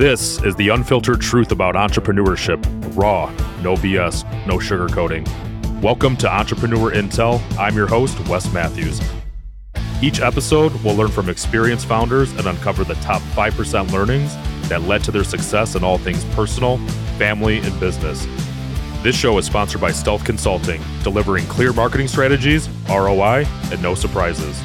This 0.00 0.42
is 0.44 0.56
the 0.56 0.70
unfiltered 0.70 1.20
truth 1.20 1.52
about 1.52 1.74
entrepreneurship 1.74 2.64
raw, 2.96 3.26
no 3.60 3.74
BS, 3.74 4.24
no 4.46 4.56
sugarcoating. 4.56 5.28
Welcome 5.82 6.16
to 6.16 6.32
Entrepreneur 6.32 6.90
Intel. 6.90 7.38
I'm 7.58 7.76
your 7.76 7.86
host, 7.86 8.18
Wes 8.26 8.50
Mathews. 8.50 8.98
Each 10.00 10.22
episode, 10.22 10.72
we'll 10.82 10.96
learn 10.96 11.10
from 11.10 11.28
experienced 11.28 11.84
founders 11.84 12.32
and 12.32 12.46
uncover 12.46 12.82
the 12.82 12.94
top 12.94 13.20
5% 13.20 13.92
learnings 13.92 14.34
that 14.70 14.80
led 14.84 15.04
to 15.04 15.10
their 15.10 15.22
success 15.22 15.74
in 15.74 15.84
all 15.84 15.98
things 15.98 16.24
personal, 16.34 16.78
family, 17.18 17.58
and 17.58 17.78
business. 17.78 18.26
This 19.02 19.14
show 19.14 19.36
is 19.36 19.44
sponsored 19.44 19.82
by 19.82 19.92
Stealth 19.92 20.24
Consulting, 20.24 20.80
delivering 21.02 21.44
clear 21.44 21.74
marketing 21.74 22.08
strategies, 22.08 22.70
ROI, 22.88 23.44
and 23.70 23.82
no 23.82 23.94
surprises. 23.94 24.62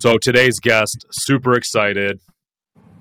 So 0.00 0.16
today's 0.16 0.58
guest, 0.60 1.04
super 1.10 1.52
excited. 1.52 2.20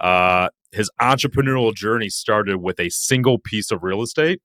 Uh, 0.01 0.49
his 0.73 0.91
entrepreneurial 0.99 1.73
journey 1.73 2.09
started 2.09 2.57
with 2.57 2.77
a 2.77 2.89
single 2.89 3.39
piece 3.39 3.71
of 3.71 3.83
real 3.83 4.01
estate, 4.01 4.41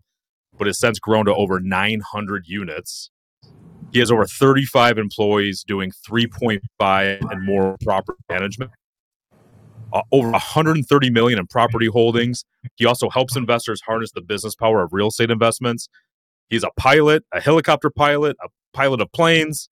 but 0.56 0.68
has 0.68 0.78
since 0.78 1.00
grown 1.00 1.24
to 1.24 1.34
over 1.34 1.58
900 1.58 2.44
units. 2.46 3.10
He 3.92 3.98
has 3.98 4.08
over 4.12 4.24
35 4.24 4.98
employees 4.98 5.64
doing 5.66 5.90
3.5 6.08 7.28
and 7.28 7.44
more 7.44 7.76
property 7.82 8.20
management. 8.28 8.70
Uh, 9.92 10.02
over 10.12 10.30
130 10.30 11.10
million 11.10 11.40
in 11.40 11.48
property 11.48 11.86
holdings. 11.86 12.44
He 12.76 12.86
also 12.86 13.10
helps 13.10 13.34
investors 13.34 13.80
harness 13.84 14.12
the 14.12 14.22
business 14.22 14.54
power 14.54 14.84
of 14.84 14.92
real 14.92 15.08
estate 15.08 15.32
investments. 15.32 15.88
He's 16.50 16.62
a 16.62 16.70
pilot, 16.76 17.24
a 17.32 17.40
helicopter 17.40 17.90
pilot, 17.90 18.36
a 18.40 18.48
pilot 18.72 19.00
of 19.00 19.10
planes, 19.10 19.68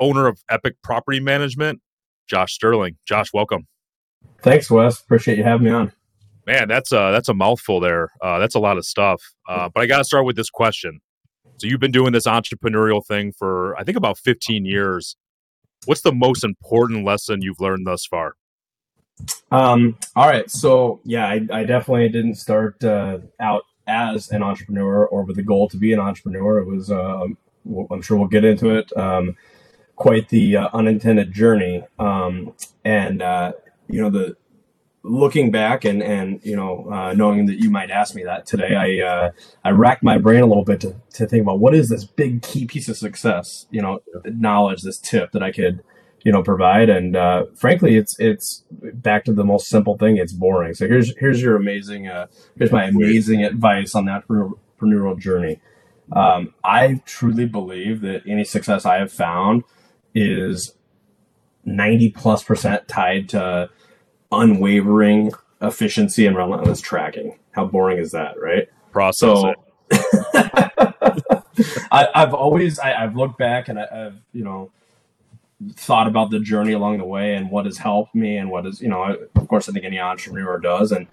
owner 0.00 0.26
of 0.26 0.42
Epic 0.48 0.76
Property 0.82 1.20
Management, 1.20 1.82
Josh 2.26 2.52
Sterling. 2.52 2.96
Josh, 3.06 3.32
welcome. 3.32 3.66
Thanks, 4.42 4.70
Wes. 4.70 5.00
Appreciate 5.00 5.38
you 5.38 5.44
having 5.44 5.64
me 5.64 5.70
on. 5.70 5.92
Man, 6.46 6.68
that's 6.68 6.92
a 6.92 7.10
that's 7.12 7.28
a 7.28 7.34
mouthful 7.34 7.80
there. 7.80 8.10
Uh, 8.22 8.38
that's 8.38 8.54
a 8.54 8.60
lot 8.60 8.78
of 8.78 8.84
stuff. 8.84 9.20
Uh, 9.48 9.68
but 9.72 9.82
I 9.82 9.86
got 9.86 9.98
to 9.98 10.04
start 10.04 10.24
with 10.24 10.36
this 10.36 10.50
question. 10.50 11.00
So 11.58 11.66
you've 11.66 11.80
been 11.80 11.90
doing 11.90 12.12
this 12.12 12.26
entrepreneurial 12.26 13.04
thing 13.04 13.32
for 13.32 13.76
I 13.76 13.84
think 13.84 13.96
about 13.96 14.18
15 14.18 14.64
years. 14.64 15.16
What's 15.86 16.02
the 16.02 16.12
most 16.12 16.44
important 16.44 17.04
lesson 17.04 17.42
you've 17.42 17.60
learned 17.60 17.86
thus 17.86 18.06
far? 18.06 18.34
Um, 19.50 19.96
all 20.14 20.28
right. 20.28 20.50
So 20.50 21.00
yeah, 21.04 21.26
I, 21.26 21.46
I 21.52 21.64
definitely 21.64 22.08
didn't 22.10 22.36
start 22.36 22.82
uh, 22.84 23.18
out 23.40 23.64
as 23.86 24.30
an 24.30 24.42
entrepreneur 24.42 25.06
or 25.06 25.24
with 25.24 25.36
the 25.36 25.42
goal 25.42 25.68
to 25.68 25.76
be 25.76 25.92
an 25.92 26.00
entrepreneur. 26.00 26.58
It 26.58 26.66
was 26.66 26.90
uh, 26.90 27.26
I'm 27.90 28.02
sure 28.02 28.16
we'll 28.16 28.28
get 28.28 28.44
into 28.44 28.76
it. 28.76 28.94
Um, 28.96 29.36
quite 29.96 30.28
the 30.28 30.56
uh, 30.56 30.68
unintended 30.72 31.32
journey. 31.32 31.84
Um, 31.98 32.54
and 32.84 33.22
uh, 33.22 33.52
you 33.88 34.00
know, 34.00 34.10
the 34.10 34.36
looking 35.02 35.50
back 35.50 35.84
and 35.84 36.02
and 36.02 36.40
you 36.44 36.54
know, 36.54 36.88
uh, 36.92 37.12
knowing 37.14 37.46
that 37.46 37.58
you 37.58 37.70
might 37.70 37.90
ask 37.90 38.14
me 38.14 38.22
that 38.24 38.46
today, 38.46 38.74
I 38.74 39.06
uh, 39.06 39.30
I 39.64 39.70
racked 39.70 40.02
my 40.02 40.18
brain 40.18 40.42
a 40.42 40.46
little 40.46 40.64
bit 40.64 40.80
to 40.82 40.94
to 41.14 41.26
think 41.26 41.42
about 41.42 41.58
what 41.58 41.74
is 41.74 41.88
this 41.88 42.04
big 42.04 42.42
key 42.42 42.66
piece 42.66 42.88
of 42.88 42.96
success. 42.96 43.66
You 43.70 43.82
know, 43.82 44.00
knowledge, 44.24 44.82
this 44.82 44.98
tip 44.98 45.32
that 45.32 45.42
I 45.42 45.50
could 45.50 45.82
you 46.26 46.32
know 46.32 46.42
provide 46.42 46.90
and 46.90 47.14
uh, 47.14 47.44
frankly 47.54 47.96
it's 47.96 48.18
it's 48.18 48.64
back 48.70 49.24
to 49.24 49.32
the 49.32 49.44
most 49.44 49.68
simple 49.68 49.96
thing 49.96 50.16
it's 50.16 50.32
boring 50.32 50.74
so 50.74 50.88
here's 50.88 51.16
here's 51.18 51.40
your 51.40 51.54
amazing 51.54 52.08
uh, 52.08 52.26
here's 52.58 52.72
my 52.72 52.84
amazing 52.84 53.44
advice 53.44 53.94
on 53.94 54.06
that 54.06 54.26
entrepreneurial 54.26 55.16
journey 55.16 55.60
um, 56.10 56.52
i 56.64 57.00
truly 57.06 57.46
believe 57.46 58.00
that 58.00 58.22
any 58.26 58.42
success 58.42 58.84
i 58.84 58.96
have 58.96 59.12
found 59.12 59.62
is 60.16 60.74
90 61.64 62.10
plus 62.10 62.42
percent 62.42 62.88
tied 62.88 63.28
to 63.28 63.68
unwavering 64.32 65.32
efficiency 65.60 66.26
and 66.26 66.36
relentless 66.36 66.80
tracking. 66.80 67.38
How 67.52 67.66
boring 67.66 67.98
is 67.98 68.12
that, 68.12 68.40
right? 68.40 68.68
Process 68.92 69.40
so, 69.40 69.54
I, 71.92 72.08
have 72.14 72.34
always 72.34 72.78
I, 72.78 72.90
have 72.90 73.16
looked 73.16 73.38
back 73.38 73.68
and 73.68 73.78
I, 73.78 73.86
have 73.90 74.16
you 74.32 74.44
know 74.44 74.70
thought 75.74 76.06
about 76.06 76.30
the 76.30 76.40
journey 76.40 76.72
along 76.72 76.98
the 76.98 77.04
way 77.04 77.34
and 77.34 77.50
what 77.50 77.64
has 77.64 77.78
helped 77.78 78.14
me 78.14 78.36
and 78.36 78.50
what 78.50 78.66
is 78.66 78.80
you 78.80 78.88
know 78.88 79.16
of 79.34 79.48
course 79.48 79.68
I 79.68 79.72
think 79.72 79.84
any 79.84 79.98
entrepreneur 79.98 80.58
does 80.58 80.92
and 80.92 81.06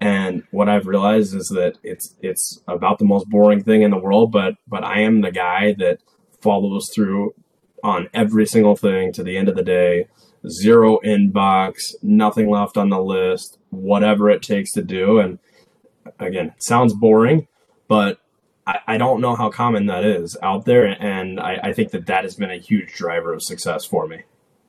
and 0.00 0.42
what 0.50 0.68
I've 0.68 0.86
realized 0.86 1.34
is 1.34 1.48
that 1.48 1.78
it's 1.82 2.14
it's 2.20 2.60
about 2.68 2.98
the 2.98 3.06
most 3.06 3.28
boring 3.28 3.62
thing 3.62 3.82
in 3.82 3.90
the 3.90 3.98
world 3.98 4.32
but 4.32 4.56
but 4.66 4.84
I 4.84 5.00
am 5.00 5.20
the 5.20 5.30
guy 5.30 5.74
that 5.78 6.00
follows 6.42 6.90
through 6.94 7.34
on 7.82 8.08
every 8.14 8.46
single 8.46 8.76
thing 8.76 9.12
to 9.12 9.22
the 9.22 9.36
end 9.36 9.48
of 9.48 9.56
the 9.56 9.62
day. 9.62 10.08
Zero 10.48 10.98
inbox, 11.04 11.94
nothing 12.02 12.48
left 12.48 12.76
on 12.76 12.88
the 12.88 13.00
list, 13.00 13.58
whatever 13.70 14.30
it 14.30 14.42
takes 14.42 14.72
to 14.72 14.82
do. 14.82 15.18
And 15.18 15.38
again, 16.20 16.54
sounds 16.58 16.94
boring, 16.94 17.48
but 17.88 18.20
I, 18.66 18.78
I 18.86 18.98
don't 18.98 19.20
know 19.20 19.34
how 19.34 19.50
common 19.50 19.86
that 19.86 20.04
is 20.04 20.36
out 20.42 20.64
there. 20.64 20.86
And 20.86 21.40
I, 21.40 21.58
I 21.64 21.72
think 21.72 21.90
that 21.90 22.06
that 22.06 22.24
has 22.24 22.36
been 22.36 22.50
a 22.50 22.58
huge 22.58 22.94
driver 22.94 23.32
of 23.32 23.42
success 23.42 23.84
for 23.84 24.06
me. 24.06 24.22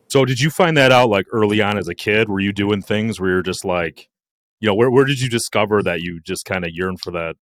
So, 0.10 0.24
did 0.24 0.40
you 0.40 0.50
find 0.50 0.78
that 0.78 0.92
out 0.92 1.10
like 1.10 1.26
early 1.32 1.62
on 1.62 1.78
as 1.78 1.90
a 1.90 1.96
kid? 1.96 2.30
Were 2.30 2.40
you 2.40 2.54
doing 2.54 2.82
things 2.82 3.20
where 3.20 3.30
you're 3.30 3.42
just 3.42 3.66
like, 3.66 4.08
you 4.60 4.68
know, 4.68 4.74
where, 4.74 4.90
where 4.90 5.06
did 5.06 5.20
you 5.20 5.30
discover 5.30 5.84
that 5.84 6.02
you 6.02 6.22
just 6.22 6.46
kind 6.46 6.64
of 6.64 6.72
yearn 6.74 6.96
for 6.98 7.12
that 7.12 7.36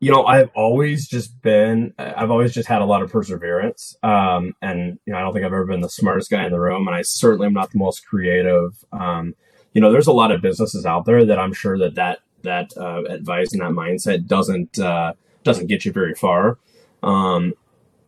you 0.00 0.10
know, 0.10 0.24
I've 0.24 0.50
always 0.54 1.06
just 1.06 1.40
been, 1.42 1.92
I've 1.98 2.30
always 2.30 2.52
just 2.52 2.68
had 2.68 2.80
a 2.80 2.86
lot 2.86 3.02
of 3.02 3.12
perseverance. 3.12 3.94
Um, 4.02 4.54
and, 4.62 4.98
you 5.04 5.12
know, 5.12 5.18
I 5.18 5.22
don't 5.22 5.34
think 5.34 5.44
I've 5.44 5.52
ever 5.52 5.66
been 5.66 5.82
the 5.82 5.90
smartest 5.90 6.30
guy 6.30 6.46
in 6.46 6.52
the 6.52 6.58
room, 6.58 6.88
and 6.88 6.96
I 6.96 7.02
certainly 7.02 7.46
am 7.46 7.52
not 7.52 7.70
the 7.70 7.78
most 7.78 8.06
creative. 8.06 8.82
Um, 8.92 9.34
you 9.74 9.80
know, 9.80 9.92
there's 9.92 10.06
a 10.06 10.12
lot 10.12 10.32
of 10.32 10.40
businesses 10.40 10.86
out 10.86 11.04
there 11.04 11.26
that 11.26 11.38
I'm 11.38 11.52
sure 11.52 11.78
that 11.78 11.94
that, 11.96 12.20
that 12.42 12.70
uh, 12.78 13.04
advice 13.04 13.52
and 13.52 13.60
that 13.60 13.72
mindset 13.72 14.26
doesn't, 14.26 14.78
uh, 14.78 15.12
doesn't 15.44 15.66
get 15.66 15.84
you 15.84 15.92
very 15.92 16.14
far. 16.14 16.58
Um, 17.02 17.52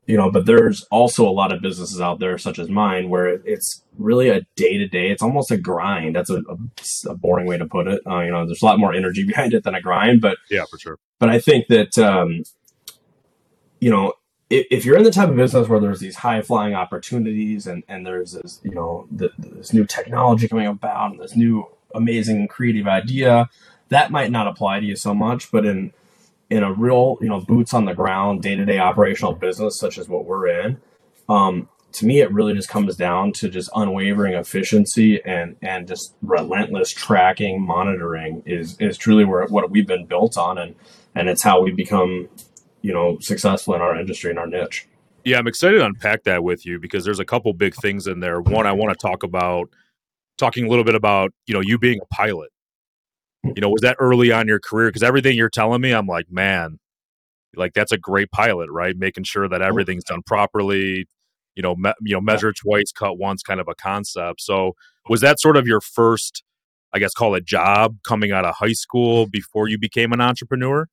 you 0.06 0.16
know, 0.16 0.30
but 0.30 0.46
there's 0.46 0.82
also 0.90 1.28
a 1.28 1.30
lot 1.30 1.52
of 1.52 1.62
businesses 1.62 2.00
out 2.00 2.18
there, 2.18 2.36
such 2.36 2.58
as 2.58 2.68
mine, 2.68 3.08
where 3.08 3.26
it's 3.26 3.82
really 3.98 4.28
a 4.28 4.42
day 4.56 4.76
to 4.76 4.88
day. 4.88 5.10
It's 5.10 5.22
almost 5.22 5.50
a 5.50 5.56
grind. 5.56 6.16
That's 6.16 6.30
a, 6.30 6.42
a, 7.08 7.14
boring 7.14 7.46
way 7.46 7.56
to 7.56 7.66
put 7.66 7.86
it. 7.86 8.02
Uh, 8.06 8.20
you 8.20 8.32
know, 8.32 8.44
there's 8.44 8.62
a 8.62 8.64
lot 8.64 8.80
more 8.80 8.92
energy 8.92 9.24
behind 9.26 9.54
it 9.54 9.62
than 9.62 9.74
a 9.74 9.80
grind, 9.80 10.20
but 10.20 10.38
yeah, 10.50 10.64
for 10.68 10.78
sure. 10.78 10.98
But 11.18 11.28
I 11.28 11.38
think 11.38 11.68
that 11.68 11.96
um, 11.98 12.42
you 13.80 13.90
know, 13.90 14.14
if, 14.50 14.66
if, 14.70 14.84
you're 14.84 14.96
in 14.96 15.04
the 15.04 15.10
type 15.12 15.28
of 15.28 15.36
business 15.36 15.68
where 15.68 15.80
there's 15.80 16.00
these 16.00 16.16
high 16.16 16.42
flying 16.42 16.74
opportunities 16.74 17.66
and 17.66 17.84
and 17.86 18.04
there's 18.04 18.32
this 18.32 18.60
you 18.64 18.72
know 18.72 19.06
the, 19.10 19.30
this 19.38 19.72
new 19.72 19.86
technology 19.86 20.48
coming 20.48 20.66
about 20.66 21.12
and 21.12 21.20
this 21.20 21.36
new 21.36 21.66
amazing 21.94 22.48
creative 22.48 22.88
idea, 22.88 23.48
that 23.90 24.10
might 24.10 24.32
not 24.32 24.48
apply 24.48 24.80
to 24.80 24.86
you 24.86 24.96
so 24.96 25.14
much. 25.14 25.52
But 25.52 25.64
in 25.64 25.92
in 26.52 26.62
a 26.62 26.72
real, 26.72 27.16
you 27.20 27.28
know, 27.28 27.40
boots 27.40 27.72
on 27.72 27.86
the 27.86 27.94
ground, 27.94 28.42
day 28.42 28.54
to 28.54 28.64
day 28.64 28.78
operational 28.78 29.32
business 29.32 29.78
such 29.78 29.96
as 29.96 30.08
what 30.08 30.26
we're 30.26 30.48
in, 30.48 30.80
um, 31.28 31.68
to 31.92 32.06
me, 32.06 32.20
it 32.20 32.32
really 32.32 32.54
just 32.54 32.68
comes 32.68 32.96
down 32.96 33.32
to 33.32 33.48
just 33.48 33.70
unwavering 33.74 34.34
efficiency 34.34 35.22
and 35.24 35.56
and 35.62 35.88
just 35.88 36.14
relentless 36.22 36.90
tracking, 36.90 37.60
monitoring 37.60 38.42
is 38.46 38.76
is 38.80 38.96
truly 38.96 39.24
where 39.24 39.46
what 39.46 39.70
we've 39.70 39.86
been 39.86 40.06
built 40.06 40.36
on, 40.36 40.58
and 40.58 40.74
and 41.14 41.28
it's 41.28 41.42
how 41.42 41.62
we 41.62 41.70
become, 41.70 42.28
you 42.80 42.92
know, 42.92 43.18
successful 43.20 43.74
in 43.74 43.80
our 43.80 43.98
industry 43.98 44.30
and 44.30 44.38
our 44.38 44.46
niche. 44.46 44.86
Yeah, 45.24 45.38
I'm 45.38 45.46
excited 45.46 45.78
to 45.78 45.84
unpack 45.84 46.24
that 46.24 46.42
with 46.42 46.66
you 46.66 46.80
because 46.80 47.04
there's 47.04 47.20
a 47.20 47.24
couple 47.24 47.52
big 47.52 47.74
things 47.76 48.06
in 48.06 48.20
there. 48.20 48.40
One, 48.40 48.66
I 48.66 48.72
want 48.72 48.98
to 48.98 49.06
talk 49.06 49.22
about 49.22 49.68
talking 50.38 50.66
a 50.66 50.68
little 50.68 50.84
bit 50.84 50.94
about 50.94 51.32
you 51.46 51.54
know 51.54 51.60
you 51.60 51.78
being 51.78 52.00
a 52.02 52.06
pilot 52.14 52.51
you 53.44 53.60
know, 53.60 53.68
was 53.68 53.82
that 53.82 53.96
early 53.98 54.32
on 54.32 54.48
your 54.48 54.60
career? 54.60 54.88
Because 54.88 55.02
everything 55.02 55.36
you're 55.36 55.50
telling 55.50 55.80
me, 55.80 55.92
I'm 55.92 56.06
like, 56.06 56.26
man, 56.30 56.78
like 57.56 57.74
that's 57.74 57.92
a 57.92 57.98
great 57.98 58.30
pilot, 58.30 58.70
right? 58.70 58.96
Making 58.96 59.24
sure 59.24 59.48
that 59.48 59.62
everything's 59.62 60.04
done 60.04 60.22
properly. 60.24 61.06
You 61.54 61.62
know, 61.62 61.76
me, 61.76 61.92
you 62.00 62.14
know, 62.14 62.20
measure 62.20 62.52
twice, 62.52 62.92
cut 62.92 63.18
once, 63.18 63.42
kind 63.42 63.60
of 63.60 63.68
a 63.68 63.74
concept. 63.74 64.40
So, 64.40 64.72
was 65.08 65.20
that 65.20 65.40
sort 65.40 65.56
of 65.56 65.66
your 65.66 65.80
first, 65.80 66.42
I 66.94 66.98
guess, 66.98 67.12
call 67.12 67.34
it 67.34 67.44
job 67.44 67.96
coming 68.06 68.32
out 68.32 68.46
of 68.46 68.54
high 68.54 68.72
school 68.72 69.26
before 69.26 69.68
you 69.68 69.78
became 69.78 70.12
an 70.12 70.20
entrepreneur? 70.20 70.86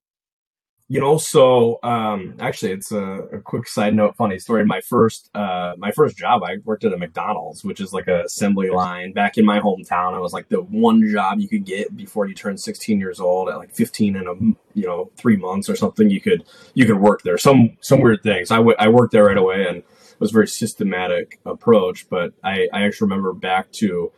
You 0.92 1.00
know 1.00 1.18
so 1.18 1.80
um, 1.84 2.36
actually 2.40 2.72
it's 2.72 2.92
a, 2.92 3.04
a, 3.32 3.40
quick 3.40 3.68
side 3.68 3.94
note 3.94 4.16
funny 4.18 4.40
story. 4.40 4.66
My 4.66 4.82
first 4.82 5.30
uh, 5.36 5.76
my 5.78 5.92
first 5.92 6.18
job 6.18 6.44
i 6.44 6.58
worked 6.66 6.84
at 6.84 6.92
a 6.92 6.98
mcdonald's 6.98 7.64
which 7.64 7.80
is 7.80 7.94
like 7.94 8.08
a 8.08 8.24
assembly 8.24 8.70
line 8.70 9.14
back 9.14 9.38
in 9.38 9.46
my 9.46 9.60
hometown. 9.60 10.16
I 10.16 10.20
was 10.20 10.34
like 10.34 10.50
the 10.50 10.62
one 10.62 11.08
job 11.08 11.40
you 11.40 11.48
could 11.48 11.64
get 11.64 11.96
before 11.96 12.28
you 12.28 12.34
turned 12.34 12.60
16 12.60 13.00
years 13.00 13.20
old 13.20 13.50
at 13.50 13.58
like 13.58 13.74
15 13.74 14.16
in 14.16 14.28
a 14.28 14.34
you 14.78 14.86
know 14.88 15.12
three 15.16 15.38
months 15.38 15.70
or 15.70 15.76
something 15.76 16.10
you 16.10 16.20
could 16.20 16.44
you 16.74 16.86
could 16.86 17.00
work 17.00 17.22
there. 17.22 17.38
Some 17.38 17.78
some 17.82 18.02
weird 18.02 18.24
things. 18.24 18.52
I, 18.52 18.58
w- 18.58 18.76
I 18.80 18.90
worked 18.90 19.14
there 19.14 19.26
right 19.26 19.38
away 19.38 19.68
and 19.68 19.78
it 19.78 20.20
was 20.20 20.32
a 20.32 20.34
very 20.34 20.48
systematic 20.48 21.40
approach 21.46 22.10
but 22.10 22.34
i 22.44 22.68
i 22.74 22.84
actually 22.84 23.06
remember 23.06 23.32
back 23.32 23.72
to 23.72 24.12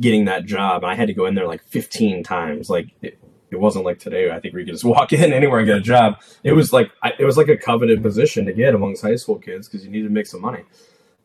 getting 0.00 0.24
that 0.24 0.46
job 0.46 0.84
i 0.84 0.94
had 0.94 1.08
to 1.08 1.12
go 1.12 1.26
in 1.26 1.34
there 1.34 1.46
like 1.46 1.62
15 1.64 2.22
times. 2.22 2.70
Like 2.70 2.86
it, 3.02 3.18
it 3.54 3.60
wasn't 3.60 3.84
like 3.84 3.98
today. 3.98 4.30
I 4.30 4.40
think 4.40 4.54
you 4.54 4.64
could 4.64 4.72
just 4.72 4.84
walk 4.94 5.12
in 5.12 5.32
anywhere 5.32 5.60
and 5.60 5.66
get 5.66 5.78
a 5.78 5.80
job. 5.80 6.20
It 6.42 6.52
was 6.52 6.72
like 6.72 6.90
it 7.18 7.24
was 7.24 7.36
like 7.36 7.48
a 7.48 7.56
coveted 7.56 8.02
position 8.02 8.46
to 8.46 8.52
get 8.52 8.74
amongst 8.74 9.02
high 9.02 9.16
school 9.16 9.38
kids 9.38 9.68
because 9.68 9.84
you 9.84 9.90
needed 9.90 10.08
to 10.08 10.14
make 10.14 10.26
some 10.26 10.40
money. 10.40 10.64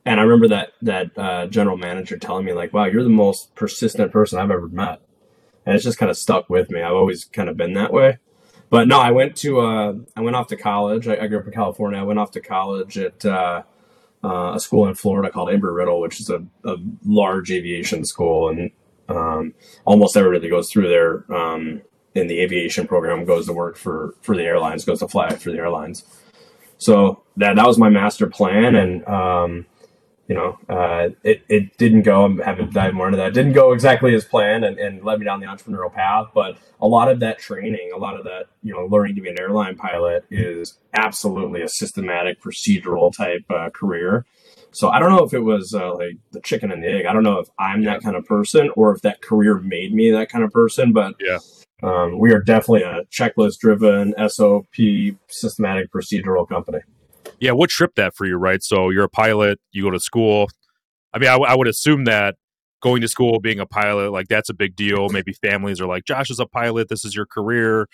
and 0.05 0.19
I 0.19 0.23
remember 0.23 0.47
that 0.49 0.73
that 0.81 1.17
uh, 1.17 1.47
general 1.47 1.77
manager 1.77 2.17
telling 2.17 2.45
me 2.45 2.53
like, 2.53 2.73
"Wow, 2.73 2.85
you're 2.85 3.03
the 3.03 3.09
most 3.09 3.55
persistent 3.55 4.11
person 4.11 4.39
I've 4.39 4.51
ever 4.51 4.67
met," 4.67 5.01
and 5.65 5.75
it's 5.75 5.83
just 5.83 5.97
kind 5.97 6.09
of 6.09 6.17
stuck 6.17 6.49
with 6.49 6.69
me. 6.69 6.81
I've 6.81 6.93
always 6.93 7.25
kind 7.25 7.49
of 7.49 7.57
been 7.57 7.73
that 7.73 7.91
way. 7.91 8.19
But 8.69 8.87
no, 8.87 8.99
I 8.99 9.11
went 9.11 9.35
to 9.37 9.59
uh, 9.61 9.93
I 10.15 10.21
went 10.21 10.35
off 10.35 10.47
to 10.47 10.55
college. 10.55 11.07
I, 11.07 11.17
I, 11.17 11.27
grew 11.27 11.39
up 11.39 11.47
in 11.47 11.53
California. 11.53 11.99
I 11.99 12.03
went 12.03 12.19
off 12.19 12.31
to 12.31 12.41
college 12.41 12.97
at 12.97 13.25
uh, 13.25 13.63
uh 14.23 14.53
a 14.55 14.59
school 14.59 14.87
in 14.87 14.93
Florida 14.93 15.31
called 15.31 15.49
Embry 15.49 15.75
Riddle, 15.75 15.99
which 16.01 16.19
is 16.19 16.29
a, 16.29 16.45
a 16.63 16.75
large 17.03 17.51
aviation 17.51 18.05
school, 18.05 18.49
and 18.49 18.71
um, 19.09 19.53
almost 19.85 20.15
everybody 20.15 20.41
that 20.41 20.49
goes 20.49 20.71
through 20.71 20.87
there 20.87 21.25
um, 21.35 21.81
in 22.15 22.27
the 22.27 22.39
aviation 22.39 22.87
program 22.87 23.25
goes 23.25 23.45
to 23.47 23.53
work 23.53 23.77
for 23.77 24.15
for 24.21 24.35
the 24.35 24.43
airlines, 24.43 24.85
goes 24.85 24.99
to 24.99 25.07
fly 25.07 25.35
for 25.35 25.51
the 25.51 25.57
airlines. 25.57 26.03
So 26.77 27.23
that 27.37 27.55
that 27.55 27.67
was 27.67 27.77
my 27.77 27.89
master 27.89 28.27
plan, 28.27 28.75
and 28.75 29.07
um, 29.07 29.65
you 30.29 30.35
know, 30.35 30.59
uh, 30.69 31.09
it, 31.23 31.41
it 31.49 31.75
didn't 31.77 32.03
go, 32.03 32.39
I 32.39 32.45
haven't 32.45 32.71
dive 32.71 32.93
more 32.93 33.07
into 33.07 33.17
that, 33.17 33.29
it 33.29 33.33
didn't 33.33 33.53
go 33.53 33.73
exactly 33.73 34.13
as 34.13 34.23
planned 34.23 34.63
and, 34.63 34.77
and 34.77 35.03
led 35.03 35.17
me 35.17 35.25
down 35.25 35.39
the 35.39 35.47
entrepreneurial 35.47 35.91
path. 35.91 36.27
But 36.35 36.59
a 36.79 36.87
lot 36.87 37.09
of 37.09 37.19
that 37.21 37.39
training, 37.39 37.91
a 37.93 37.97
lot 37.97 38.15
of 38.15 38.25
that, 38.25 38.45
you 38.61 38.71
know, 38.71 38.85
learning 38.85 39.15
to 39.15 39.21
be 39.21 39.29
an 39.29 39.39
airline 39.39 39.75
pilot 39.75 40.25
is 40.29 40.77
absolutely 40.93 41.63
a 41.63 41.67
systematic 41.67 42.39
procedural 42.39 43.11
type 43.11 43.43
uh, 43.49 43.71
career. 43.71 44.27
So 44.71 44.89
I 44.89 44.99
don't 44.99 45.09
know 45.09 45.23
if 45.23 45.33
it 45.33 45.39
was 45.39 45.73
uh, 45.73 45.95
like 45.95 46.17
the 46.31 46.41
chicken 46.41 46.71
and 46.71 46.83
the 46.83 46.89
egg. 46.89 47.07
I 47.07 47.13
don't 47.13 47.23
know 47.23 47.39
if 47.39 47.49
I'm 47.57 47.83
that 47.85 48.03
kind 48.03 48.15
of 48.15 48.23
person 48.25 48.69
or 48.75 48.93
if 48.93 49.01
that 49.01 49.23
career 49.23 49.57
made 49.57 49.95
me 49.95 50.11
that 50.11 50.29
kind 50.29 50.43
of 50.43 50.51
person. 50.51 50.93
But 50.93 51.15
yeah, 51.19 51.39
um, 51.83 52.19
we 52.19 52.31
are 52.31 52.41
definitely 52.41 52.83
a 52.83 53.03
checklist 53.05 53.59
driven, 53.59 54.13
SOP, 54.29 54.75
systematic 55.27 55.91
procedural 55.91 56.47
company 56.47 56.79
yeah, 57.39 57.51
what 57.51 57.69
tripped 57.69 57.95
that 57.95 58.15
for 58.15 58.25
you, 58.25 58.35
right? 58.35 58.61
So 58.61 58.89
you're 58.89 59.05
a 59.05 59.09
pilot, 59.09 59.59
you 59.71 59.83
go 59.83 59.91
to 59.91 59.99
school. 59.99 60.49
I 61.13 61.19
mean, 61.19 61.29
I, 61.29 61.35
I 61.35 61.55
would 61.55 61.67
assume 61.67 62.05
that 62.05 62.35
going 62.81 63.01
to 63.01 63.07
school, 63.07 63.39
being 63.39 63.59
a 63.59 63.65
pilot, 63.65 64.11
like 64.11 64.27
that's 64.27 64.49
a 64.49 64.53
big 64.53 64.75
deal. 64.75 65.09
Maybe 65.09 65.33
families 65.33 65.81
are 65.81 65.87
like, 65.87 66.05
Josh 66.05 66.29
is 66.29 66.39
a 66.39 66.45
pilot, 66.45 66.89
this 66.89 67.05
is 67.05 67.15
your 67.15 67.25
career, 67.25 67.87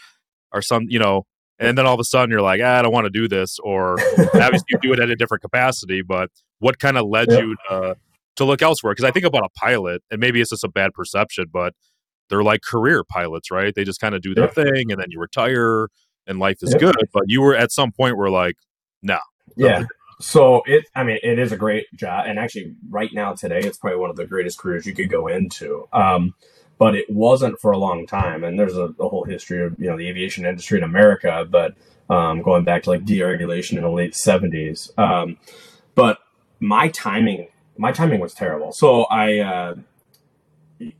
or 0.51 0.61
some, 0.61 0.85
you 0.89 0.99
know, 0.99 1.23
and 1.57 1.77
then 1.77 1.85
all 1.85 1.93
of 1.93 1.99
a 1.99 2.03
sudden 2.03 2.31
you're 2.31 2.41
like, 2.41 2.61
ah, 2.63 2.79
I 2.79 2.81
don't 2.81 2.91
want 2.91 3.05
to 3.05 3.09
do 3.09 3.27
this, 3.27 3.57
or 3.63 3.99
obviously 4.33 4.65
you 4.69 4.79
do 4.81 4.93
it 4.93 4.99
at 4.99 5.09
a 5.09 5.15
different 5.15 5.41
capacity. 5.41 6.01
But 6.01 6.29
what 6.59 6.79
kind 6.79 6.97
of 6.97 7.07
led 7.07 7.31
you 7.31 7.55
to 7.69 7.95
to 8.37 8.45
look 8.45 8.61
elsewhere? 8.61 8.93
Because 8.93 9.05
I 9.05 9.11
think 9.11 9.25
about 9.25 9.43
a 9.43 9.59
pilot, 9.59 10.01
and 10.11 10.19
maybe 10.19 10.41
it's 10.41 10.49
just 10.49 10.63
a 10.63 10.69
bad 10.69 10.93
perception, 10.93 11.45
but 11.51 11.73
they're 12.29 12.43
like 12.43 12.61
career 12.61 13.03
pilots, 13.03 13.51
right? 13.51 13.73
They 13.73 13.83
just 13.83 14.01
kind 14.01 14.15
of 14.15 14.21
do 14.21 14.33
their 14.33 14.47
thing, 14.47 14.91
and 14.91 14.99
then 14.99 15.07
you 15.09 15.19
retire, 15.19 15.89
and 16.27 16.39
life 16.39 16.57
is 16.61 16.73
good. 16.75 16.95
But 17.13 17.23
you 17.27 17.41
were 17.41 17.55
at 17.55 17.71
some 17.71 17.91
point 17.91 18.17
where 18.17 18.29
like, 18.29 18.55
no, 19.01 19.15
nah, 19.15 19.19
yeah. 19.55 19.83
So 20.21 20.61
it, 20.65 20.85
I 20.95 21.03
mean, 21.03 21.19
it 21.23 21.39
is 21.39 21.51
a 21.51 21.57
great 21.57 21.87
job, 21.93 22.25
and 22.27 22.39
actually, 22.39 22.75
right 22.89 23.09
now 23.13 23.33
today, 23.33 23.59
it's 23.59 23.77
probably 23.77 23.99
one 23.99 24.09
of 24.09 24.15
the 24.15 24.25
greatest 24.25 24.57
careers 24.57 24.85
you 24.85 24.93
could 24.93 25.09
go 25.09 25.27
into. 25.27 25.87
Um, 25.91 26.33
but 26.77 26.95
it 26.95 27.09
wasn't 27.09 27.59
for 27.59 27.71
a 27.71 27.77
long 27.77 28.05
time, 28.05 28.43
and 28.43 28.59
there's 28.59 28.77
a, 28.77 28.93
a, 28.99 29.07
whole 29.07 29.23
history 29.23 29.63
of 29.63 29.79
you 29.79 29.89
know 29.89 29.97
the 29.97 30.07
aviation 30.07 30.45
industry 30.45 30.77
in 30.77 30.83
America, 30.83 31.45
but 31.49 31.75
um, 32.09 32.41
going 32.41 32.63
back 32.63 32.83
to 32.83 32.89
like 32.89 33.05
deregulation 33.05 33.77
in 33.77 33.83
the 33.83 33.89
late 33.89 34.13
'70s. 34.13 34.97
Um, 34.97 35.37
but 35.95 36.19
my 36.59 36.89
timing, 36.89 37.47
my 37.77 37.91
timing 37.91 38.19
was 38.19 38.33
terrible. 38.33 38.71
So 38.71 39.03
I, 39.05 39.39
uh, 39.39 39.75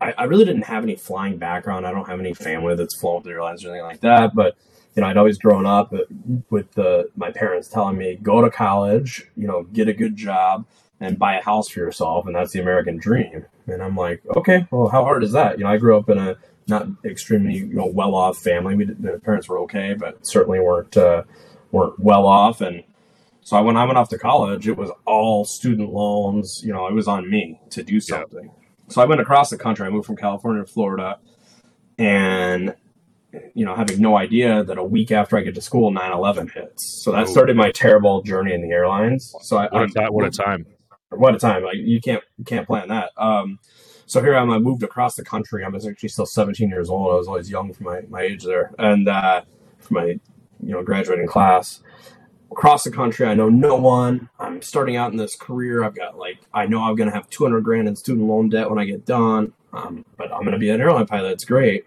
I, 0.02 0.14
I 0.18 0.24
really 0.26 0.46
didn't 0.46 0.64
have 0.64 0.84
any 0.84 0.96
flying 0.96 1.38
background. 1.38 1.86
I 1.86 1.92
don't 1.92 2.08
have 2.08 2.20
any 2.20 2.34
family 2.34 2.76
that's 2.76 2.98
flown 2.98 3.18
with 3.18 3.28
airlines 3.28 3.66
or 3.66 3.70
anything 3.70 3.86
like 3.86 4.02
that, 4.02 4.34
but 4.34 4.56
you 4.96 5.02
know, 5.02 5.08
I'd 5.08 5.18
always 5.18 5.38
grown 5.38 5.66
up 5.66 5.94
with 6.50 6.72
the, 6.72 7.10
my 7.18 7.32
parents 7.32 7.68
telling 7.68 7.98
me, 7.98 8.16
go 8.16 8.42
to 8.42 8.50
college, 8.50 9.30
you 9.36 9.46
know, 9.46 9.64
get 9.64 9.90
a 9.90 9.94
good 9.94 10.16
job 10.16 10.66
and 11.02 11.20
buy 11.20 11.38
a 11.38 11.44
house 11.44 11.68
for 11.68 11.82
yourself. 11.82 12.26
And 12.26 12.36
that's 12.36 12.54
the 12.54 12.62
American 12.62 12.98
dream. 12.98 13.46
And 13.68 13.84
I'm 13.84 13.98
like, 13.98 14.22
okay, 14.38 14.66
well, 14.72 14.88
how 14.88 15.04
hard 15.04 15.24
is 15.24 15.34
that? 15.34 15.58
You 15.58 15.66
know, 15.66 15.70
I 15.70 15.78
grew 15.78 15.98
up 15.98 16.10
in 16.10 16.18
a 16.18 16.38
not 16.68 16.88
extremely, 17.04 17.56
you 17.56 17.74
know, 17.74 17.86
well 17.86 18.16
off 18.16 18.38
family. 18.38 18.76
We, 18.76 18.86
the 18.86 19.20
parents 19.20 19.50
were 19.50 19.60
okay, 19.60 19.94
but 19.94 20.26
certainly 20.26 20.62
weren't, 20.62 20.96
uh, 20.96 21.24
weren't 21.72 22.00
well 22.00 22.26
off. 22.26 22.62
And 22.62 22.84
so 23.42 23.62
when 23.64 23.76
I 23.76 23.84
went 23.84 23.98
off 23.98 24.10
to 24.10 24.18
college, 24.18 24.68
it 24.68 24.78
was 24.78 24.92
all 25.06 25.44
student 25.44 25.92
loans. 25.92 26.62
You 26.64 26.72
know, 26.72 26.88
it 26.88 26.94
was 26.94 27.08
on 27.08 27.30
me 27.30 27.60
to 27.72 27.84
do 27.84 28.00
something. 28.00 28.46
Yeah. 28.46 28.65
So 28.88 29.02
I 29.02 29.06
went 29.06 29.22
across 29.22 29.50
the 29.50 29.58
country. 29.58 29.86
I 29.86 29.90
moved 29.90 30.06
from 30.06 30.16
California 30.16 30.64
to 30.64 30.72
Florida 30.72 31.20
and 31.98 32.76
you 33.54 33.66
know, 33.66 33.76
having 33.76 34.02
no 34.02 34.18
idea 34.18 34.64
that 34.64 34.78
a 34.78 34.84
week 34.84 35.12
after 35.12 35.38
I 35.38 35.42
get 35.42 35.56
to 35.56 35.62
school, 35.62 35.92
9-11 35.92 36.52
hits. 36.52 37.04
So 37.04 37.12
that 37.12 37.28
started 37.28 37.56
my 37.56 37.72
terrible 37.72 38.22
journey 38.22 38.54
in 38.54 38.62
the 38.62 38.72
airlines. 38.72 39.34
So 39.42 39.58
I, 39.58 39.68
what, 39.72 39.90
a, 39.96 40.12
what 40.12 40.26
a 40.26 40.32
time. 40.32 40.66
What 41.10 41.36
a 41.36 41.40
time. 41.40 41.64
Like 41.64 41.78
you 41.78 42.02
can't, 42.02 42.24
you 42.38 42.46
can't 42.46 42.68
plan 42.68 42.90
that. 42.90 43.12
Um, 43.18 43.60
so 44.06 44.22
here 44.22 44.36
I 44.36 44.42
am, 44.42 44.52
I 44.52 44.60
moved 44.60 44.84
across 44.84 45.16
the 45.16 45.26
country. 45.26 45.64
I 45.64 45.70
was 45.70 45.88
actually 45.88 46.10
still 46.10 46.26
17 46.26 46.70
years 46.70 46.90
old. 46.90 47.12
I 47.12 47.16
was 47.16 47.28
always 47.28 47.50
young 47.50 47.74
for 47.74 47.84
my, 47.84 48.02
my 48.10 48.22
age 48.22 48.44
there. 48.44 48.72
And, 48.78 49.08
uh, 49.08 49.42
for 49.80 49.94
my, 49.94 50.06
you 50.62 50.72
know, 50.74 50.84
graduating 50.84 51.28
class 51.28 51.82
across 52.56 52.86
the 52.86 52.92
country. 52.92 53.28
I 53.28 53.34
know 53.34 53.50
no 53.50 53.76
one. 53.76 54.30
I'm 54.40 54.62
starting 54.62 54.96
out 54.96 55.12
in 55.12 55.18
this 55.18 55.36
career. 55.36 55.84
I've 55.84 55.96
got 55.96 56.18
like, 56.18 56.40
I 56.54 56.66
know 56.66 56.82
I'm 56.82 56.96
going 56.96 57.10
to 57.10 57.14
have 57.14 57.30
200 57.30 57.62
grand 57.62 57.90
in 57.90 57.98
student 57.98 58.28
loan 58.28 58.48
debt 58.48 58.70
when 58.70 58.80
I 58.80 58.86
get 58.86 59.06
done. 59.06 59.52
Um, 59.74 60.06
but 60.16 60.32
I'm 60.32 60.40
going 60.40 60.54
to 60.54 60.58
be 60.58 60.70
an 60.70 60.80
airline 60.80 61.06
pilot. 61.06 61.34
It's 61.34 61.44
great. 61.44 61.86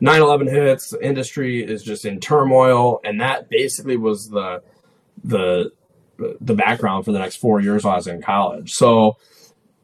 9/11 0.00 0.50
hits, 0.50 0.90
the 0.90 1.06
industry 1.06 1.62
is 1.62 1.82
just 1.82 2.04
in 2.04 2.20
turmoil, 2.20 3.00
and 3.04 3.20
that 3.20 3.48
basically 3.48 3.96
was 3.96 4.28
the 4.28 4.62
the 5.24 5.72
the 6.18 6.54
background 6.54 7.04
for 7.04 7.12
the 7.12 7.18
next 7.18 7.36
four 7.36 7.60
years 7.60 7.84
while 7.84 7.94
I 7.94 7.96
was 7.96 8.06
in 8.06 8.22
college. 8.22 8.72
So 8.72 9.16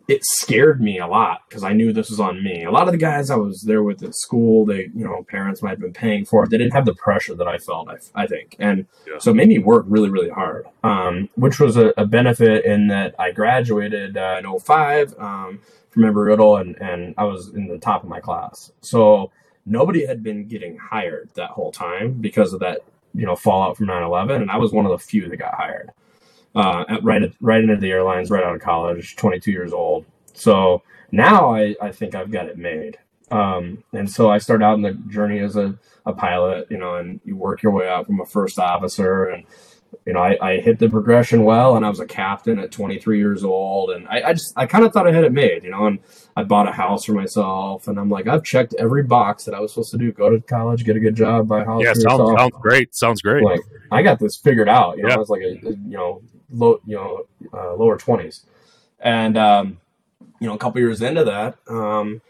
it 0.08 0.24
scared 0.24 0.80
me 0.80 0.98
a 0.98 1.06
lot 1.06 1.42
because 1.48 1.62
I 1.62 1.72
knew 1.72 1.92
this 1.92 2.10
was 2.10 2.20
on 2.20 2.42
me. 2.42 2.64
A 2.64 2.70
lot 2.70 2.88
of 2.88 2.92
the 2.92 2.98
guys 2.98 3.30
I 3.30 3.36
was 3.36 3.62
there 3.62 3.82
with 3.82 4.02
at 4.02 4.14
school, 4.14 4.64
they 4.64 4.90
you 4.94 5.04
know 5.04 5.24
parents 5.28 5.62
might 5.62 5.70
have 5.70 5.80
been 5.80 5.92
paying 5.92 6.24
for 6.24 6.44
it. 6.44 6.50
They 6.50 6.58
didn't 6.58 6.72
have 6.72 6.86
the 6.86 6.94
pressure 6.94 7.34
that 7.34 7.46
I 7.46 7.58
felt. 7.58 7.88
I, 7.88 7.96
I 8.22 8.26
think, 8.26 8.56
and 8.58 8.86
yeah. 9.06 9.18
so 9.18 9.30
it 9.30 9.34
made 9.34 9.48
me 9.48 9.58
work 9.58 9.84
really 9.88 10.10
really 10.10 10.30
hard, 10.30 10.66
um, 10.82 11.28
which 11.36 11.60
was 11.60 11.76
a, 11.76 11.92
a, 11.96 12.06
benefit 12.06 12.64
in 12.64 12.88
that 12.88 13.14
I 13.18 13.30
graduated 13.30 14.16
uh, 14.16 14.40
in 14.42 14.58
05 14.58 15.14
um, 15.18 15.60
from 15.90 16.02
Embry 16.02 16.26
Riddle, 16.26 16.56
and 16.56 16.80
and 16.80 17.14
I 17.16 17.24
was 17.24 17.48
in 17.48 17.68
the 17.68 17.78
top 17.78 18.02
of 18.02 18.08
my 18.08 18.20
class. 18.20 18.72
So 18.80 19.30
nobody 19.64 20.06
had 20.06 20.22
been 20.22 20.48
getting 20.48 20.76
hired 20.78 21.30
that 21.34 21.50
whole 21.50 21.72
time 21.72 22.14
because 22.14 22.52
of 22.52 22.60
that, 22.60 22.80
you 23.14 23.26
know, 23.26 23.36
fallout 23.36 23.76
from 23.76 23.86
9/11, 23.86 24.42
and 24.42 24.50
I 24.50 24.56
was 24.56 24.72
one 24.72 24.86
of 24.86 24.92
the 24.92 24.98
few 24.98 25.28
that 25.28 25.36
got 25.36 25.54
hired. 25.54 25.92
Uh, 26.54 26.84
right, 27.02 27.22
at, 27.22 27.32
right 27.40 27.62
into 27.62 27.76
the 27.76 27.90
airlines, 27.90 28.30
right 28.30 28.44
out 28.44 28.54
of 28.54 28.60
college, 28.60 29.16
22 29.16 29.50
years 29.50 29.72
old. 29.72 30.04
So 30.34 30.82
now 31.10 31.54
I, 31.54 31.74
I 31.80 31.92
think 31.92 32.14
I've 32.14 32.30
got 32.30 32.46
it 32.46 32.58
made. 32.58 32.98
Um, 33.30 33.82
and 33.94 34.10
so 34.10 34.30
I 34.30 34.38
started 34.38 34.64
out 34.64 34.74
in 34.74 34.82
the 34.82 34.92
journey 34.92 35.38
as 35.38 35.56
a, 35.56 35.78
a 36.04 36.12
pilot, 36.12 36.66
you 36.70 36.76
know, 36.76 36.96
and 36.96 37.20
you 37.24 37.36
work 37.36 37.62
your 37.62 37.72
way 37.72 37.88
up 37.88 38.06
from 38.06 38.20
a 38.20 38.26
first 38.26 38.58
officer 38.58 39.24
and 39.24 39.46
you 40.06 40.12
know, 40.12 40.20
I, 40.20 40.36
I 40.40 40.60
hit 40.60 40.78
the 40.78 40.88
progression 40.88 41.44
well 41.44 41.76
and 41.76 41.84
I 41.84 41.88
was 41.88 42.00
a 42.00 42.06
captain 42.06 42.58
at 42.58 42.72
23 42.72 43.18
years 43.18 43.44
old. 43.44 43.90
And 43.90 44.08
I, 44.08 44.22
I 44.28 44.32
just, 44.32 44.52
I 44.56 44.66
kind 44.66 44.84
of 44.84 44.92
thought 44.92 45.06
I 45.06 45.12
had 45.12 45.24
it 45.24 45.32
made, 45.32 45.64
you 45.64 45.70
know, 45.70 45.86
and 45.86 45.98
I 46.36 46.44
bought 46.44 46.68
a 46.68 46.72
house 46.72 47.04
for 47.04 47.12
myself. 47.12 47.88
And 47.88 47.98
I'm 47.98 48.08
like, 48.08 48.26
I've 48.26 48.42
checked 48.42 48.74
every 48.78 49.02
box 49.02 49.44
that 49.44 49.54
I 49.54 49.60
was 49.60 49.72
supposed 49.72 49.90
to 49.92 49.98
do 49.98 50.12
go 50.12 50.30
to 50.30 50.40
college, 50.40 50.84
get 50.84 50.96
a 50.96 51.00
good 51.00 51.14
job, 51.14 51.48
buy 51.48 51.62
a 51.62 51.64
house. 51.64 51.82
Yeah, 51.84 51.92
sounds, 51.92 52.38
sounds 52.38 52.54
great. 52.60 52.94
Sounds 52.94 53.22
great. 53.22 53.44
Like, 53.44 53.60
I 53.90 54.02
got 54.02 54.18
this 54.18 54.36
figured 54.36 54.68
out. 54.68 54.96
You 54.96 55.04
know, 55.04 55.10
I 55.10 55.18
was 55.18 55.28
like 55.28 55.42
a, 55.42 55.68
a, 55.68 55.70
you 55.70 55.96
know, 55.96 56.22
low, 56.52 56.80
you 56.86 56.96
know, 56.96 57.26
uh, 57.52 57.74
lower 57.74 57.98
20s. 57.98 58.44
And, 59.00 59.36
um, 59.36 59.78
you 60.40 60.46
know, 60.46 60.54
a 60.54 60.58
couple 60.58 60.80
years 60.80 61.02
into 61.02 61.24
that, 61.24 61.56
um, 61.68 62.20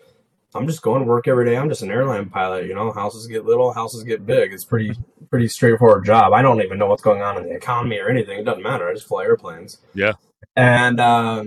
I'm 0.55 0.67
just 0.67 0.83
going 0.83 1.01
to 1.01 1.07
work 1.07 1.29
every 1.29 1.47
day. 1.47 1.57
I'm 1.57 1.69
just 1.69 1.83
an 1.83 1.91
airline 1.91 2.29
pilot. 2.29 2.67
You 2.67 2.75
know, 2.75 2.93
houses 2.93 3.27
get 3.27 3.45
little, 3.45 3.73
houses 3.73 4.05
get 4.05 4.27
big. 4.27 4.53
It's 4.53 4.65
pretty 4.65 4.95
pretty 5.31 5.49
straightforward 5.49 6.05
job. 6.05 6.35
I 6.35 6.43
don't 6.43 6.61
even 6.61 6.79
know 6.79 6.87
what's 6.87 7.03
going 7.03 7.23
on 7.23 7.39
in 7.39 7.45
the 7.45 7.55
economy 7.55 7.99
or 7.99 8.11
anything. 8.11 8.39
It 8.39 8.45
doesn't 8.45 8.63
matter. 8.63 8.89
I 8.89 8.93
just 8.93 9.07
fly 9.07 9.25
airplanes. 9.25 9.79
Yeah. 9.95 10.13
And 10.55 11.01
uh, 11.01 11.45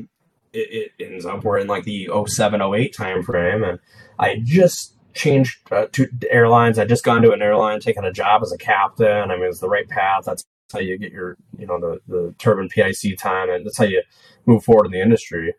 it, 0.53 0.91
it, 0.97 1.11
ends 1.11 1.25
up 1.25 1.43
we're 1.43 1.59
in 1.59 1.67
like 1.67 1.83
the 1.83 2.09
07, 2.25 2.61
08 2.61 2.95
time 2.95 3.21
frame, 3.21 3.63
and 3.63 3.79
I 4.17 4.41
just 4.43 4.95
changed 5.13 5.59
uh, 5.71 5.85
to 5.91 6.07
airlines. 6.31 6.79
I 6.79 6.85
just 6.85 7.03
gone 7.03 7.21
to 7.21 7.31
an 7.31 7.43
airline, 7.43 7.79
taking 7.79 8.03
a 8.03 8.11
job 8.11 8.41
as 8.41 8.51
a 8.51 8.57
captain. 8.57 9.29
I 9.29 9.35
mean, 9.35 9.45
it's 9.45 9.59
the 9.59 9.69
right 9.69 9.87
path. 9.87 10.23
That's 10.25 10.45
how 10.75 10.81
you 10.81 10.97
get 10.97 11.11
your, 11.11 11.37
you 11.57 11.65
know, 11.65 11.79
the 11.79 12.01
the 12.07 12.35
turbine 12.37 12.69
PIC 12.69 13.17
time, 13.17 13.49
and 13.49 13.65
that's 13.65 13.77
how 13.77 13.85
you 13.85 14.03
move 14.45 14.63
forward 14.63 14.87
in 14.87 14.91
the 14.91 15.01
industry. 15.01 15.55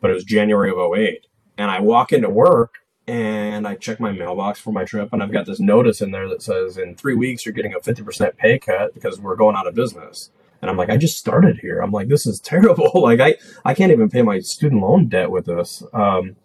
But 0.00 0.10
it 0.10 0.14
was 0.14 0.24
January 0.24 0.70
of 0.70 0.78
08, 0.78 1.26
and 1.56 1.70
I 1.70 1.80
walk 1.80 2.12
into 2.12 2.30
work 2.30 2.74
and 3.08 3.66
I 3.66 3.74
check 3.74 4.00
my 4.00 4.12
mailbox 4.12 4.60
for 4.60 4.70
my 4.70 4.84
trip, 4.84 5.12
and 5.12 5.22
I've 5.22 5.32
got 5.32 5.46
this 5.46 5.60
notice 5.60 6.02
in 6.02 6.10
there 6.10 6.28
that 6.28 6.42
says, 6.42 6.76
"In 6.76 6.94
three 6.94 7.14
weeks, 7.14 7.46
you're 7.46 7.54
getting 7.54 7.74
a 7.74 7.80
50% 7.80 8.36
pay 8.36 8.58
cut 8.58 8.94
because 8.94 9.20
we're 9.20 9.36
going 9.36 9.56
out 9.56 9.66
of 9.66 9.74
business." 9.74 10.30
And 10.60 10.70
I'm 10.70 10.76
like, 10.76 10.90
I 10.90 10.96
just 10.96 11.16
started 11.16 11.58
here. 11.60 11.80
I'm 11.80 11.92
like, 11.92 12.08
this 12.08 12.26
is 12.26 12.40
terrible. 12.52 12.90
like, 12.94 13.20
I 13.20 13.36
I 13.64 13.74
can't 13.74 13.92
even 13.92 14.10
pay 14.10 14.22
my 14.22 14.40
student 14.40 14.82
loan 14.82 15.08
debt 15.08 15.30
with 15.30 15.46
this. 15.46 15.82
Um, 15.92 16.36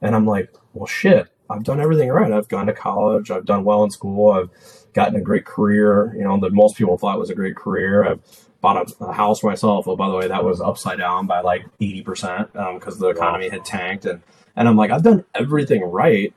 and 0.00 0.14
I'm 0.14 0.26
like, 0.26 0.50
well, 0.72 0.86
shit. 0.86 1.28
I've 1.50 1.64
done 1.64 1.80
everything 1.80 2.08
right. 2.08 2.32
I've 2.32 2.48
gone 2.48 2.66
to 2.66 2.72
college. 2.72 3.30
I've 3.30 3.44
done 3.44 3.64
well 3.64 3.84
in 3.84 3.90
school. 3.90 4.30
I've 4.30 4.50
gotten 4.94 5.16
a 5.16 5.20
great 5.20 5.44
career. 5.44 6.14
You 6.16 6.24
know 6.24 6.38
that 6.40 6.52
most 6.52 6.76
people 6.76 6.96
thought 6.96 7.18
was 7.18 7.30
a 7.30 7.34
great 7.34 7.56
career. 7.56 8.04
I've 8.04 8.20
bought 8.60 8.90
a, 8.90 9.04
a 9.04 9.12
house 9.12 9.42
myself. 9.42 9.86
Oh, 9.86 9.96
by 9.96 10.08
the 10.08 10.16
way, 10.16 10.28
that 10.28 10.44
was 10.44 10.60
upside 10.60 10.98
down 10.98 11.26
by 11.26 11.40
like 11.40 11.66
eighty 11.80 12.02
percent 12.02 12.52
because 12.52 12.94
um, 12.94 13.00
the 13.00 13.08
economy 13.08 13.48
had 13.48 13.64
tanked. 13.64 14.06
And 14.06 14.22
and 14.56 14.68
I'm 14.68 14.76
like, 14.76 14.90
I've 14.90 15.02
done 15.02 15.24
everything 15.34 15.82
right, 15.82 16.32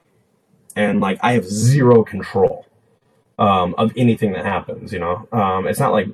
and 0.76 1.00
like 1.00 1.20
I 1.22 1.34
have 1.34 1.46
zero 1.46 2.04
control 2.04 2.66
um, 3.40 3.76
of 3.78 3.94
anything 3.96 4.34
that 4.34 4.46
happens. 4.46 4.92
You 4.92 5.00
know, 5.00 5.28
um, 5.32 5.68
it's 5.68 5.80
not 5.80 5.94
like 5.94 6.08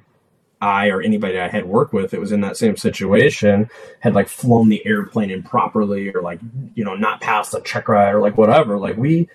I 0.61 0.89
or 0.89 1.01
anybody 1.01 1.39
I 1.39 1.49
had 1.49 1.65
worked 1.65 1.93
with 1.93 2.11
that 2.11 2.19
was 2.19 2.31
in 2.31 2.41
that 2.41 2.55
same 2.57 2.77
situation 2.77 3.69
had 3.99 4.13
like 4.13 4.29
flown 4.29 4.69
the 4.69 4.85
airplane 4.85 5.29
improperly 5.29 6.09
or 6.13 6.21
like 6.21 6.39
you 6.75 6.85
know 6.85 6.95
not 6.95 7.21
passed 7.21 7.53
a 7.53 7.61
check 7.61 7.89
ride 7.89 8.13
or 8.13 8.21
like 8.21 8.37
whatever. 8.37 8.77
Like 8.77 8.97
we 8.97 9.27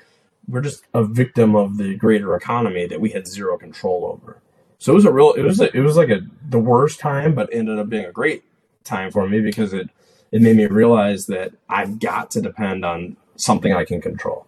we're 0.48 0.62
just 0.62 0.84
a 0.94 1.04
victim 1.04 1.54
of 1.54 1.76
the 1.76 1.94
greater 1.96 2.34
economy 2.34 2.86
that 2.86 3.00
we 3.00 3.10
had 3.10 3.26
zero 3.26 3.58
control 3.58 4.06
over. 4.06 4.40
So 4.78 4.92
it 4.92 4.94
was 4.94 5.04
a 5.04 5.12
real 5.12 5.32
it 5.34 5.42
was 5.42 5.60
a, 5.60 5.76
it 5.76 5.80
was 5.80 5.96
like 5.96 6.08
a 6.08 6.20
the 6.48 6.58
worst 6.58 7.00
time, 7.00 7.34
but 7.34 7.48
ended 7.52 7.78
up 7.78 7.88
being 7.88 8.04
a 8.04 8.12
great 8.12 8.44
time 8.84 9.10
for 9.10 9.28
me 9.28 9.40
because 9.40 9.72
it 9.72 9.88
it 10.32 10.40
made 10.42 10.56
me 10.56 10.66
realize 10.66 11.26
that 11.26 11.52
I've 11.68 11.98
got 11.98 12.30
to 12.32 12.40
depend 12.40 12.84
on 12.84 13.16
something 13.36 13.72
I 13.72 13.84
can 13.84 14.00
control. 14.00 14.46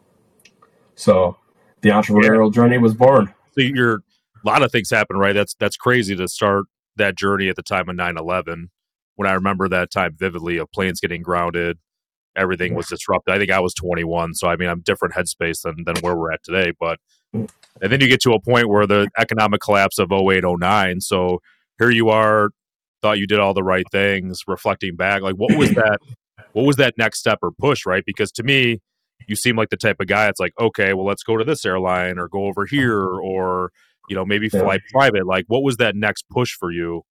So 0.95 1.37
the 1.81 1.91
entrepreneurial 1.91 2.51
yeah. 2.51 2.55
journey 2.55 2.79
was 2.79 2.95
born. 2.95 3.33
So 3.53 3.63
you're 3.63 3.97
a 3.97 4.47
lot 4.47 4.63
of 4.63 4.71
things 4.71 4.91
happen, 4.91 5.17
right? 5.17 5.35
That's 5.35 5.55
that's 5.55 5.77
crazy 5.77 6.15
to 6.17 6.29
start 6.29 6.67
that 6.97 7.17
journey 7.17 7.49
at 7.49 7.57
the 7.57 7.63
time 7.63 7.89
of 7.89 7.97
9-11 7.97 8.69
when 9.17 9.29
I 9.29 9.33
remember 9.33 9.69
that 9.69 9.91
time 9.91 10.17
vividly 10.19 10.57
of 10.57 10.71
planes 10.73 11.01
getting 11.01 11.23
grounded, 11.23 11.79
everything 12.37 12.75
was 12.75 12.87
disrupted. 12.89 13.35
I 13.35 13.39
think 13.39 13.51
I 13.51 13.61
was 13.61 13.75
21, 13.75 14.35
so 14.35 14.49
I 14.49 14.57
mean 14.57 14.69
I'm 14.69 14.81
different 14.81 15.15
headspace 15.15 15.63
than 15.63 15.85
than 15.85 15.97
where 16.01 16.17
we're 16.17 16.33
at 16.33 16.43
today. 16.43 16.73
But 16.79 16.99
mm. 17.35 17.49
and 17.81 17.93
then 17.93 18.01
you 18.01 18.09
get 18.09 18.21
to 18.23 18.33
a 18.33 18.41
point 18.41 18.69
where 18.69 18.87
the 18.87 19.09
economic 19.19 19.61
collapse 19.61 19.99
of 19.99 20.13
08, 20.13 20.45
09. 20.45 21.01
So 21.01 21.41
here 21.79 21.91
you 21.91 22.09
are, 22.09 22.51
thought 23.03 23.19
you 23.19 23.27
did 23.27 23.39
all 23.39 23.55
the 23.55 23.63
right 23.63 23.87
things, 23.91 24.41
reflecting 24.47 24.97
back, 24.97 25.23
like 25.23 25.37
what 25.37 25.57
was 25.57 25.71
that 25.75 25.99
what 26.53 26.65
was 26.65 26.77
that 26.77 26.95
next 26.99 27.21
step 27.21 27.39
or 27.43 27.51
push, 27.53 27.87
right? 27.87 28.05
Because 28.05 28.33
to 28.33 28.43
me, 28.43 28.81
you 29.29 29.37
seem 29.37 29.57
like 29.57 29.69
the 29.69 29.77
type 29.77 29.97
of 30.01 30.07
guy 30.07 30.25
that's 30.25 30.41
like, 30.41 30.53
okay, 30.61 30.95
well 30.95 31.07
let's 31.07 31.23
go 31.23 31.37
to 31.37 31.45
this 31.45 31.65
airline 31.65 32.19
or 32.19 32.29
go 32.29 32.47
over 32.47 32.67
here 32.67 33.05
or 33.05 33.71
you 34.11 34.17
know, 34.17 34.27
maybe 34.27 34.49
fly 34.49 34.75
yeah. 34.75 34.79
private. 34.91 35.25
Like, 35.25 35.45
what 35.47 35.63
was 35.63 35.77
that 35.77 35.95
next 35.95 36.29
push 36.29 36.51
for 36.59 36.73
you? 36.73 37.03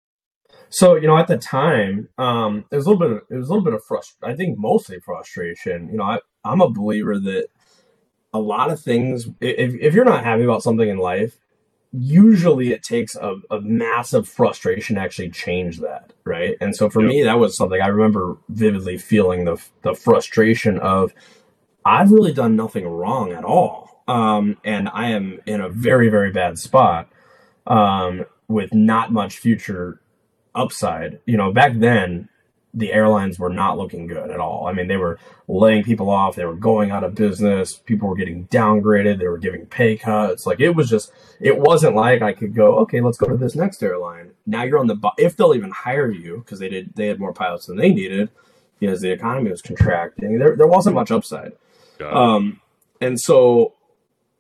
So, 0.69 0.95
you 0.95 1.07
know, 1.07 1.17
at 1.17 1.27
the 1.27 1.38
time, 1.38 2.09
um, 2.17 2.65
it 2.71 2.75
was 2.75 2.85
a 2.85 2.89
little 2.89 3.07
bit. 3.07 3.17
Of, 3.17 3.23
it 3.29 3.35
was 3.35 3.49
a 3.49 3.51
little 3.51 3.65
bit 3.65 3.73
of 3.73 3.83
frustration. 3.83 4.33
I 4.33 4.35
think 4.35 4.57
mostly 4.57 4.99
frustration. 4.99 5.89
You 5.89 5.97
know, 5.97 6.03
I, 6.03 6.19
I'm 6.43 6.61
a 6.61 6.69
believer 6.69 7.19
that 7.19 7.47
a 8.33 8.39
lot 8.39 8.71
of 8.71 8.79
things. 8.79 9.27
If 9.41 9.73
if 9.75 9.93
you're 9.93 10.05
not 10.05 10.23
happy 10.23 10.43
about 10.43 10.63
something 10.63 10.88
in 10.88 10.97
life, 10.97 11.39
usually 11.91 12.71
it 12.71 12.83
takes 12.83 13.15
a, 13.15 13.38
a 13.49 13.61
massive 13.61 14.27
frustration 14.27 14.95
to 14.95 15.01
actually 15.01 15.31
change 15.31 15.79
that, 15.79 16.13
right? 16.23 16.55
And 16.61 16.75
so 16.75 16.89
for 16.89 17.01
yep. 17.01 17.09
me, 17.09 17.23
that 17.23 17.39
was 17.39 17.57
something 17.57 17.81
I 17.81 17.88
remember 17.88 18.38
vividly 18.49 18.97
feeling 18.97 19.45
the 19.45 19.61
the 19.81 19.95
frustration 19.95 20.77
of 20.79 21.13
I've 21.83 22.11
really 22.11 22.33
done 22.33 22.55
nothing 22.55 22.88
wrong 22.88 23.31
at 23.31 23.43
all 23.43 24.03
um, 24.07 24.57
and 24.63 24.89
I 24.89 25.09
am 25.11 25.39
in 25.45 25.61
a 25.61 25.69
very 25.69 26.09
very 26.09 26.31
bad 26.31 26.59
spot 26.59 27.09
um, 27.65 28.25
with 28.47 28.73
not 28.73 29.11
much 29.11 29.38
future 29.38 30.01
upside. 30.56 31.20
You 31.25 31.38
know, 31.38 31.51
back 31.51 31.74
then 31.75 32.29
the 32.74 32.94
airlines 32.94 33.39
were 33.39 33.50
not 33.50 33.77
looking 33.77 34.06
good 34.08 34.29
at 34.29 34.39
all. 34.39 34.68
I 34.68 34.74
mean, 34.74 34.88
they 34.88 34.98
were 34.98 35.20
laying 35.48 35.84
people 35.84 36.10
off, 36.10 36.36
they 36.36 36.46
were 36.46 36.56
going 36.56 36.91
out 36.91 37.03
of 37.03 37.15
business, 37.15 37.75
people 37.75 38.08
were 38.08 38.15
getting 38.15 38.46
downgraded, 38.48 39.18
they 39.18 39.27
were 39.27 39.39
giving 39.39 39.65
pay 39.65 39.98
cuts. 39.98 40.46
Like 40.46 40.60
it 40.60 40.72
was 40.72 40.89
just, 40.89 41.12
it 41.39 41.58
wasn't 41.58 41.96
like 41.96 42.22
I 42.22 42.34
could 42.34 42.53
go, 42.53 42.77
okay, 42.79 43.01
let's 43.01 43.18
go 43.18 43.27
to 43.27 43.38
this 43.38 43.56
next 43.56 43.82
airline. 43.82 44.32
Now 44.46 44.63
you're 44.63 44.77
on 44.77 44.88
the, 44.88 44.98
if 45.18 45.36
they'll 45.36 45.56
even 45.56 45.72
hire 45.72 46.12
you 46.12 46.38
because 46.38 46.60
they 46.60 46.70
did, 46.70 46.94
they 46.96 47.08
had 47.08 47.20
more 47.20 47.34
pilots 47.34 47.65
than 47.65 47.77
they 47.77 47.91
needed 47.91 48.29
because 48.79 49.01
the 49.01 49.12
economy 49.12 49.50
was 49.50 49.63
contracting. 49.63 50.38
There, 50.38 50.56
there 50.56 50.68
wasn't 50.68 50.96
much 50.96 51.10
upside. 51.10 51.53
Um, 52.13 52.62
and 53.01 53.20
so 53.20 53.74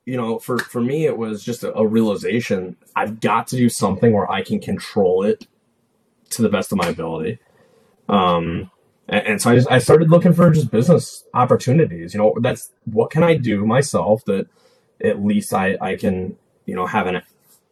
you 0.05 0.17
know, 0.17 0.39
for 0.39 0.57
for 0.57 0.81
me, 0.81 1.05
it 1.05 1.17
was 1.17 1.43
just 1.43 1.63
a, 1.63 1.71
a, 1.75 1.85
realization. 1.85 2.75
I've 2.95 3.19
got 3.19 3.45
to 3.47 3.57
do 3.57 3.69
something 3.69 4.11
where 4.11 4.29
I 4.29 4.41
can 4.41 4.59
control 4.59 5.23
it 5.23 5.45
to 6.31 6.41
the 6.41 6.49
best 6.49 6.71
of 6.71 6.77
my 6.77 6.87
ability. 6.87 7.39
Um, 8.07 8.71
and, 9.07 9.27
and 9.27 9.41
so 9.41 9.51
I 9.51 9.55
just 9.55 9.71
I 9.71 9.79
started 9.79 10.09
looking 10.09 10.33
for 10.33 10.49
just 10.51 10.71
business 10.71 11.25
opportunities. 11.33 12.13
You 12.13 12.19
know, 12.19 12.35
that's 12.41 12.71
what 12.85 13.11
can 13.11 13.23
I 13.23 13.35
do 13.35 13.65
myself 13.65 14.23
that 14.25 14.47
at 15.03 15.23
least 15.23 15.53
I 15.53 15.77
I 15.81 15.95
can 15.95 16.37
you 16.65 16.75
know 16.75 16.85
have 16.85 17.07
an 17.07 17.21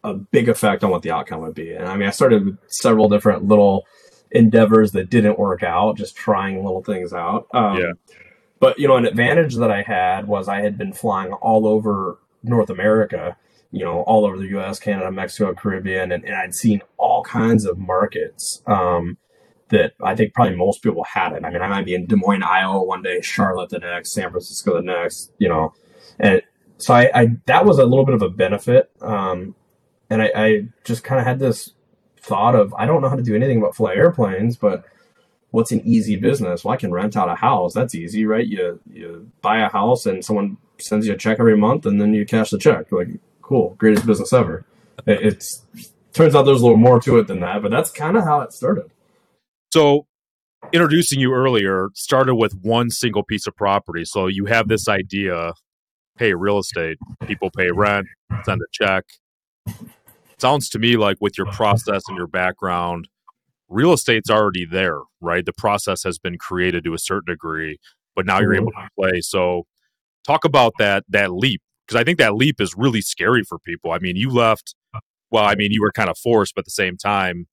a 0.03 0.13
big 0.13 0.49
effect 0.49 0.83
on 0.83 0.89
what 0.89 1.01
the 1.01 1.11
outcome 1.11 1.41
would 1.41 1.55
be. 1.55 1.73
And 1.73 1.85
I 1.85 1.95
mean, 1.95 2.07
I 2.07 2.11
started 2.11 2.45
with 2.45 2.57
several 2.67 3.09
different 3.09 3.47
little 3.47 3.85
endeavors 4.31 4.91
that 4.91 5.09
didn't 5.09 5.39
work 5.39 5.63
out, 5.63 5.97
just 5.97 6.15
trying 6.15 6.63
little 6.63 6.83
things 6.83 7.13
out. 7.13 7.47
Um, 7.53 7.77
yeah. 7.77 7.91
But 8.59 8.79
you 8.79 8.87
know, 8.87 8.97
an 8.97 9.05
advantage 9.05 9.55
that 9.55 9.71
I 9.71 9.83
had 9.83 10.27
was 10.27 10.47
I 10.47 10.61
had 10.61 10.77
been 10.77 10.93
flying 10.93 11.33
all 11.33 11.67
over 11.67 12.17
North 12.43 12.69
America, 12.69 13.37
you 13.71 13.83
know, 13.83 14.01
all 14.01 14.25
over 14.25 14.38
the 14.38 14.47
U.S., 14.47 14.79
Canada, 14.79 15.12
Mexico, 15.12 15.53
Caribbean, 15.53 16.12
and, 16.12 16.24
and 16.24 16.36
I'd 16.36 16.53
seen 16.53 16.81
all 16.97 17.24
kinds 17.24 17.65
of 17.65 17.77
markets 17.77 18.62
um, 18.65 19.17
that 19.69 19.93
I 20.01 20.15
think 20.15 20.33
probably 20.33 20.55
most 20.55 20.81
people 20.81 21.03
hadn't. 21.03 21.45
I 21.45 21.50
mean, 21.50 21.62
I 21.62 21.67
might 21.67 21.86
be 21.86 21.93
in 21.93 22.05
Des 22.05 22.15
Moines, 22.15 22.43
Iowa 22.43 22.83
one 22.83 23.01
day, 23.01 23.21
Charlotte 23.21 23.69
the 23.69 23.79
next, 23.79 24.13
San 24.13 24.31
Francisco 24.31 24.75
the 24.75 24.81
next, 24.81 25.31
you 25.38 25.50
know, 25.50 25.74
and 26.19 26.41
so 26.77 26.93
I, 26.93 27.09
I 27.13 27.27
that 27.45 27.65
was 27.65 27.79
a 27.79 27.86
little 27.86 28.05
bit 28.05 28.15
of 28.15 28.21
a 28.21 28.29
benefit, 28.29 28.89
um, 29.01 29.55
and 30.09 30.21
I, 30.21 30.31
I 30.36 30.62
just 30.83 31.03
kind 31.03 31.19
of 31.19 31.25
had 31.25 31.39
this 31.39 31.74
thought 32.21 32.55
of 32.55 32.74
I 32.75 32.86
don't 32.86 33.01
know 33.01 33.09
how 33.09 33.15
to 33.15 33.24
do 33.24 33.36
anything 33.36 33.62
but 33.62 33.75
fly 33.75 33.95
airplanes, 33.95 34.55
but 34.55 34.86
what's 35.51 35.71
an 35.71 35.81
easy 35.83 36.15
business? 36.15 36.63
Well, 36.63 36.74
I 36.74 36.77
can 36.77 36.91
rent 36.91 37.17
out 37.17 37.29
a 37.29 37.36
house. 37.36 37.74
That's 37.74 37.95
easy, 37.95 38.25
right? 38.25 38.45
You 38.45 38.79
you 38.91 39.31
buy 39.41 39.59
a 39.59 39.69
house 39.69 40.05
and 40.05 40.24
someone 40.24 40.57
sends 40.79 41.07
you 41.07 41.13
a 41.13 41.17
check 41.17 41.39
every 41.39 41.57
month, 41.57 41.86
and 41.86 42.00
then 42.00 42.13
you 42.13 42.25
cash 42.25 42.51
the 42.51 42.59
check. 42.59 42.91
Like, 42.91 43.09
cool, 43.47 43.75
greatest 43.77 44.05
business 44.05 44.33
ever. 44.33 44.65
It, 45.05 45.21
it's 45.21 45.65
turns 46.13 46.35
out 46.35 46.43
there's 46.43 46.61
a 46.61 46.63
little 46.63 46.77
more 46.77 46.99
to 47.01 47.17
it 47.19 47.27
than 47.27 47.39
that, 47.39 47.61
but 47.61 47.71
that's 47.71 47.91
kind 47.91 48.17
of 48.17 48.23
how 48.23 48.41
it 48.41 48.51
started. 48.51 48.91
So, 49.71 50.05
introducing 50.73 51.19
you 51.19 51.33
earlier 51.33 51.89
started 51.93 52.35
with 52.35 52.53
one 52.61 52.89
single 52.89 53.23
piece 53.23 53.47
of 53.47 53.55
property. 53.55 54.03
So 54.05 54.27
you 54.27 54.45
have 54.45 54.67
this 54.67 54.87
idea, 54.87 55.53
hey, 56.17 56.33
real 56.33 56.59
estate, 56.59 56.97
people 57.25 57.49
pay 57.55 57.69
rent, 57.71 58.07
send 58.43 58.61
a 58.61 58.65
check. 58.71 59.05
Sounds 60.39 60.69
to 60.69 60.79
me 60.79 60.97
like 60.97 61.17
with 61.19 61.37
your 61.37 61.47
process 61.51 62.03
and 62.07 62.17
your 62.17 62.27
background, 62.27 63.07
real 63.69 63.93
estate's 63.93 64.29
already 64.29 64.65
there, 64.65 64.99
right? 65.21 65.45
The 65.45 65.53
process 65.53 66.03
has 66.03 66.19
been 66.19 66.37
created 66.37 66.83
to 66.85 66.93
a 66.93 66.99
certain 66.99 67.33
degree, 67.33 67.77
but 68.15 68.25
now 68.25 68.39
you're 68.39 68.55
able 68.55 68.71
mm-hmm. 68.71 68.85
to 68.85 69.09
play. 69.11 69.21
So 69.21 69.63
talk 70.25 70.45
about 70.45 70.73
that 70.79 71.03
that 71.09 71.31
leap 71.31 71.61
because 71.88 72.00
I 72.00 72.03
think 72.03 72.17
that 72.17 72.36
leap 72.36 72.60
is 72.60 72.75
really 72.75 73.01
scary 73.01 73.44
for 73.44 73.58
people. 73.60 73.91
I 73.91 74.00
mean, 74.00 74.15
you 74.15 74.29
left 74.29 74.75
well, 75.32 75.44
I 75.44 75.56
mean, 75.56 75.72
you 75.72 75.82
were 75.82 75.91
kind 75.91 76.10
of 76.10 76.17
forced, 76.17 76.56
but 76.56 76.62
at 76.62 76.65
the 76.65 76.72
same 76.72 76.98
time, 76.98 77.48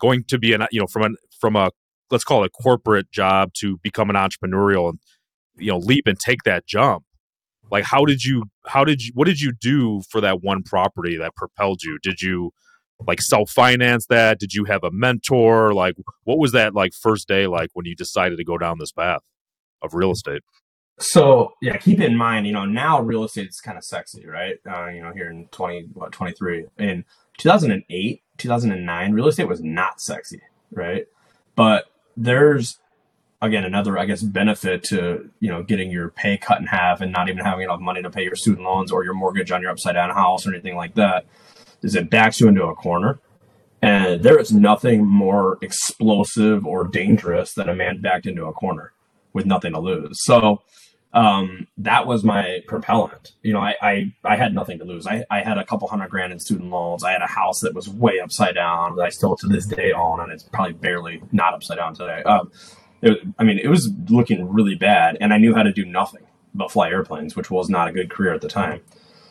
going 0.00 0.24
to 0.28 0.38
be 0.38 0.52
an 0.52 0.66
you 0.70 0.80
know 0.80 0.86
from 0.86 1.02
a 1.02 1.16
from 1.38 1.56
a 1.56 1.70
let's 2.10 2.24
call 2.24 2.42
it 2.42 2.46
a 2.46 2.62
corporate 2.62 3.10
job 3.10 3.52
to 3.54 3.78
become 3.82 4.10
an 4.10 4.16
entrepreneurial 4.16 4.90
and 4.90 4.98
you 5.56 5.70
know 5.70 5.78
leap 5.78 6.06
and 6.06 6.18
take 6.18 6.42
that 6.44 6.66
jump. 6.66 7.04
Like, 7.70 7.84
how 7.84 8.04
did 8.04 8.24
you? 8.24 8.44
How 8.66 8.84
did 8.84 9.02
you? 9.02 9.12
What 9.14 9.26
did 9.26 9.40
you 9.40 9.52
do 9.52 10.02
for 10.10 10.20
that 10.20 10.42
one 10.42 10.62
property 10.62 11.16
that 11.18 11.34
propelled 11.36 11.82
you? 11.82 11.98
Did 12.02 12.22
you 12.22 12.52
like 13.06 13.20
self 13.20 13.50
finance 13.50 14.06
that? 14.06 14.40
Did 14.40 14.54
you 14.54 14.64
have 14.64 14.84
a 14.84 14.90
mentor? 14.90 15.74
Like, 15.74 15.96
what 16.24 16.38
was 16.38 16.52
that 16.52 16.74
like 16.74 16.94
first 16.94 17.28
day 17.28 17.46
like 17.46 17.70
when 17.74 17.84
you 17.84 17.94
decided 17.94 18.38
to 18.38 18.44
go 18.44 18.56
down 18.56 18.78
this 18.78 18.92
path 18.92 19.20
of 19.82 19.92
real 19.92 20.10
mm. 20.10 20.14
estate? 20.14 20.42
So 20.98 21.54
yeah, 21.62 21.76
keep 21.76 22.00
in 22.00 22.16
mind, 22.16 22.46
you 22.46 22.52
know, 22.52 22.64
now 22.64 23.00
real 23.00 23.24
estate 23.24 23.48
is 23.48 23.60
kind 23.60 23.78
of 23.78 23.84
sexy, 23.84 24.26
right? 24.26 24.56
Uh, 24.68 24.88
you 24.88 25.02
know, 25.02 25.12
here 25.12 25.30
in 25.30 25.46
twenty 25.48 25.86
what 25.92 26.12
twenty 26.12 26.32
three 26.32 26.66
in 26.78 27.04
two 27.36 27.48
thousand 27.48 27.70
and 27.70 27.84
eight, 27.90 28.22
two 28.36 28.48
thousand 28.48 28.72
and 28.72 28.84
nine, 28.84 29.12
real 29.12 29.28
estate 29.28 29.48
was 29.48 29.62
not 29.62 30.00
sexy, 30.00 30.40
right? 30.70 31.06
But 31.54 31.86
there's 32.16 32.78
again 33.40 33.62
another 33.62 33.96
i 33.96 34.04
guess 34.04 34.20
benefit 34.20 34.82
to 34.82 35.30
you 35.38 35.48
know 35.48 35.62
getting 35.62 35.92
your 35.92 36.08
pay 36.08 36.36
cut 36.36 36.58
in 36.60 36.66
half 36.66 37.00
and 37.00 37.12
not 37.12 37.28
even 37.28 37.44
having 37.44 37.62
enough 37.62 37.78
money 37.78 38.02
to 38.02 38.10
pay 38.10 38.24
your 38.24 38.34
student 38.34 38.64
loans 38.64 38.90
or 38.90 39.04
your 39.04 39.14
mortgage 39.14 39.52
on 39.52 39.62
your 39.62 39.70
upside 39.70 39.94
down 39.94 40.10
house 40.10 40.44
or 40.44 40.52
anything 40.52 40.74
like 40.74 40.92
that 40.96 41.24
is 41.82 41.94
it 41.94 42.10
backs 42.10 42.40
you 42.40 42.48
into 42.48 42.64
a 42.64 42.74
corner. 42.74 43.18
And 43.80 44.22
there 44.22 44.38
is 44.38 44.52
nothing 44.52 45.06
more 45.06 45.58
explosive 45.62 46.66
or 46.66 46.84
dangerous 46.84 47.54
than 47.54 47.68
a 47.68 47.74
man 47.74 48.00
backed 48.00 48.26
into 48.26 48.46
a 48.46 48.52
corner 48.52 48.92
with 49.32 49.46
nothing 49.46 49.72
to 49.72 49.80
lose. 49.80 50.24
So 50.24 50.62
um, 51.12 51.66
that 51.78 52.06
was 52.06 52.22
my 52.22 52.60
propellant. 52.66 53.32
You 53.42 53.52
know, 53.52 53.60
I, 53.60 53.74
I, 53.80 54.12
I 54.24 54.36
had 54.36 54.54
nothing 54.54 54.78
to 54.78 54.84
lose. 54.84 55.06
I, 55.06 55.24
I 55.30 55.40
had 55.40 55.58
a 55.58 55.64
couple 55.64 55.88
hundred 55.88 56.10
grand 56.10 56.32
in 56.32 56.38
student 56.38 56.70
loans. 56.70 57.02
I 57.02 57.12
had 57.12 57.22
a 57.22 57.26
house 57.26 57.60
that 57.60 57.74
was 57.74 57.88
way 57.88 58.20
upside 58.20 58.54
down 58.54 58.96
that 58.96 59.02
I 59.02 59.08
still 59.08 59.36
to 59.36 59.46
this 59.46 59.66
day 59.66 59.92
own, 59.92 60.20
and 60.20 60.30
it's 60.30 60.42
probably 60.42 60.74
barely 60.74 61.22
not 61.32 61.54
upside 61.54 61.78
down 61.78 61.94
today. 61.94 62.22
Um, 62.24 62.52
it, 63.00 63.18
I 63.38 63.44
mean, 63.44 63.58
it 63.58 63.68
was 63.68 63.90
looking 64.08 64.52
really 64.52 64.74
bad, 64.74 65.16
and 65.20 65.32
I 65.32 65.38
knew 65.38 65.54
how 65.54 65.62
to 65.62 65.72
do 65.72 65.84
nothing 65.84 66.22
but 66.54 66.70
fly 66.70 66.90
airplanes, 66.90 67.36
which 67.36 67.50
was 67.50 67.70
not 67.70 67.88
a 67.88 67.92
good 67.92 68.10
career 68.10 68.34
at 68.34 68.40
the 68.40 68.48
time. 68.48 68.80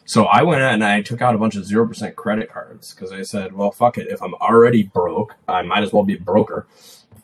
So 0.06 0.24
I 0.24 0.42
went 0.44 0.62
and 0.62 0.84
I 0.86 1.02
took 1.02 1.22
out 1.22 1.36
a 1.36 1.38
bunch 1.38 1.58
of 1.58 1.66
zero 1.66 1.86
percent 1.86 2.16
credit 2.16 2.50
cards 2.50 2.94
because 2.94 3.12
I 3.12 3.24
said, 3.24 3.54
well, 3.54 3.72
fuck 3.72 3.98
it. 3.98 4.08
If 4.08 4.24
I'm 4.24 4.34
already 4.36 4.84
broke, 4.84 5.36
I 5.50 5.64
might 5.64 5.84
as 5.84 5.92
well 5.92 6.04
be 6.04 6.16
a 6.16 6.20
broker 6.20 6.66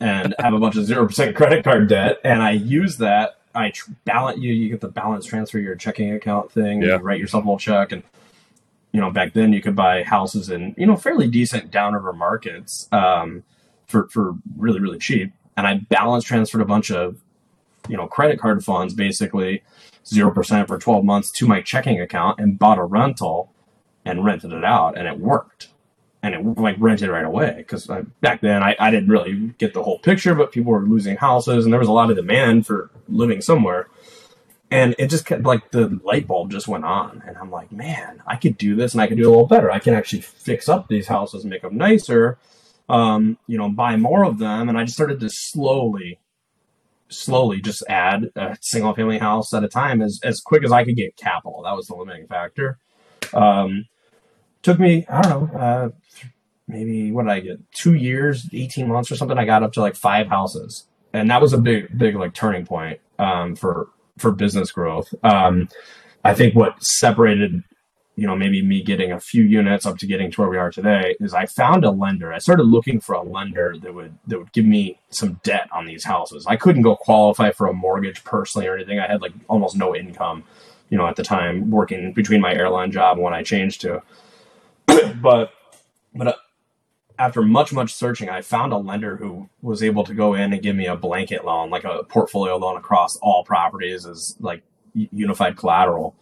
and 0.01 0.35
have 0.37 0.53
a 0.53 0.59
bunch 0.59 0.75
of 0.75 0.83
zero 0.83 1.07
percent 1.07 1.33
credit 1.37 1.63
card 1.63 1.87
debt. 1.87 2.19
And 2.25 2.43
I 2.43 2.51
use 2.51 2.97
that. 2.97 3.39
I 3.55 3.71
tr- 3.71 3.91
balance 4.05 4.39
you. 4.39 4.53
You 4.53 4.69
get 4.69 4.81
the 4.81 4.89
balance 4.89 5.25
transfer 5.25 5.59
your 5.59 5.75
checking 5.75 6.11
account 6.11 6.51
thing. 6.51 6.81
Yeah. 6.81 6.97
You 6.97 7.03
write 7.03 7.19
yourself 7.19 7.43
a 7.43 7.47
little 7.47 7.59
check, 7.59 7.91
and 7.91 8.03
you 8.91 9.01
know 9.01 9.11
back 9.11 9.33
then 9.33 9.53
you 9.53 9.61
could 9.61 9.75
buy 9.75 10.03
houses 10.03 10.49
in 10.49 10.75
you 10.77 10.85
know 10.85 10.95
fairly 10.95 11.27
decent 11.27 11.71
downriver 11.71 12.13
markets 12.13 12.87
um, 12.91 13.43
for 13.87 14.07
for 14.09 14.35
really 14.57 14.79
really 14.79 14.99
cheap. 14.99 15.33
And 15.55 15.67
I 15.67 15.75
balance 15.89 16.23
transferred 16.23 16.61
a 16.61 16.65
bunch 16.65 16.91
of 16.91 17.21
you 17.87 17.97
know 17.97 18.07
credit 18.07 18.39
card 18.39 18.63
funds 18.63 18.93
basically 18.93 19.63
zero 20.05 20.31
percent 20.31 20.67
for 20.67 20.77
twelve 20.79 21.05
months 21.05 21.31
to 21.31 21.47
my 21.47 21.61
checking 21.61 22.01
account 22.01 22.39
and 22.39 22.57
bought 22.57 22.79
a 22.79 22.83
rental 22.83 23.51
and 24.05 24.25
rented 24.25 24.51
it 24.51 24.63
out, 24.63 24.97
and 24.97 25.07
it 25.07 25.19
worked 25.19 25.69
and 26.23 26.33
it 26.33 26.41
like 26.57 26.77
rented 26.79 27.09
right 27.09 27.25
away 27.25 27.53
because 27.57 27.91
back 28.21 28.39
then 28.39 28.63
I, 28.63 28.75
I 28.79 28.89
didn't 28.89 29.09
really 29.09 29.53
get 29.57 29.73
the 29.73 29.83
whole 29.83 29.99
picture 29.99 30.33
but 30.33 30.53
people 30.53 30.71
were 30.71 30.81
losing 30.81 31.17
houses 31.17 31.65
and 31.65 31.73
there 31.73 31.79
was 31.79 31.89
a 31.89 31.93
lot 31.93 32.09
of 32.09 32.15
demand 32.15 32.65
for 32.65 32.89
living 33.09 33.41
somewhere. 33.41 33.87
And 34.71 34.95
it 34.97 35.11
just 35.11 35.25
kept 35.25 35.43
like 35.43 35.69
the 35.69 35.99
light 36.03 36.25
bulb 36.25 36.49
just 36.49 36.67
went 36.67 36.85
on 36.85 37.21
and 37.27 37.37
i'm 37.37 37.51
like 37.51 37.71
man 37.71 38.23
i 38.25 38.37
could 38.37 38.57
do 38.57 38.75
this 38.75 38.93
and 38.93 39.01
i 39.01 39.07
could 39.07 39.17
do 39.17 39.27
a 39.27 39.29
little 39.29 39.45
better. 39.45 39.69
I 39.69 39.79
can 39.79 39.93
actually 39.93 40.21
fix 40.21 40.67
up 40.69 40.87
these 40.87 41.07
houses 41.07 41.43
and 41.43 41.51
make 41.51 41.61
them 41.61 41.77
nicer 41.77 42.39
um, 42.89 43.37
you 43.45 43.57
know 43.57 43.69
buy 43.69 43.97
more 43.97 44.23
of 44.23 44.39
them. 44.39 44.69
And 44.69 44.77
i 44.77 44.83
just 44.85 44.95
started 44.95 45.19
to 45.19 45.29
slowly 45.29 46.19
slowly 47.09 47.61
just 47.61 47.83
add 47.87 48.31
a 48.35 48.57
single 48.61 48.95
family 48.95 49.19
house 49.19 49.53
at 49.53 49.63
a 49.63 49.67
time 49.67 50.01
as, 50.01 50.19
as 50.23 50.39
quick 50.39 50.63
as 50.63 50.71
i 50.71 50.85
could 50.85 50.95
get 50.95 51.17
capital. 51.17 51.63
That 51.63 51.75
was 51.75 51.87
the 51.87 51.95
limiting 51.95 52.27
factor. 52.27 52.79
Um, 53.33 53.85
took 54.63 54.79
me 54.79 55.05
i 55.07 55.21
don't 55.21 55.53
know 55.53 55.59
uh, 55.59 55.89
maybe 56.67 57.11
what 57.11 57.23
did 57.23 57.31
I 57.31 57.39
get? 57.39 57.71
Two 57.71 57.93
years, 57.93 58.47
eighteen 58.53 58.87
months 58.87 59.11
or 59.11 59.15
something. 59.15 59.37
I 59.37 59.45
got 59.45 59.63
up 59.63 59.73
to 59.73 59.81
like 59.81 59.95
five 59.95 60.27
houses, 60.27 60.85
and 61.13 61.29
that 61.29 61.41
was 61.41 61.53
a 61.53 61.57
big, 61.57 61.97
big 61.97 62.15
like 62.15 62.33
turning 62.33 62.65
point 62.65 62.99
um, 63.19 63.55
for 63.55 63.89
for 64.17 64.31
business 64.31 64.71
growth. 64.71 65.13
Um, 65.23 65.69
I 66.23 66.33
think 66.33 66.55
what 66.55 66.83
separated, 66.83 67.63
you 68.15 68.27
know, 68.27 68.35
maybe 68.35 68.61
me 68.61 68.81
getting 68.81 69.11
a 69.11 69.19
few 69.19 69.43
units 69.43 69.85
up 69.85 69.97
to 69.99 70.07
getting 70.07 70.31
to 70.31 70.41
where 70.41 70.49
we 70.49 70.57
are 70.57 70.71
today 70.71 71.15
is 71.19 71.33
I 71.33 71.45
found 71.45 71.83
a 71.83 71.91
lender. 71.91 72.31
I 72.31 72.37
started 72.37 72.63
looking 72.63 72.99
for 72.99 73.13
a 73.15 73.23
lender 73.23 73.75
that 73.81 73.93
would 73.93 74.17
that 74.27 74.39
would 74.39 74.53
give 74.53 74.65
me 74.65 74.99
some 75.09 75.39
debt 75.43 75.69
on 75.71 75.85
these 75.85 76.03
houses. 76.05 76.45
I 76.47 76.55
couldn't 76.55 76.83
go 76.83 76.95
qualify 76.95 77.51
for 77.51 77.67
a 77.67 77.73
mortgage 77.73 78.23
personally 78.23 78.67
or 78.67 78.75
anything. 78.75 78.99
I 78.99 79.07
had 79.07 79.21
like 79.21 79.33
almost 79.47 79.75
no 79.75 79.95
income, 79.95 80.43
you 80.89 80.97
know, 80.97 81.07
at 81.07 81.15
the 81.15 81.23
time 81.23 81.69
working 81.71 82.13
between 82.13 82.41
my 82.41 82.53
airline 82.53 82.91
job 82.91 83.17
and 83.17 83.23
when 83.23 83.33
I 83.33 83.43
changed 83.43 83.81
to. 83.81 84.01
but 85.21 85.51
but 86.13 86.27
uh, 86.27 86.33
after 87.19 87.41
much 87.41 87.73
much 87.73 87.93
searching 87.93 88.29
i 88.29 88.41
found 88.41 88.73
a 88.73 88.77
lender 88.77 89.17
who 89.17 89.49
was 89.61 89.83
able 89.83 90.03
to 90.03 90.13
go 90.13 90.33
in 90.33 90.53
and 90.53 90.61
give 90.61 90.75
me 90.75 90.87
a 90.87 90.95
blanket 90.95 91.45
loan 91.45 91.69
like 91.69 91.83
a 91.83 92.03
portfolio 92.03 92.57
loan 92.57 92.77
across 92.77 93.17
all 93.17 93.43
properties 93.43 94.05
as 94.05 94.35
like 94.39 94.63
unified 94.93 95.57
collateral 95.57 96.15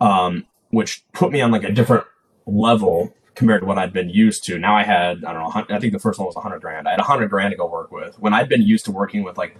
um, 0.00 0.46
which 0.70 1.04
put 1.12 1.30
me 1.30 1.40
on 1.40 1.50
like 1.50 1.64
a 1.64 1.72
different 1.72 2.04
level 2.46 3.14
compared 3.34 3.62
to 3.62 3.66
what 3.66 3.78
i'd 3.78 3.92
been 3.92 4.10
used 4.10 4.44
to. 4.44 4.58
Now 4.58 4.76
i 4.76 4.82
had 4.82 5.24
i 5.24 5.32
don't 5.32 5.42
know 5.42 5.76
i 5.76 5.78
think 5.80 5.92
the 5.92 5.98
first 5.98 6.18
one 6.18 6.26
was 6.26 6.34
100 6.34 6.60
grand. 6.60 6.88
I 6.88 6.92
had 6.92 7.00
100 7.00 7.28
grand 7.30 7.52
to 7.52 7.56
go 7.56 7.66
work 7.66 7.92
with. 7.92 8.18
When 8.18 8.34
i'd 8.34 8.48
been 8.48 8.62
used 8.62 8.84
to 8.86 8.92
working 8.92 9.22
with 9.22 9.38
like 9.38 9.56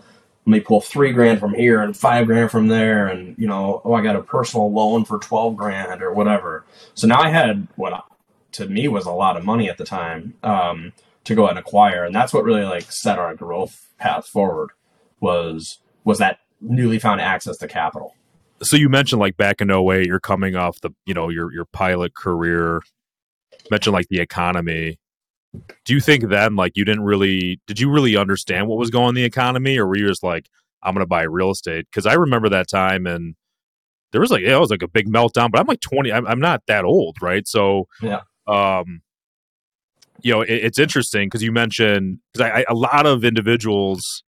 let 0.47 0.53
me 0.53 0.61
pull 0.61 0.81
three 0.81 1.13
grand 1.13 1.39
from 1.39 1.55
here 1.55 1.81
and 1.81 1.97
five 1.97 2.27
grand 2.27 2.51
from 2.51 2.67
there 2.67 3.07
and 3.07 3.37
you 3.39 3.47
know 3.47 3.81
oh 3.85 3.95
i 3.95 4.03
got 4.03 4.17
a 4.17 4.23
personal 4.23 4.73
loan 4.73 5.05
for 5.05 5.19
12 5.19 5.57
grand 5.57 6.03
or 6.03 6.13
whatever. 6.13 6.65
So 6.95 7.07
now 7.07 7.21
i 7.21 7.29
had 7.31 7.69
what 7.77 8.05
to 8.53 8.69
me 8.69 8.89
was 8.89 9.07
a 9.07 9.13
lot 9.13 9.37
of 9.37 9.45
money 9.45 9.69
at 9.69 9.79
the 9.79 9.85
time 9.85 10.35
um, 10.43 10.93
to 11.25 11.35
go 11.35 11.49
and 11.49 11.59
acquire, 11.59 12.05
and 12.05 12.15
that's 12.15 12.33
what 12.33 12.45
really 12.45 12.65
like 12.65 12.91
set 12.91 13.19
our 13.19 13.35
growth 13.35 13.89
path 13.99 14.27
forward 14.27 14.71
was 15.21 15.79
was 16.05 16.19
that 16.19 16.39
newly 16.61 16.99
found 16.99 17.21
access 17.21 17.57
to 17.59 17.69
capital. 17.69 18.15
So 18.63 18.77
you 18.77 18.89
mentioned 18.89 19.21
like 19.21 19.37
back 19.37 19.61
in 19.61 19.71
08, 19.71 20.07
you're 20.07 20.21
coming 20.21 20.57
off 20.57 20.81
the 20.81 20.91
you 21.07 21.15
know 21.15 21.29
your 21.29 21.53
your 21.53 21.65
pilot 21.65 22.15
career. 22.15 22.83
Mentioned 23.71 23.95
like 23.95 24.09
the 24.09 24.21
economy. 24.21 24.99
Do 25.85 25.95
you 25.95 26.01
think 26.01 26.29
then 26.29 26.57
like 26.57 26.73
you 26.75 26.85
didn't 26.85 27.05
really 27.05 27.61
did 27.67 27.81
you 27.81 27.91
really 27.91 28.17
understand 28.17 28.69
what 28.69 28.79
was 28.79 28.91
going 28.91 29.05
on 29.05 29.09
in 29.11 29.15
the 29.17 29.25
economy, 29.25 29.79
or 29.79 29.87
were 29.87 29.97
you 29.97 30.09
just 30.09 30.23
like 30.23 30.49
I'm 30.83 30.95
going 30.95 31.03
to 31.03 31.07
buy 31.07 31.23
real 31.23 31.51
estate? 31.51 31.87
Because 31.91 32.07
I 32.07 32.15
remember 32.15 32.49
that 32.49 32.69
time 32.69 33.07
and 33.07 33.35
there 34.11 34.21
was 34.21 34.31
like 34.31 34.43
yeah, 34.43 34.57
it 34.57 34.61
was 34.61 34.71
like 34.71 34.83
a 34.83 34.89
big 34.89 35.09
meltdown. 35.09 35.51
But 35.51 35.61
I'm 35.61 35.67
like 35.67 35.81
20. 35.81 36.13
I'm, 36.13 36.27
I'm 36.27 36.41
not 36.41 36.63
that 36.67 36.85
old, 36.85 37.17
right? 37.21 37.47
So 37.47 37.87
yeah 38.01 38.23
um, 38.47 39.03
you 40.23 40.33
know, 40.33 40.43
it, 40.43 40.51
it's 40.51 40.79
interesting 40.79 41.27
because 41.27 41.43
you 41.43 41.53
mentioned 41.53 42.19
because 42.33 42.51
I, 42.51 42.61
I, 42.61 42.65
a 42.69 42.75
lot 42.75 43.07
of 43.07 43.25
individuals, 43.25 44.23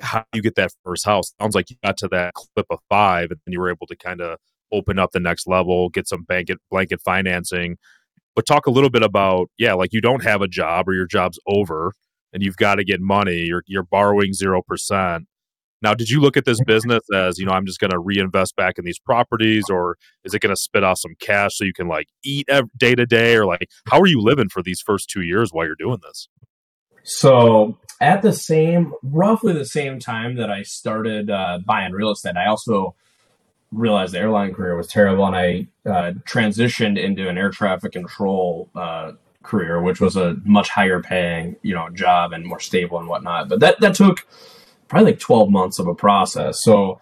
how 0.00 0.24
you 0.34 0.42
get 0.42 0.56
that 0.56 0.70
first 0.84 1.06
house? 1.06 1.32
Sounds 1.40 1.54
like 1.54 1.70
you 1.70 1.76
got 1.84 1.96
to 1.98 2.08
that 2.08 2.34
clip 2.34 2.66
of 2.70 2.78
five, 2.88 3.30
and 3.30 3.40
then 3.44 3.52
you 3.52 3.60
were 3.60 3.70
able 3.70 3.86
to 3.86 3.96
kind 3.96 4.20
of 4.20 4.38
open 4.72 4.98
up 4.98 5.12
the 5.12 5.20
next 5.20 5.46
level, 5.46 5.88
get 5.90 6.08
some 6.08 6.22
blanket 6.22 6.58
blanket 6.70 7.00
financing. 7.04 7.76
But 8.34 8.46
talk 8.46 8.66
a 8.66 8.70
little 8.70 8.90
bit 8.90 9.02
about 9.02 9.48
yeah, 9.58 9.74
like 9.74 9.92
you 9.92 10.00
don't 10.00 10.24
have 10.24 10.42
a 10.42 10.48
job 10.48 10.88
or 10.88 10.94
your 10.94 11.06
job's 11.06 11.38
over, 11.46 11.92
and 12.32 12.42
you've 12.42 12.56
got 12.56 12.76
to 12.76 12.84
get 12.84 13.00
money. 13.00 13.44
You're 13.44 13.62
you're 13.66 13.84
borrowing 13.84 14.32
zero 14.32 14.62
percent. 14.66 15.26
Now, 15.84 15.92
did 15.92 16.08
you 16.08 16.18
look 16.18 16.38
at 16.38 16.46
this 16.46 16.58
business 16.62 17.02
as, 17.14 17.38
you 17.38 17.44
know, 17.44 17.52
I'm 17.52 17.66
just 17.66 17.78
going 17.78 17.90
to 17.90 17.98
reinvest 17.98 18.56
back 18.56 18.78
in 18.78 18.86
these 18.86 18.98
properties 18.98 19.64
or 19.68 19.98
is 20.24 20.32
it 20.32 20.40
going 20.40 20.54
to 20.54 20.60
spit 20.60 20.82
off 20.82 20.98
some 20.98 21.14
cash 21.20 21.58
so 21.58 21.64
you 21.64 21.74
can 21.74 21.88
like 21.88 22.08
eat 22.24 22.48
day 22.74 22.94
to 22.94 23.04
day 23.04 23.36
or 23.36 23.44
like 23.44 23.68
how 23.88 24.00
are 24.00 24.06
you 24.06 24.18
living 24.18 24.48
for 24.48 24.62
these 24.62 24.80
first 24.80 25.10
2 25.10 25.20
years 25.20 25.50
while 25.52 25.66
you're 25.66 25.74
doing 25.74 25.98
this? 26.02 26.28
So, 27.02 27.76
at 28.00 28.22
the 28.22 28.32
same 28.32 28.94
roughly 29.02 29.52
the 29.52 29.66
same 29.66 29.98
time 29.98 30.36
that 30.36 30.50
I 30.50 30.62
started 30.62 31.28
uh, 31.28 31.58
buying 31.64 31.92
real 31.92 32.10
estate, 32.10 32.36
I 32.36 32.46
also 32.46 32.94
realized 33.70 34.14
the 34.14 34.20
airline 34.20 34.54
career 34.54 34.76
was 34.76 34.86
terrible 34.86 35.26
and 35.26 35.36
I 35.36 35.66
uh, 35.84 36.12
transitioned 36.26 36.98
into 36.98 37.28
an 37.28 37.36
air 37.36 37.50
traffic 37.50 37.92
control 37.92 38.70
uh, 38.74 39.12
career, 39.42 39.82
which 39.82 40.00
was 40.00 40.16
a 40.16 40.36
much 40.46 40.70
higher 40.70 41.02
paying, 41.02 41.56
you 41.60 41.74
know, 41.74 41.90
job 41.90 42.32
and 42.32 42.46
more 42.46 42.60
stable 42.60 42.98
and 42.98 43.06
whatnot. 43.06 43.50
But 43.50 43.60
that 43.60 43.80
that 43.80 43.94
took 43.94 44.26
probably 44.88 45.12
like 45.12 45.20
12 45.20 45.50
months 45.50 45.78
of 45.78 45.86
a 45.86 45.94
process. 45.94 46.62
So 46.62 47.00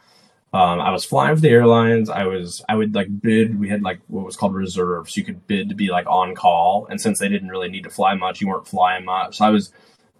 um, 0.55 0.81
I 0.81 0.91
was 0.91 1.05
flying 1.05 1.35
for 1.35 1.41
the 1.41 1.49
airlines. 1.49 2.11
I 2.11 2.25
was 2.25 2.63
I 2.69 2.77
would 2.77 2.95
like 2.95 3.09
bid. 3.21 3.59
We 3.59 3.71
had 3.71 3.83
like 3.83 4.01
what 4.09 4.27
was 4.27 4.37
called 4.37 4.55
reserves. 4.55 5.17
You 5.17 5.25
could 5.25 5.47
bid 5.47 5.71
to 5.71 5.75
be 5.75 5.91
like 5.91 6.07
on 6.07 6.35
call, 6.35 6.87
and 6.91 7.01
since 7.01 7.19
they 7.19 7.29
didn't 7.29 7.49
really 7.49 7.71
need 7.71 7.85
to 7.85 7.91
fly 7.91 8.15
much, 8.15 8.41
you 8.41 8.49
weren't 8.49 8.69
flying 8.69 9.05
much. 9.05 9.39
So 9.39 9.47
I 9.47 9.51
was 9.51 9.73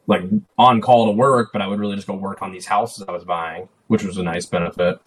like 0.07 0.23
on 0.57 0.81
call 0.81 1.07
to 1.07 1.13
work, 1.13 1.51
but 1.53 1.61
I 1.61 1.67
would 1.67 1.79
really 1.79 1.97
just 1.97 2.09
go 2.09 2.15
work 2.15 2.41
on 2.41 2.51
these 2.51 2.67
houses 2.67 3.05
I 3.07 3.13
was 3.13 3.25
buying, 3.25 3.69
which 3.89 4.05
was 4.05 4.17
a 4.17 4.23
nice 4.23 4.47
benefit. 4.47 4.99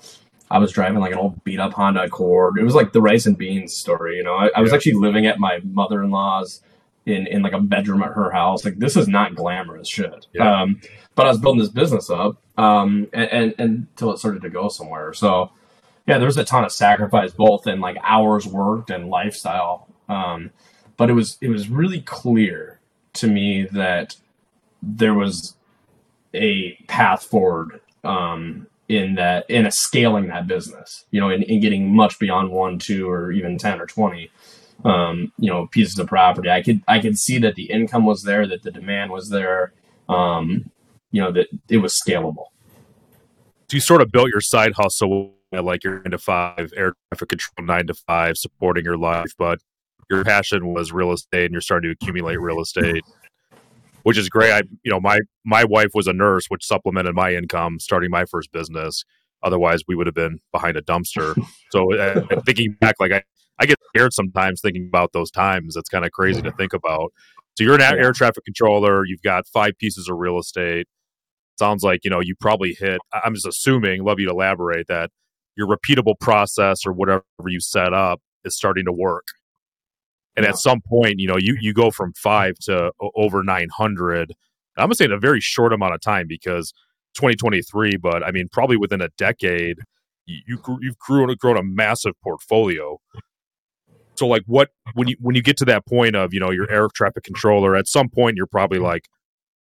I 0.51 0.59
was 0.59 0.71
driving 0.71 0.99
like 0.99 1.11
an 1.11 1.17
old 1.17 1.43
beat 1.43 1.59
up 1.59 1.73
Honda 1.73 2.03
Accord. 2.03 2.59
It 2.59 2.63
was 2.63 2.75
like 2.75 2.93
the 2.93 3.01
rice 3.01 3.25
and 3.25 3.35
beans 3.35 3.75
story, 3.75 4.17
you 4.17 4.23
know. 4.23 4.35
I, 4.35 4.51
I 4.55 4.61
was 4.61 4.73
actually 4.73 4.93
living 4.93 5.25
at 5.25 5.39
my 5.39 5.59
mother 5.63 6.03
in 6.03 6.11
law's 6.11 6.61
in 7.05 7.27
in 7.27 7.41
like 7.41 7.53
a 7.53 7.59
bedroom 7.59 8.01
at 8.03 8.13
her 8.13 8.31
house. 8.31 8.65
Like 8.65 8.79
this 8.79 8.95
is 8.95 9.07
not 9.07 9.35
glamorous 9.35 9.89
shit. 9.89 10.27
Yeah. 10.33 10.61
Um, 10.61 10.81
but 11.15 11.25
I 11.25 11.29
was 11.29 11.39
building 11.39 11.61
this 11.61 11.69
business 11.69 12.09
up, 12.09 12.41
um, 12.57 13.07
and, 13.13 13.31
and, 13.31 13.55
and 13.57 13.87
until 13.91 14.11
it 14.11 14.19
started 14.19 14.41
to 14.41 14.49
go 14.49 14.67
somewhere. 14.67 15.13
So, 15.13 15.51
yeah, 16.05 16.17
there 16.17 16.27
was 16.27 16.37
a 16.37 16.43
ton 16.43 16.65
of 16.65 16.73
sacrifice, 16.73 17.31
both 17.31 17.67
in 17.67 17.79
like 17.79 17.97
hours 18.03 18.45
worked 18.45 18.89
and 18.89 19.09
lifestyle. 19.09 19.87
Um, 20.09 20.51
but 20.97 21.09
it 21.09 21.13
was 21.13 21.37
it 21.41 21.49
was 21.49 21.69
really 21.69 22.01
clear 22.01 22.79
to 23.13 23.27
me 23.27 23.65
that 23.71 24.15
there 24.81 25.13
was 25.13 25.55
a 26.33 26.73
path 26.87 27.23
forward 27.23 27.79
um, 28.03 28.67
in 28.89 29.15
that 29.15 29.49
in 29.49 29.65
a 29.65 29.71
scaling 29.71 30.27
that 30.27 30.47
business. 30.47 31.05
You 31.11 31.21
know, 31.21 31.29
in, 31.29 31.43
in 31.43 31.61
getting 31.61 31.95
much 31.95 32.19
beyond 32.19 32.51
one, 32.51 32.77
two, 32.77 33.09
or 33.09 33.31
even 33.31 33.57
ten 33.57 33.79
or 33.79 33.85
twenty. 33.85 34.31
Um, 34.85 35.33
you 35.39 35.49
know, 35.49 35.67
pieces 35.67 35.97
of 35.97 36.07
property. 36.07 36.49
I 36.49 36.61
could 36.61 36.81
I 36.87 36.99
could 36.99 37.17
see 37.17 37.39
that 37.39 37.55
the 37.55 37.71
income 37.71 38.05
was 38.05 38.21
there, 38.21 38.45
that 38.47 38.61
the 38.61 38.71
demand 38.71 39.11
was 39.11 39.29
there. 39.29 39.73
Um, 40.07 40.69
you 41.11 41.21
know 41.21 41.31
that 41.31 41.47
it 41.69 41.77
was 41.77 41.99
scalable. 41.99 42.45
So 43.67 43.75
you 43.75 43.79
sort 43.79 44.01
of 44.01 44.11
built 44.11 44.29
your 44.29 44.41
side 44.41 44.73
hustle 44.75 45.33
like 45.51 45.83
your 45.83 46.01
nine 46.01 46.11
to 46.11 46.17
five 46.17 46.71
air 46.75 46.93
traffic 47.09 47.29
control 47.29 47.65
nine 47.65 47.87
to 47.87 47.93
five 47.93 48.37
supporting 48.37 48.83
your 48.83 48.97
life, 48.97 49.31
but 49.37 49.59
your 50.09 50.23
passion 50.23 50.73
was 50.73 50.91
real 50.91 51.11
estate 51.11 51.45
and 51.45 51.53
you're 51.53 51.61
starting 51.61 51.89
to 51.89 51.93
accumulate 51.93 52.39
real 52.39 52.59
estate. 52.61 53.03
Which 54.03 54.19
is 54.19 54.29
great. 54.29 54.51
I, 54.51 54.61
you 54.83 54.91
know, 54.91 54.99
my 54.99 55.19
my 55.45 55.63
wife 55.63 55.91
was 55.95 56.05
a 56.05 56.13
nurse, 56.13 56.45
which 56.47 56.63
supplemented 56.63 57.15
my 57.15 57.33
income 57.33 57.79
starting 57.79 58.11
my 58.11 58.25
first 58.25 58.51
business. 58.51 59.03
Otherwise, 59.41 59.81
we 59.87 59.95
would 59.95 60.05
have 60.05 60.13
been 60.13 60.39
behind 60.51 60.77
a 60.77 60.81
dumpster. 60.81 61.35
so, 61.71 61.93
uh, 61.93 62.41
thinking 62.45 62.75
back, 62.79 62.95
like 62.99 63.11
I, 63.11 63.23
I 63.59 63.65
get 63.65 63.77
scared 63.89 64.13
sometimes 64.13 64.61
thinking 64.61 64.87
about 64.87 65.13
those 65.13 65.31
times. 65.31 65.75
It's 65.75 65.89
kind 65.89 66.05
of 66.05 66.11
crazy 66.11 66.41
to 66.41 66.51
think 66.51 66.73
about. 66.73 67.13
So 67.57 67.63
you're 67.63 67.75
an 67.75 67.81
air 67.81 68.11
traffic 68.11 68.43
controller. 68.43 69.05
You've 69.05 69.21
got 69.21 69.47
five 69.47 69.77
pieces 69.77 70.09
of 70.09 70.17
real 70.17 70.39
estate 70.39 70.87
sounds 71.57 71.83
like 71.83 72.01
you 72.03 72.09
know 72.09 72.19
you 72.19 72.35
probably 72.37 72.75
hit 72.77 72.99
i'm 73.23 73.33
just 73.33 73.47
assuming 73.47 74.03
love 74.03 74.19
you 74.19 74.25
to 74.25 74.33
elaborate 74.33 74.87
that 74.87 75.09
your 75.55 75.67
repeatable 75.67 76.19
process 76.19 76.85
or 76.85 76.93
whatever 76.93 77.23
you 77.47 77.59
set 77.59 77.93
up 77.93 78.21
is 78.43 78.55
starting 78.55 78.85
to 78.85 78.91
work. 78.91 79.27
And 80.35 80.43
yeah. 80.43 80.49
at 80.49 80.57
some 80.57 80.81
point, 80.81 81.15
you 81.19 81.27
know, 81.27 81.37
you 81.37 81.57
you 81.59 81.73
go 81.73 81.91
from 81.91 82.13
five 82.13 82.57
to 82.63 82.91
over 83.15 83.43
900. 83.43 84.33
I'm 84.77 84.85
gonna 84.85 84.95
say 84.95 85.05
in 85.05 85.11
a 85.11 85.19
very 85.19 85.39
short 85.39 85.71
amount 85.71 85.93
of 85.93 86.01
time 86.01 86.25
because 86.27 86.73
2023, 87.15 87.97
but 87.97 88.23
I 88.23 88.31
mean, 88.31 88.49
probably 88.51 88.75
within 88.75 89.01
a 89.01 89.07
decade, 89.17 89.77
you, 90.25 90.39
you 90.45 90.79
you've 90.81 90.99
grown 90.99 91.33
grown 91.39 91.57
a 91.57 91.63
massive 91.63 92.13
portfolio. 92.21 92.99
So, 94.17 94.27
like, 94.27 94.43
what 94.45 94.69
when 94.93 95.07
you 95.07 95.15
when 95.19 95.35
you 95.35 95.41
get 95.41 95.57
to 95.57 95.65
that 95.65 95.85
point 95.85 96.15
of 96.15 96.33
you 96.33 96.39
know 96.39 96.51
your 96.51 96.69
air 96.71 96.87
traffic 96.93 97.23
controller, 97.23 97.75
at 97.75 97.87
some 97.87 98.09
point 98.09 98.37
you're 98.37 98.47
probably 98.47 98.77
mm-hmm. 98.77 98.87
like, 98.87 99.07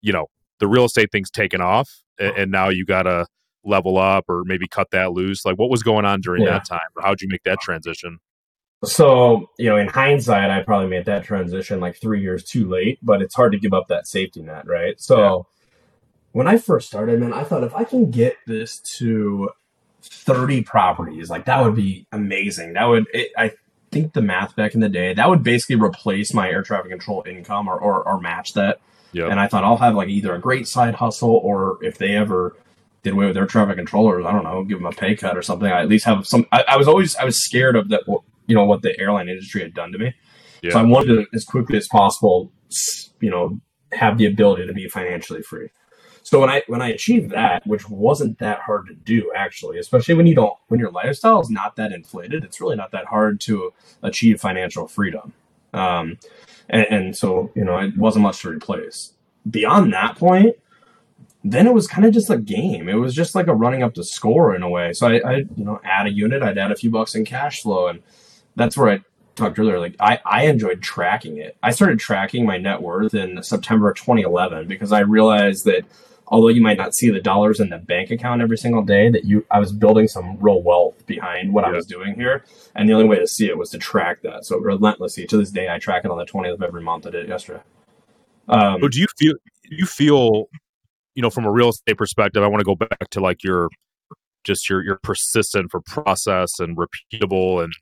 you 0.02 0.12
know, 0.12 0.26
the 0.60 0.66
real 0.66 0.84
estate 0.84 1.10
thing's 1.12 1.30
taken 1.30 1.60
off, 1.60 2.02
and, 2.18 2.30
uh-huh. 2.30 2.42
and 2.42 2.50
now 2.50 2.68
you 2.68 2.84
gotta 2.84 3.26
level 3.64 3.98
up 3.98 4.24
or 4.28 4.42
maybe 4.44 4.66
cut 4.68 4.88
that 4.92 5.12
loose. 5.12 5.44
Like, 5.44 5.56
what 5.56 5.70
was 5.70 5.82
going 5.82 6.04
on 6.04 6.20
during 6.20 6.42
yeah. 6.42 6.50
that 6.50 6.66
time, 6.66 6.88
or 6.96 7.02
how'd 7.02 7.20
you 7.20 7.28
make 7.28 7.42
that 7.44 7.60
transition? 7.60 8.18
So, 8.84 9.50
you 9.58 9.70
know, 9.70 9.76
in 9.76 9.88
hindsight, 9.88 10.50
I 10.50 10.62
probably 10.62 10.88
made 10.88 11.06
that 11.06 11.24
transition 11.24 11.80
like 11.80 11.96
three 11.96 12.20
years 12.20 12.44
too 12.44 12.68
late, 12.68 12.98
but 13.02 13.22
it's 13.22 13.34
hard 13.34 13.52
to 13.52 13.58
give 13.58 13.72
up 13.72 13.88
that 13.88 14.06
safety 14.06 14.42
net, 14.42 14.66
right? 14.66 15.00
So, 15.00 15.18
yeah. 15.18 15.42
when 16.32 16.46
I 16.46 16.58
first 16.58 16.88
started, 16.88 17.20
man, 17.20 17.32
I 17.32 17.44
thought 17.44 17.64
if 17.64 17.74
I 17.74 17.84
can 17.84 18.10
get 18.10 18.36
this 18.46 18.80
to 18.98 19.50
30 20.02 20.62
properties, 20.62 21.30
like 21.30 21.46
that 21.46 21.64
would 21.64 21.74
be 21.74 22.06
amazing. 22.12 22.74
That 22.74 22.84
would, 22.84 23.06
it, 23.14 23.30
I 23.38 23.52
think 23.94 24.12
the 24.12 24.22
math 24.22 24.54
back 24.56 24.74
in 24.74 24.80
the 24.80 24.88
day, 24.88 25.14
that 25.14 25.28
would 25.28 25.42
basically 25.42 25.76
replace 25.76 26.34
my 26.34 26.50
air 26.50 26.62
traffic 26.62 26.90
control 26.90 27.24
income 27.26 27.68
or, 27.68 27.78
or, 27.78 28.06
or 28.06 28.20
match 28.20 28.52
that. 28.54 28.80
Yep. 29.12 29.30
And 29.30 29.40
I 29.40 29.46
thought 29.46 29.64
I'll 29.64 29.76
have 29.76 29.94
like 29.94 30.08
either 30.08 30.34
a 30.34 30.40
great 30.40 30.66
side 30.66 30.96
hustle 30.96 31.40
or 31.42 31.78
if 31.82 31.98
they 31.98 32.16
ever 32.16 32.56
did 33.04 33.12
away 33.12 33.26
with 33.26 33.34
their 33.34 33.46
traffic 33.46 33.76
controllers, 33.76 34.26
I 34.26 34.32
don't 34.32 34.42
know, 34.42 34.64
give 34.64 34.78
them 34.78 34.86
a 34.86 34.92
pay 34.92 35.14
cut 35.14 35.36
or 35.36 35.42
something. 35.42 35.70
I 35.70 35.82
at 35.82 35.88
least 35.88 36.04
have 36.06 36.26
some. 36.26 36.46
I, 36.50 36.64
I 36.68 36.76
was 36.76 36.88
always 36.88 37.14
I 37.16 37.24
was 37.24 37.44
scared 37.44 37.76
of 37.76 37.90
that 37.90 38.02
you 38.46 38.54
know 38.54 38.64
what 38.64 38.82
the 38.82 38.98
airline 38.98 39.28
industry 39.28 39.62
had 39.62 39.72
done 39.74 39.92
to 39.92 39.98
me. 39.98 40.14
Yeah. 40.62 40.72
So 40.72 40.78
I 40.80 40.82
wanted 40.82 41.14
to, 41.14 41.26
as 41.34 41.44
quickly 41.44 41.76
as 41.76 41.86
possible, 41.88 42.50
you 43.20 43.30
know, 43.30 43.60
have 43.92 44.18
the 44.18 44.26
ability 44.26 44.66
to 44.66 44.72
be 44.72 44.88
financially 44.88 45.42
free. 45.42 45.68
So 46.24 46.40
when 46.40 46.48
I 46.48 46.62
when 46.68 46.80
I 46.80 46.88
achieved 46.88 47.30
that, 47.30 47.64
which 47.66 47.88
wasn't 47.88 48.38
that 48.38 48.60
hard 48.60 48.86
to 48.86 48.94
do 48.94 49.30
actually, 49.36 49.78
especially 49.78 50.14
when 50.14 50.26
you 50.26 50.34
don't 50.34 50.54
when 50.68 50.80
your 50.80 50.90
lifestyle 50.90 51.40
is 51.40 51.50
not 51.50 51.76
that 51.76 51.92
inflated, 51.92 52.44
it's 52.44 52.62
really 52.62 52.76
not 52.76 52.90
that 52.92 53.04
hard 53.04 53.40
to 53.42 53.72
achieve 54.02 54.40
financial 54.40 54.88
freedom. 54.88 55.34
Um, 55.74 56.18
and, 56.70 56.86
and 56.90 57.16
so 57.16 57.52
you 57.54 57.62
know, 57.62 57.78
it 57.78 57.96
wasn't 57.96 58.22
much 58.22 58.40
to 58.40 58.48
replace. 58.48 59.12
Beyond 59.48 59.92
that 59.92 60.16
point, 60.16 60.56
then 61.44 61.66
it 61.66 61.74
was 61.74 61.86
kind 61.86 62.06
of 62.06 62.14
just 62.14 62.30
a 62.30 62.38
game. 62.38 62.88
It 62.88 62.94
was 62.94 63.14
just 63.14 63.34
like 63.34 63.46
a 63.46 63.54
running 63.54 63.82
up 63.82 63.92
the 63.92 64.02
score 64.02 64.54
in 64.54 64.62
a 64.62 64.68
way. 64.68 64.94
So 64.94 65.08
I, 65.08 65.18
I 65.18 65.36
you 65.36 65.64
know, 65.64 65.78
add 65.84 66.06
a 66.06 66.10
unit, 66.10 66.42
I'd 66.42 66.56
add 66.56 66.72
a 66.72 66.76
few 66.76 66.90
bucks 66.90 67.14
in 67.14 67.26
cash 67.26 67.60
flow, 67.60 67.88
and 67.88 68.02
that's 68.56 68.78
where 68.78 68.88
I 68.88 69.00
talked 69.34 69.58
earlier. 69.58 69.78
Like 69.78 69.96
I, 70.00 70.20
I 70.24 70.46
enjoyed 70.46 70.80
tracking 70.80 71.36
it. 71.36 71.58
I 71.62 71.70
started 71.72 71.98
tracking 71.98 72.46
my 72.46 72.56
net 72.56 72.80
worth 72.80 73.12
in 73.12 73.42
September 73.42 73.92
2011 73.92 74.68
because 74.68 74.90
I 74.90 75.00
realized 75.00 75.66
that 75.66 75.84
although 76.28 76.48
you 76.48 76.62
might 76.62 76.78
not 76.78 76.94
see 76.94 77.10
the 77.10 77.20
dollars 77.20 77.60
in 77.60 77.68
the 77.68 77.78
bank 77.78 78.10
account 78.10 78.42
every 78.42 78.58
single 78.58 78.82
day, 78.82 79.10
that 79.10 79.24
you 79.24 79.44
I 79.50 79.58
was 79.58 79.72
building 79.72 80.08
some 80.08 80.38
real 80.38 80.62
wealth 80.62 81.06
behind 81.06 81.52
what 81.52 81.64
yeah. 81.64 81.70
I 81.70 81.72
was 81.72 81.86
doing 81.86 82.14
here, 82.14 82.44
and 82.74 82.88
the 82.88 82.94
only 82.94 83.06
way 83.06 83.18
to 83.18 83.26
see 83.26 83.46
it 83.46 83.58
was 83.58 83.70
to 83.70 83.78
track 83.78 84.22
that. 84.22 84.44
So 84.44 84.58
relentlessly 84.58 85.26
to 85.26 85.36
this 85.36 85.50
day, 85.50 85.68
I 85.68 85.78
track 85.78 86.04
it 86.04 86.10
on 86.10 86.18
the 86.18 86.24
20th 86.24 86.54
of 86.54 86.62
every 86.62 86.82
month. 86.82 87.06
I 87.06 87.10
did 87.10 87.24
it 87.24 87.28
yesterday. 87.28 87.62
Um, 88.48 88.80
but 88.80 88.92
do 88.92 89.00
you 89.00 89.06
feel 89.18 89.34
you 89.64 89.86
feel 89.86 90.48
you 91.14 91.22
know 91.22 91.30
from 91.30 91.44
a 91.44 91.52
real 91.52 91.70
estate 91.70 91.96
perspective? 91.96 92.42
I 92.42 92.46
want 92.46 92.60
to 92.60 92.64
go 92.64 92.76
back 92.76 93.10
to 93.10 93.20
like 93.20 93.42
your 93.42 93.68
just 94.44 94.68
your 94.68 94.82
your 94.82 94.98
persistent 95.02 95.70
for 95.70 95.80
process 95.80 96.60
and 96.60 96.76
repeatable 96.76 97.64
and 97.64 97.72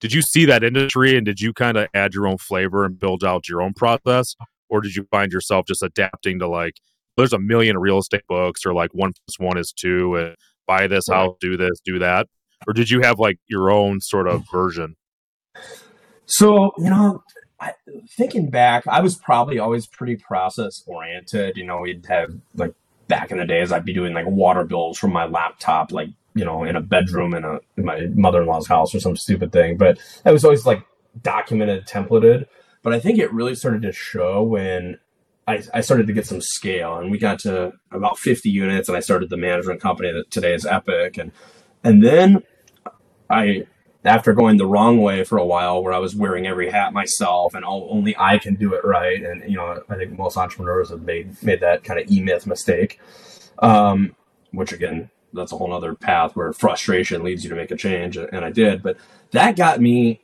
did 0.00 0.12
you 0.12 0.20
see 0.20 0.44
that 0.44 0.62
industry 0.62 1.16
and 1.16 1.24
did 1.24 1.40
you 1.40 1.52
kind 1.52 1.76
of 1.76 1.88
add 1.94 2.12
your 2.12 2.26
own 2.26 2.36
flavor 2.36 2.84
and 2.84 2.98
build 2.98 3.24
out 3.24 3.48
your 3.48 3.62
own 3.62 3.72
process 3.72 4.34
or 4.68 4.80
did 4.80 4.94
you 4.94 5.06
find 5.10 5.32
yourself 5.32 5.66
just 5.66 5.82
adapting 5.82 6.38
to 6.38 6.46
like 6.46 6.74
there's 7.16 7.32
a 7.32 7.38
million 7.38 7.78
real 7.78 7.98
estate 7.98 8.22
books 8.28 8.64
or 8.64 8.74
like 8.74 8.90
one 8.92 9.12
plus 9.12 9.38
one 9.38 9.58
is 9.58 9.72
two 9.72 10.16
and 10.16 10.36
buy 10.66 10.86
this 10.86 11.04
right. 11.08 11.16
house 11.16 11.36
do 11.40 11.56
this 11.56 11.80
do 11.84 11.98
that 11.98 12.26
or 12.66 12.72
did 12.72 12.90
you 12.90 13.00
have 13.00 13.18
like 13.18 13.38
your 13.48 13.70
own 13.70 14.00
sort 14.00 14.28
of 14.28 14.44
version 14.50 14.96
so 16.26 16.72
you 16.78 16.90
know 16.90 17.22
I, 17.60 17.72
thinking 18.08 18.50
back 18.50 18.86
i 18.86 19.00
was 19.00 19.16
probably 19.16 19.58
always 19.58 19.86
pretty 19.86 20.16
process 20.16 20.82
oriented 20.86 21.56
you 21.56 21.64
know 21.64 21.80
we'd 21.80 22.06
have 22.06 22.32
like 22.54 22.74
back 23.08 23.30
in 23.30 23.38
the 23.38 23.44
days 23.44 23.72
i'd 23.72 23.84
be 23.84 23.92
doing 23.92 24.14
like 24.14 24.26
water 24.26 24.64
bills 24.64 24.98
from 24.98 25.12
my 25.12 25.26
laptop 25.26 25.92
like 25.92 26.10
you 26.34 26.44
know, 26.44 26.64
in 26.64 26.76
a 26.76 26.80
bedroom 26.80 27.34
in, 27.34 27.44
a, 27.44 27.60
in 27.76 27.84
my 27.84 28.06
mother-in-law's 28.14 28.66
house 28.66 28.94
or 28.94 29.00
some 29.00 29.16
stupid 29.16 29.52
thing. 29.52 29.76
But 29.76 29.98
it 30.24 30.32
was 30.32 30.44
always 30.44 30.66
like 30.66 30.84
documented, 31.20 31.86
templated. 31.86 32.46
But 32.82 32.94
I 32.94 33.00
think 33.00 33.18
it 33.18 33.32
really 33.32 33.54
started 33.54 33.82
to 33.82 33.92
show 33.92 34.42
when 34.42 34.98
I, 35.46 35.62
I, 35.74 35.80
started 35.80 36.06
to 36.06 36.12
get 36.12 36.26
some 36.26 36.40
scale 36.40 36.96
and 36.98 37.10
we 37.10 37.18
got 37.18 37.40
to 37.40 37.72
about 37.90 38.18
50 38.18 38.48
units 38.48 38.88
and 38.88 38.96
I 38.96 39.00
started 39.00 39.28
the 39.28 39.36
management 39.36 39.80
company 39.80 40.12
that 40.12 40.30
today 40.30 40.54
is 40.54 40.64
Epic. 40.64 41.18
And, 41.18 41.32
and 41.82 42.02
then 42.02 42.44
I, 43.28 43.66
after 44.04 44.32
going 44.34 44.56
the 44.56 44.66
wrong 44.66 45.00
way 45.00 45.24
for 45.24 45.38
a 45.38 45.44
while 45.44 45.82
where 45.82 45.92
I 45.92 45.98
was 45.98 46.14
wearing 46.14 46.46
every 46.46 46.70
hat 46.70 46.92
myself 46.92 47.54
and 47.54 47.64
all, 47.64 47.88
only 47.90 48.16
I 48.16 48.38
can 48.38 48.54
do 48.54 48.74
it 48.74 48.84
right. 48.84 49.22
And, 49.22 49.42
you 49.50 49.56
know, 49.56 49.82
I 49.88 49.96
think 49.96 50.16
most 50.16 50.36
entrepreneurs 50.36 50.90
have 50.90 51.02
made, 51.02 51.42
made 51.42 51.60
that 51.60 51.82
kind 51.82 51.98
of 51.98 52.10
e-myth 52.10 52.46
mistake. 52.46 53.00
Um, 53.58 54.14
which 54.52 54.72
again, 54.72 55.10
that's 55.32 55.52
a 55.52 55.56
whole 55.56 55.72
other 55.72 55.94
path 55.94 56.36
where 56.36 56.52
frustration 56.52 57.22
leads 57.22 57.42
you 57.42 57.50
to 57.50 57.56
make 57.56 57.70
a 57.70 57.76
change 57.76 58.16
and 58.16 58.44
i 58.44 58.50
did 58.50 58.82
but 58.82 58.96
that 59.30 59.56
got 59.56 59.80
me 59.80 60.20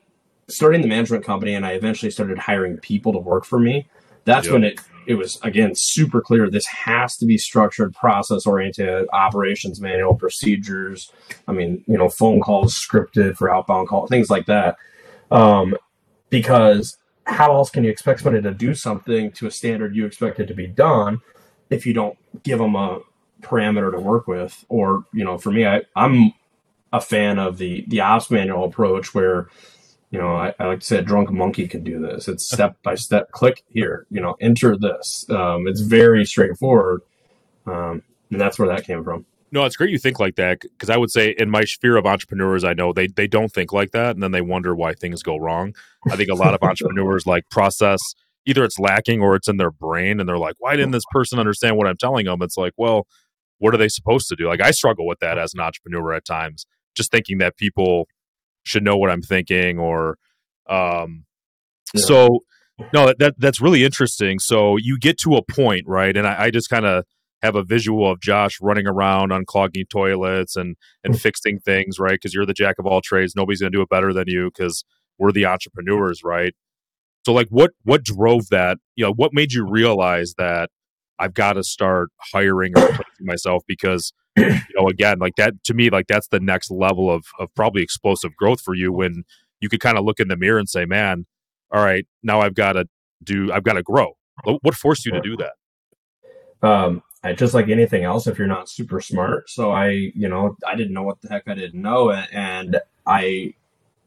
starting 0.49 0.83
the 0.83 0.89
management 0.89 1.25
company 1.25 1.55
and 1.55 1.65
i 1.65 1.73
eventually 1.73 2.11
started 2.11 2.39
hiring 2.39 2.77
people 2.79 3.13
to 3.13 3.19
work 3.19 3.45
for 3.45 3.59
me 3.59 3.89
that's 4.25 4.47
yep. 4.47 4.53
when 4.53 4.65
it 4.65 4.81
it 5.09 5.15
was 5.15 5.39
again 5.43 5.73
super 5.75 6.21
clear 6.21 6.49
this 6.49 6.67
has 6.67 7.17
to 7.17 7.27
be 7.27 7.37
structured 7.37 7.95
process 7.95 8.47
oriented 8.47 9.09
operations 9.13 9.81
manual 9.81 10.15
procedures 10.15 11.11
i 11.49 11.53
mean 11.53 11.83
you 11.87 11.99
know 11.99 12.09
phone 12.09 12.41
calls 12.41 12.75
scripted 12.75 13.37
for 13.37 13.53
outbound 13.53 13.89
call 13.89 14.07
things 14.07 14.31
like 14.31 14.47
that 14.47 14.77
um, 15.31 15.77
because 16.31 16.97
how 17.25 17.53
else 17.53 17.71
can 17.71 17.85
you 17.85 17.91
expect 17.91 18.21
somebody 18.21 18.43
to 18.43 18.55
do 18.55 18.75
something 18.75 19.31
to 19.33 19.47
a 19.47 19.51
standard 19.51 19.97
you 19.97 20.07
expect 20.07 20.39
it 20.39 20.47
to 20.47 20.55
be 20.55 20.67
done 20.67 21.21
if 21.71 21.85
you 21.85 21.93
don't 21.93 22.17
give 22.43 22.59
them 22.59 22.75
a 22.77 23.01
parameter 23.43 23.93
to 23.93 24.01
work 24.01 24.27
with. 24.27 24.65
Or, 24.69 25.05
you 25.13 25.25
know, 25.25 25.39
for 25.39 25.51
me, 25.51 25.67
I, 25.67 25.83
I'm 25.97 26.33
a 26.93 27.01
fan 27.01 27.39
of 27.39 27.59
the 27.59 27.85
the 27.89 28.01
ops 28.01 28.31
manual 28.31 28.65
approach 28.65 29.15
where, 29.15 29.49
you 30.11 30.19
know, 30.19 30.35
I, 30.35 30.55
I 30.59 30.67
like 30.67 30.81
to 30.81 30.87
say 30.87 30.99
a 30.99 31.03
drunk 31.03 31.31
monkey 31.31 31.69
can 31.69 31.85
do 31.85 32.01
this. 32.01 32.29
It's 32.29 32.51
step 32.51 32.77
by 32.83 32.95
step. 32.95 33.31
Click 33.31 33.63
here. 33.69 34.07
You 34.11 34.21
know, 34.21 34.37
enter 34.41 34.77
this. 34.77 35.27
Um, 35.29 35.67
it's 35.67 35.81
very 35.81 36.25
straightforward, 36.25 37.03
um, 37.67 38.03
and 38.31 38.41
that's 38.41 38.59
where 38.59 38.69
that 38.69 38.85
came 38.85 39.05
from. 39.05 39.27
No, 39.51 39.65
it's 39.65 39.77
great 39.77 39.91
you 39.91 39.99
think 39.99 40.21
like 40.21 40.37
that 40.37 40.61
because 40.61 40.91
I 40.91 40.97
would 40.97 41.11
say 41.11 41.35
in 41.39 41.51
my 41.51 41.65
sphere 41.65 41.97
of 41.97 42.07
entrepreneurs, 42.07 42.65
I 42.65 42.75
know 42.75 42.93
they 42.93 43.07
they 43.07 43.27
don't 43.27 43.53
think 43.53 43.73
like 43.73 43.91
that, 43.93 44.15
and 44.15 44.23
then 44.23 44.33
they 44.33 44.41
wonder 44.41 44.75
why 44.75 44.95
things 44.95 45.23
go 45.23 45.37
wrong. 45.37 45.75
I 46.11 46.17
think 46.17 46.31
a 46.31 46.35
lot 46.35 46.55
of 46.55 46.63
entrepreneurs 46.69 47.27
like 47.27 47.49
process 47.51 48.01
either 48.47 48.65
it's 48.65 48.79
lacking 48.79 49.21
or 49.21 49.37
it's 49.37 49.49
in 49.49 49.59
their 49.59 49.71
brain, 49.71 50.21
and 50.21 50.29
they're 50.29 50.39
like, 50.39 50.57
"Why 50.59 50.77
didn't 50.77 50.93
this 50.93 51.05
person 51.11 51.39
understand 51.39 51.77
what 51.77 51.87
I'm 51.87 51.99
telling 51.99 52.27
them?" 52.27 52.41
It's 52.41 52.57
like, 52.57 52.73
well, 52.77 53.07
what 53.59 53.75
are 53.75 53.79
they 53.79 53.89
supposed 53.89 54.29
to 54.29 54.37
do? 54.37 54.49
Like 54.49 54.63
I 54.63 54.71
struggle 54.71 55.07
with 55.07 55.19
that 55.21 55.39
as 55.39 55.53
an 55.55 55.61
entrepreneur 55.61 56.15
at 56.15 56.25
times, 56.25 56.67
just 56.95 57.11
thinking 57.11 57.39
that 57.39 57.57
people 57.57 58.09
should 58.69 58.85
know 58.85 58.97
what 58.97 59.11
I'm 59.11 59.23
thinking 59.23 59.79
or 59.79 60.19
um 60.69 61.25
yeah. 61.95 62.03
so 62.05 62.41
no 62.93 63.13
that 63.19 63.35
that's 63.39 63.61
really 63.61 63.85
interesting. 63.85 64.39
So 64.39 64.77
you 64.77 64.99
get 64.99 65.19
to 65.19 65.35
a 65.35 65.43
point, 65.43 65.85
right? 65.87 66.17
And 66.17 66.27
I, 66.27 66.45
I 66.45 66.51
just 66.51 66.71
kind 66.71 66.87
of 66.87 67.05
have 67.43 67.55
a 67.55 67.63
visual 67.63 68.11
of 68.11 68.21
Josh 68.21 68.59
running 68.61 68.87
around 68.87 69.31
unclogging 69.31 69.89
toilets 69.89 70.57
and 70.57 70.77
and 71.05 71.15
mm. 71.15 71.21
fixing 71.21 71.59
things, 71.59 71.99
right? 71.99 72.13
Because 72.13 72.35
you're 72.35 72.47
the 72.47 72.55
jack 72.55 72.77
of 72.79 72.87
all 72.87 73.01
trades. 73.01 73.35
Nobody's 73.37 73.61
gonna 73.61 73.71
do 73.71 73.83
it 73.83 73.89
better 73.89 74.13
than 74.13 74.25
you 74.27 74.51
because 74.55 74.85
we're 75.19 75.33
the 75.33 75.47
entrepreneurs, 75.47 76.23
right? 76.23 76.55
So 77.27 77.33
like 77.33 77.49
what 77.49 77.73
what 77.85 78.05
drove 78.05 78.49
that? 78.51 78.79
You 78.97 79.07
know, 79.07 79.13
what 79.13 79.33
made 79.35 79.53
you 79.53 79.67
realize 79.69 80.35
that 80.39 80.71
I've 81.19 81.35
got 81.35 81.55
to 81.55 81.63
start 81.63 82.11
hiring 82.33 82.79
or 82.79 82.99
myself 83.21 83.65
because 83.67 84.13
you 84.41 84.81
know 84.81 84.89
again 84.89 85.19
like 85.19 85.35
that 85.37 85.55
to 85.65 85.75
me 85.75 85.91
like 85.91 86.07
that's 86.07 86.29
the 86.29 86.41
next 86.41 86.71
level 86.71 87.11
of 87.11 87.25
of 87.39 87.55
probably 87.55 87.83
explosive 87.83 88.35
growth 88.37 88.61
for 88.61 88.75
you 88.75 88.93
when 88.93 89.25
you 89.61 89.69
could 89.69 89.81
kind 89.81 89.99
of 89.99 90.05
look 90.05 90.21
in 90.21 90.29
the 90.29 90.37
mirror 90.37 90.59
and 90.59 90.69
say 90.69 90.85
man 90.85 91.27
all 91.73 91.83
right 91.83 92.07
now 92.23 92.41
I've 92.41 92.55
got 92.55 92.73
to 92.73 92.87
do 93.23 93.53
I've 93.53 93.65
got 93.65 93.75
to 93.75 93.83
grow. 93.83 94.17
What 94.45 94.75
forced 94.75 95.05
you 95.05 95.13
to 95.13 95.21
do 95.21 95.37
that? 95.37 96.67
Um 96.67 97.03
I, 97.23 97.33
just 97.33 97.53
like 97.53 97.69
anything 97.69 98.05
else 98.05 98.29
if 98.29 98.39
you're 98.39 98.47
not 98.47 98.69
super 98.69 99.01
smart 99.01 99.51
so 99.51 99.73
I 99.73 99.89
you 99.89 100.29
know 100.29 100.57
I 100.67 100.77
didn't 100.77 100.95
know 100.95 101.03
what 101.03 101.21
the 101.21 101.29
heck 101.29 101.49
I 101.49 101.55
didn't 101.55 101.83
know 101.83 102.13
and 102.13 102.81
I 103.07 103.55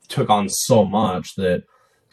took 0.08 0.30
on 0.30 0.48
so 0.48 0.86
much 0.86 1.36
that 1.36 1.64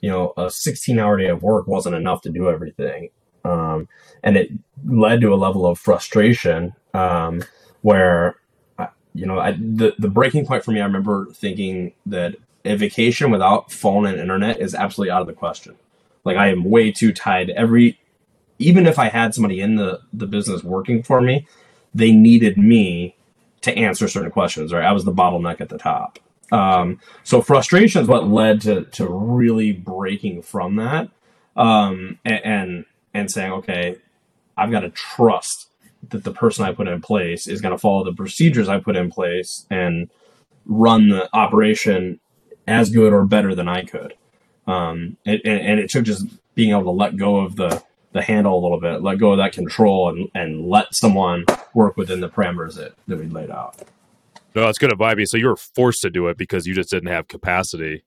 you 0.00 0.10
know 0.10 0.32
a 0.36 0.50
16 0.50 0.98
hour 0.98 1.16
day 1.16 1.28
of 1.28 1.42
work 1.42 1.66
wasn't 1.66 1.94
enough 1.94 2.22
to 2.22 2.30
do 2.30 2.50
everything 2.50 3.10
um, 3.44 3.88
and 4.22 4.36
it 4.36 4.50
led 4.84 5.20
to 5.20 5.32
a 5.32 5.36
level 5.36 5.66
of 5.66 5.78
frustration 5.78 6.74
um, 6.94 7.42
where, 7.82 8.36
you 9.14 9.26
know, 9.26 9.38
I, 9.38 9.52
the 9.52 9.94
the 9.98 10.08
breaking 10.08 10.46
point 10.46 10.64
for 10.64 10.72
me, 10.72 10.80
I 10.80 10.84
remember 10.84 11.26
thinking 11.32 11.92
that 12.06 12.36
a 12.64 12.76
vacation 12.76 13.30
without 13.30 13.72
phone 13.72 14.06
and 14.06 14.18
internet 14.18 14.60
is 14.60 14.74
absolutely 14.74 15.10
out 15.10 15.22
of 15.22 15.26
the 15.26 15.32
question. 15.32 15.76
Like 16.24 16.36
I 16.36 16.48
am 16.48 16.64
way 16.64 16.90
too 16.92 17.12
tied. 17.12 17.50
Every 17.50 17.98
even 18.58 18.86
if 18.86 18.98
I 18.98 19.08
had 19.08 19.34
somebody 19.34 19.60
in 19.60 19.76
the 19.76 20.00
the 20.12 20.26
business 20.26 20.62
working 20.62 21.02
for 21.02 21.20
me, 21.20 21.46
they 21.94 22.12
needed 22.12 22.58
me 22.58 23.16
to 23.62 23.76
answer 23.76 24.08
certain 24.08 24.30
questions. 24.30 24.72
Right, 24.72 24.84
I 24.84 24.92
was 24.92 25.04
the 25.04 25.12
bottleneck 25.12 25.60
at 25.60 25.68
the 25.68 25.78
top. 25.78 26.18
Um, 26.50 26.98
so 27.24 27.42
frustration 27.42 28.02
is 28.02 28.08
what 28.08 28.28
led 28.28 28.60
to 28.62 28.84
to 28.84 29.06
really 29.06 29.72
breaking 29.72 30.42
from 30.42 30.76
that 30.76 31.10
um, 31.56 32.18
and, 32.24 32.44
and 32.44 32.84
and 33.14 33.30
saying, 33.30 33.52
okay, 33.52 33.96
I've 34.56 34.70
got 34.70 34.80
to 34.80 34.90
trust 34.90 35.67
that 36.10 36.24
the 36.24 36.32
person 36.32 36.64
I 36.64 36.72
put 36.72 36.88
in 36.88 37.00
place 37.00 37.46
is 37.46 37.60
going 37.60 37.72
to 37.72 37.78
follow 37.78 38.04
the 38.04 38.12
procedures 38.12 38.68
I 38.68 38.80
put 38.80 38.96
in 38.96 39.10
place 39.10 39.66
and 39.70 40.10
run 40.64 41.08
the 41.08 41.28
operation 41.34 42.20
as 42.66 42.90
good 42.90 43.12
or 43.12 43.24
better 43.24 43.54
than 43.54 43.68
I 43.68 43.84
could. 43.84 44.14
Um, 44.66 45.16
and, 45.24 45.40
and 45.44 45.80
it 45.80 45.90
took 45.90 46.04
just 46.04 46.26
being 46.54 46.70
able 46.70 46.84
to 46.84 46.90
let 46.90 47.16
go 47.16 47.36
of 47.36 47.56
the 47.56 47.82
the 48.12 48.22
handle 48.22 48.58
a 48.58 48.62
little 48.62 48.80
bit, 48.80 49.02
let 49.02 49.18
go 49.18 49.32
of 49.32 49.38
that 49.38 49.52
control, 49.52 50.08
and 50.08 50.30
and 50.34 50.66
let 50.68 50.94
someone 50.94 51.44
work 51.74 51.96
within 51.96 52.20
the 52.20 52.28
parameters 52.28 52.76
that, 52.76 52.94
that 53.06 53.18
we 53.18 53.26
laid 53.26 53.50
out. 53.50 53.76
No, 54.54 54.62
that's 54.62 54.78
good 54.78 54.92
advice. 54.92 55.30
So 55.30 55.36
you 55.36 55.46
were 55.46 55.56
forced 55.56 56.02
to 56.02 56.10
do 56.10 56.26
it 56.28 56.36
because 56.36 56.66
you 56.66 56.74
just 56.74 56.90
didn't 56.90 57.10
have 57.10 57.28
capacity. 57.28 58.04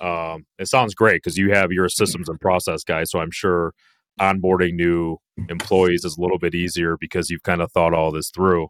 Um, 0.00 0.46
it 0.58 0.68
sounds 0.68 0.94
great 0.94 1.22
because 1.22 1.36
you 1.36 1.52
have 1.52 1.70
your 1.72 1.88
systems 1.88 2.28
and 2.28 2.40
process 2.40 2.82
guys. 2.82 3.10
So 3.10 3.18
I'm 3.18 3.30
sure 3.30 3.74
onboarding 4.20 4.74
new 4.74 5.18
employees 5.48 6.04
is 6.04 6.16
a 6.16 6.20
little 6.20 6.38
bit 6.38 6.54
easier 6.54 6.96
because 6.98 7.30
you've 7.30 7.42
kind 7.42 7.62
of 7.62 7.72
thought 7.72 7.94
all 7.94 8.10
this 8.10 8.30
through. 8.30 8.68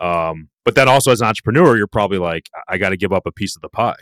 Um, 0.00 0.48
but 0.64 0.74
then 0.74 0.88
also 0.88 1.10
as 1.10 1.20
an 1.20 1.28
entrepreneur, 1.28 1.76
you're 1.76 1.86
probably 1.86 2.18
like, 2.18 2.48
I 2.68 2.78
got 2.78 2.90
to 2.90 2.96
give 2.96 3.12
up 3.12 3.26
a 3.26 3.32
piece 3.32 3.56
of 3.56 3.62
the 3.62 3.68
pie. 3.68 3.96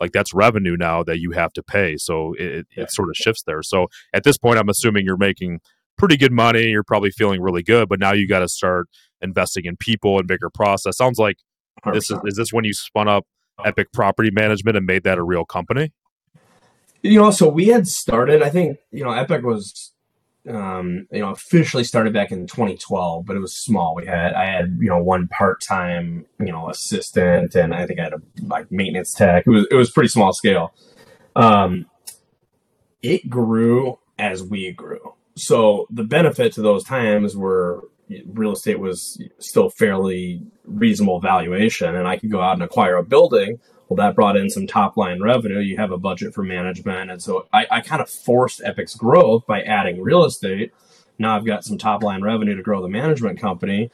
Like 0.00 0.12
that's 0.12 0.34
revenue 0.34 0.76
now 0.76 1.02
that 1.04 1.20
you 1.20 1.32
have 1.32 1.52
to 1.52 1.62
pay. 1.62 1.96
So 1.98 2.34
it, 2.38 2.66
it 2.76 2.90
sort 2.90 3.10
of 3.10 3.16
shifts 3.16 3.42
there. 3.46 3.62
So 3.62 3.88
at 4.12 4.24
this 4.24 4.38
point, 4.38 4.58
I'm 4.58 4.68
assuming 4.68 5.04
you're 5.04 5.16
making 5.16 5.60
pretty 5.96 6.16
good 6.16 6.32
money. 6.32 6.68
You're 6.68 6.82
probably 6.82 7.10
feeling 7.10 7.40
really 7.40 7.62
good, 7.62 7.88
but 7.88 8.00
now 8.00 8.12
you 8.12 8.26
got 8.26 8.40
to 8.40 8.48
start 8.48 8.88
investing 9.20 9.64
in 9.64 9.76
people 9.76 10.18
and 10.18 10.26
bigger 10.26 10.50
process. 10.50 10.96
Sounds 10.96 11.18
like 11.18 11.36
100%. 11.84 11.94
this 11.94 12.10
is, 12.10 12.18
is 12.24 12.36
this 12.36 12.52
when 12.52 12.64
you 12.64 12.72
spun 12.72 13.08
up 13.08 13.24
Epic 13.64 13.92
Property 13.92 14.30
Management 14.30 14.76
and 14.76 14.86
made 14.86 15.04
that 15.04 15.18
a 15.18 15.22
real 15.22 15.44
company? 15.44 15.92
You 17.02 17.20
know, 17.20 17.30
so 17.30 17.48
we 17.48 17.68
had 17.68 17.86
started. 17.86 18.42
I 18.42 18.50
think 18.50 18.78
you 18.90 19.04
know 19.04 19.12
Epic 19.12 19.44
was 19.44 19.92
um, 20.48 21.06
you 21.10 21.20
know, 21.20 21.30
officially 21.30 21.84
started 21.84 22.12
back 22.12 22.30
in 22.30 22.46
2012, 22.46 23.26
but 23.26 23.36
it 23.36 23.40
was 23.40 23.54
small. 23.54 23.94
We 23.94 24.06
had, 24.06 24.34
I 24.34 24.46
had, 24.46 24.78
you 24.80 24.88
know, 24.88 25.02
one 25.02 25.28
part-time, 25.28 26.26
you 26.38 26.52
know, 26.52 26.68
assistant 26.68 27.54
and 27.54 27.74
I 27.74 27.86
think 27.86 28.00
I 28.00 28.04
had 28.04 28.12
a 28.12 28.22
like 28.42 28.70
maintenance 28.70 29.12
tech. 29.12 29.44
It 29.46 29.50
was, 29.50 29.66
it 29.70 29.74
was 29.74 29.90
pretty 29.90 30.08
small 30.08 30.32
scale. 30.32 30.72
Um, 31.34 31.86
it 33.02 33.28
grew 33.28 33.98
as 34.18 34.42
we 34.42 34.72
grew. 34.72 35.14
So 35.36 35.86
the 35.90 36.04
benefit 36.04 36.52
to 36.54 36.62
those 36.62 36.84
times 36.84 37.36
were 37.36 37.82
real 38.26 38.52
estate 38.52 38.78
was 38.78 39.20
still 39.38 39.68
fairly 39.68 40.40
reasonable 40.64 41.20
valuation 41.20 41.94
and 41.94 42.06
I 42.06 42.16
could 42.16 42.30
go 42.30 42.40
out 42.40 42.54
and 42.54 42.62
acquire 42.62 42.96
a 42.96 43.02
building 43.02 43.58
well, 43.88 43.96
that 43.96 44.14
brought 44.14 44.36
in 44.36 44.50
some 44.50 44.66
top 44.66 44.96
line 44.96 45.22
revenue. 45.22 45.60
You 45.60 45.76
have 45.76 45.92
a 45.92 45.98
budget 45.98 46.34
for 46.34 46.42
management. 46.42 47.10
And 47.10 47.22
so 47.22 47.46
I, 47.52 47.66
I 47.70 47.80
kind 47.80 48.02
of 48.02 48.10
forced 48.10 48.60
Epic's 48.64 48.96
growth 48.96 49.46
by 49.46 49.62
adding 49.62 50.02
real 50.02 50.24
estate. 50.24 50.72
Now 51.18 51.36
I've 51.36 51.46
got 51.46 51.64
some 51.64 51.78
top 51.78 52.02
line 52.02 52.22
revenue 52.22 52.56
to 52.56 52.62
grow 52.62 52.82
the 52.82 52.88
management 52.88 53.38
company. 53.38 53.90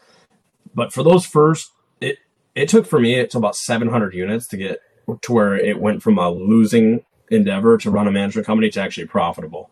But 0.75 0.93
for 0.93 1.03
those 1.03 1.27
first, 1.27 1.73
it, 2.01 2.19
it 2.55 2.69
took 2.69 2.87
for 2.87 2.99
me, 2.99 3.15
it's 3.15 3.35
about 3.35 3.55
700 3.55 4.15
units 4.15 4.47
to 4.49 4.57
get 4.57 4.81
to 5.21 5.33
where 5.33 5.57
it 5.57 5.79
went 5.79 6.03
from 6.03 6.17
a 6.17 6.31
losing 6.31 7.05
endeavor 7.31 7.77
to 7.79 7.91
run 7.91 8.09
a 8.09 8.13
management 8.13 8.47
company 8.47 8.71
to 8.71 8.81
actually 8.81 9.07
profitable. 9.07 9.69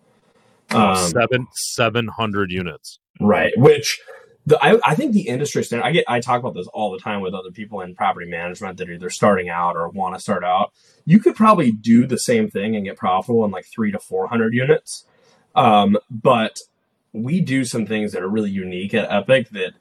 Um, 0.70 0.96
seven, 0.96 1.46
700 1.52 2.50
units. 2.50 2.98
Right. 3.20 3.52
Which 3.56 4.00
the, 4.46 4.58
I, 4.62 4.78
I 4.84 4.94
think 4.94 5.12
the 5.12 5.28
industry 5.28 5.62
standard 5.62 5.84
I 5.84 5.92
get 5.92 6.04
I 6.08 6.20
talk 6.20 6.40
about 6.40 6.54
this 6.54 6.66
all 6.68 6.90
the 6.90 6.98
time 6.98 7.20
with 7.20 7.34
other 7.34 7.50
people 7.50 7.80
in 7.80 7.94
property 7.94 8.26
management 8.26 8.78
that 8.78 8.88
are 8.88 8.92
either 8.92 9.10
starting 9.10 9.48
out 9.48 9.76
or 9.76 9.88
want 9.88 10.14
to 10.14 10.20
start 10.20 10.44
out. 10.44 10.72
You 11.04 11.20
could 11.20 11.36
probably 11.36 11.72
do 11.72 12.06
the 12.06 12.18
same 12.18 12.48
thing 12.48 12.74
and 12.74 12.84
get 12.84 12.96
profitable 12.96 13.44
in 13.44 13.50
like 13.50 13.66
three 13.66 13.92
to 13.92 13.98
four 13.98 14.28
hundred 14.28 14.54
units. 14.54 15.06
Um, 15.54 15.98
but 16.10 16.58
we 17.12 17.40
do 17.40 17.64
some 17.64 17.86
things 17.86 18.12
that 18.12 18.22
are 18.22 18.28
really 18.28 18.50
unique 18.50 18.94
at 18.94 19.10
Epic 19.10 19.50
that 19.50 19.72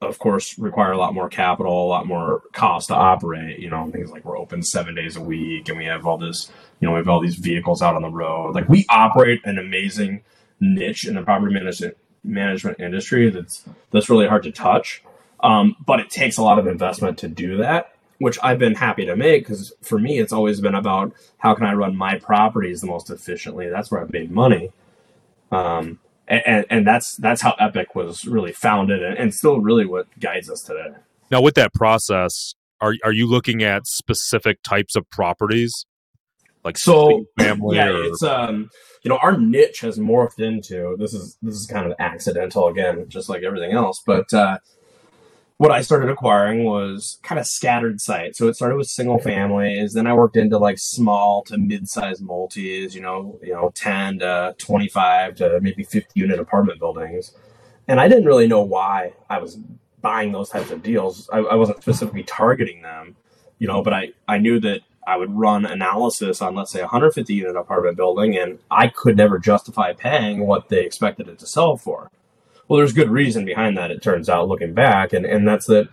of 0.00 0.18
course 0.18 0.58
require 0.58 0.92
a 0.92 0.98
lot 0.98 1.14
more 1.14 1.28
capital, 1.28 1.86
a 1.86 1.88
lot 1.88 2.06
more 2.06 2.42
cost 2.52 2.88
to 2.88 2.94
operate. 2.94 3.58
You 3.58 3.70
know, 3.70 3.90
things 3.90 4.10
like 4.10 4.24
we're 4.24 4.38
open 4.38 4.62
seven 4.62 4.94
days 4.94 5.16
a 5.16 5.20
week 5.20 5.68
and 5.68 5.76
we 5.76 5.84
have 5.84 6.06
all 6.06 6.18
this, 6.18 6.50
you 6.80 6.88
know, 6.88 6.94
we 6.94 6.98
have 6.98 7.08
all 7.08 7.20
these 7.20 7.36
vehicles 7.36 7.82
out 7.82 7.96
on 7.96 8.02
the 8.02 8.10
road. 8.10 8.54
Like 8.54 8.68
we 8.68 8.86
operate 8.88 9.40
an 9.44 9.58
amazing 9.58 10.22
niche 10.58 11.06
in 11.06 11.14
the 11.14 11.22
property 11.22 11.52
management 11.52 11.96
management 12.26 12.80
industry 12.80 13.30
that's 13.30 13.64
that's 13.90 14.10
really 14.10 14.26
hard 14.26 14.42
to 14.44 14.52
touch. 14.52 15.02
Um, 15.40 15.76
but 15.84 16.00
it 16.00 16.10
takes 16.10 16.38
a 16.38 16.42
lot 16.42 16.58
of 16.58 16.66
investment 16.66 17.18
to 17.18 17.28
do 17.28 17.58
that, 17.58 17.94
which 18.18 18.38
I've 18.42 18.58
been 18.58 18.74
happy 18.74 19.04
to 19.06 19.16
make 19.16 19.44
because 19.44 19.72
for 19.82 19.98
me, 19.98 20.18
it's 20.18 20.32
always 20.32 20.60
been 20.60 20.74
about 20.74 21.12
how 21.38 21.54
can 21.54 21.66
I 21.66 21.74
run 21.74 21.96
my 21.96 22.18
properties 22.18 22.80
the 22.80 22.86
most 22.86 23.10
efficiently. 23.10 23.68
That's 23.68 23.90
where 23.90 24.00
I've 24.00 24.12
made 24.12 24.30
money. 24.30 24.70
Um, 25.52 26.00
and, 26.28 26.66
and 26.70 26.86
that's 26.86 27.16
that's 27.16 27.42
how 27.42 27.54
Epic 27.58 27.94
was 27.94 28.26
really 28.26 28.52
founded 28.52 29.02
and, 29.02 29.16
and 29.16 29.32
still 29.32 29.60
really 29.60 29.86
what 29.86 30.06
guides 30.18 30.50
us 30.50 30.62
today. 30.62 30.94
Now, 31.30 31.40
with 31.40 31.54
that 31.54 31.72
process, 31.72 32.54
are 32.80 32.94
are 33.04 33.12
you 33.12 33.28
looking 33.28 33.62
at 33.62 33.86
specific 33.86 34.62
types 34.62 34.96
of 34.96 35.08
properties, 35.10 35.86
like 36.66 36.78
so? 36.78 37.26
Family 37.38 37.76
yeah, 37.76 37.88
or... 37.88 38.04
it's 38.04 38.22
um 38.22 38.68
you 39.02 39.08
know 39.08 39.18
our 39.18 39.38
niche 39.38 39.80
has 39.80 39.98
morphed 39.98 40.40
into 40.40 40.96
this 40.98 41.14
is 41.14 41.38
this 41.40 41.54
is 41.54 41.66
kind 41.66 41.86
of 41.86 41.92
accidental 42.00 42.66
again 42.66 43.04
just 43.08 43.28
like 43.28 43.44
everything 43.44 43.70
else 43.70 44.02
but 44.04 44.34
uh, 44.34 44.58
what 45.58 45.70
i 45.70 45.80
started 45.80 46.10
acquiring 46.10 46.64
was 46.64 47.18
kind 47.22 47.38
of 47.38 47.46
scattered 47.46 48.00
sites. 48.00 48.36
So 48.36 48.48
it 48.48 48.56
started 48.56 48.76
with 48.76 48.88
single 48.88 49.18
families 49.20 49.94
then 49.94 50.08
i 50.08 50.12
worked 50.12 50.36
into 50.36 50.58
like 50.58 50.78
small 50.78 51.42
to 51.44 51.56
mid-sized 51.56 52.20
multis 52.20 52.96
you 52.96 53.00
know 53.00 53.38
you 53.42 53.52
know 53.52 53.70
10 53.74 54.18
to 54.18 54.56
25 54.58 55.36
to 55.36 55.60
maybe 55.60 55.84
50 55.84 56.08
unit 56.18 56.40
apartment 56.40 56.80
buildings. 56.80 57.32
And 57.86 58.00
i 58.00 58.08
didn't 58.08 58.26
really 58.26 58.48
know 58.48 58.62
why 58.62 59.12
i 59.30 59.38
was 59.38 59.56
buying 60.02 60.30
those 60.32 60.50
types 60.50 60.70
of 60.70 60.82
deals. 60.82 61.28
I, 61.32 61.38
I 61.38 61.54
wasn't 61.54 61.80
specifically 61.80 62.24
targeting 62.24 62.82
them 62.82 63.14
you 63.60 63.68
know 63.68 63.82
but 63.82 63.94
i 63.94 64.08
i 64.26 64.38
knew 64.38 64.58
that 64.60 64.80
I 65.06 65.16
would 65.16 65.36
run 65.36 65.64
analysis 65.64 66.42
on, 66.42 66.54
let's 66.54 66.72
say, 66.72 66.80
a 66.80 66.84
150 66.84 67.32
unit 67.32 67.56
apartment 67.56 67.96
building, 67.96 68.36
and 68.36 68.58
I 68.70 68.88
could 68.88 69.16
never 69.16 69.38
justify 69.38 69.92
paying 69.92 70.46
what 70.46 70.68
they 70.68 70.84
expected 70.84 71.28
it 71.28 71.38
to 71.38 71.46
sell 71.46 71.76
for. 71.76 72.10
Well, 72.68 72.78
there's 72.78 72.92
good 72.92 73.10
reason 73.10 73.44
behind 73.44 73.76
that, 73.78 73.90
it 73.90 74.02
turns 74.02 74.28
out, 74.28 74.48
looking 74.48 74.74
back, 74.74 75.12
and, 75.12 75.24
and 75.24 75.46
that's 75.46 75.66
that 75.66 75.88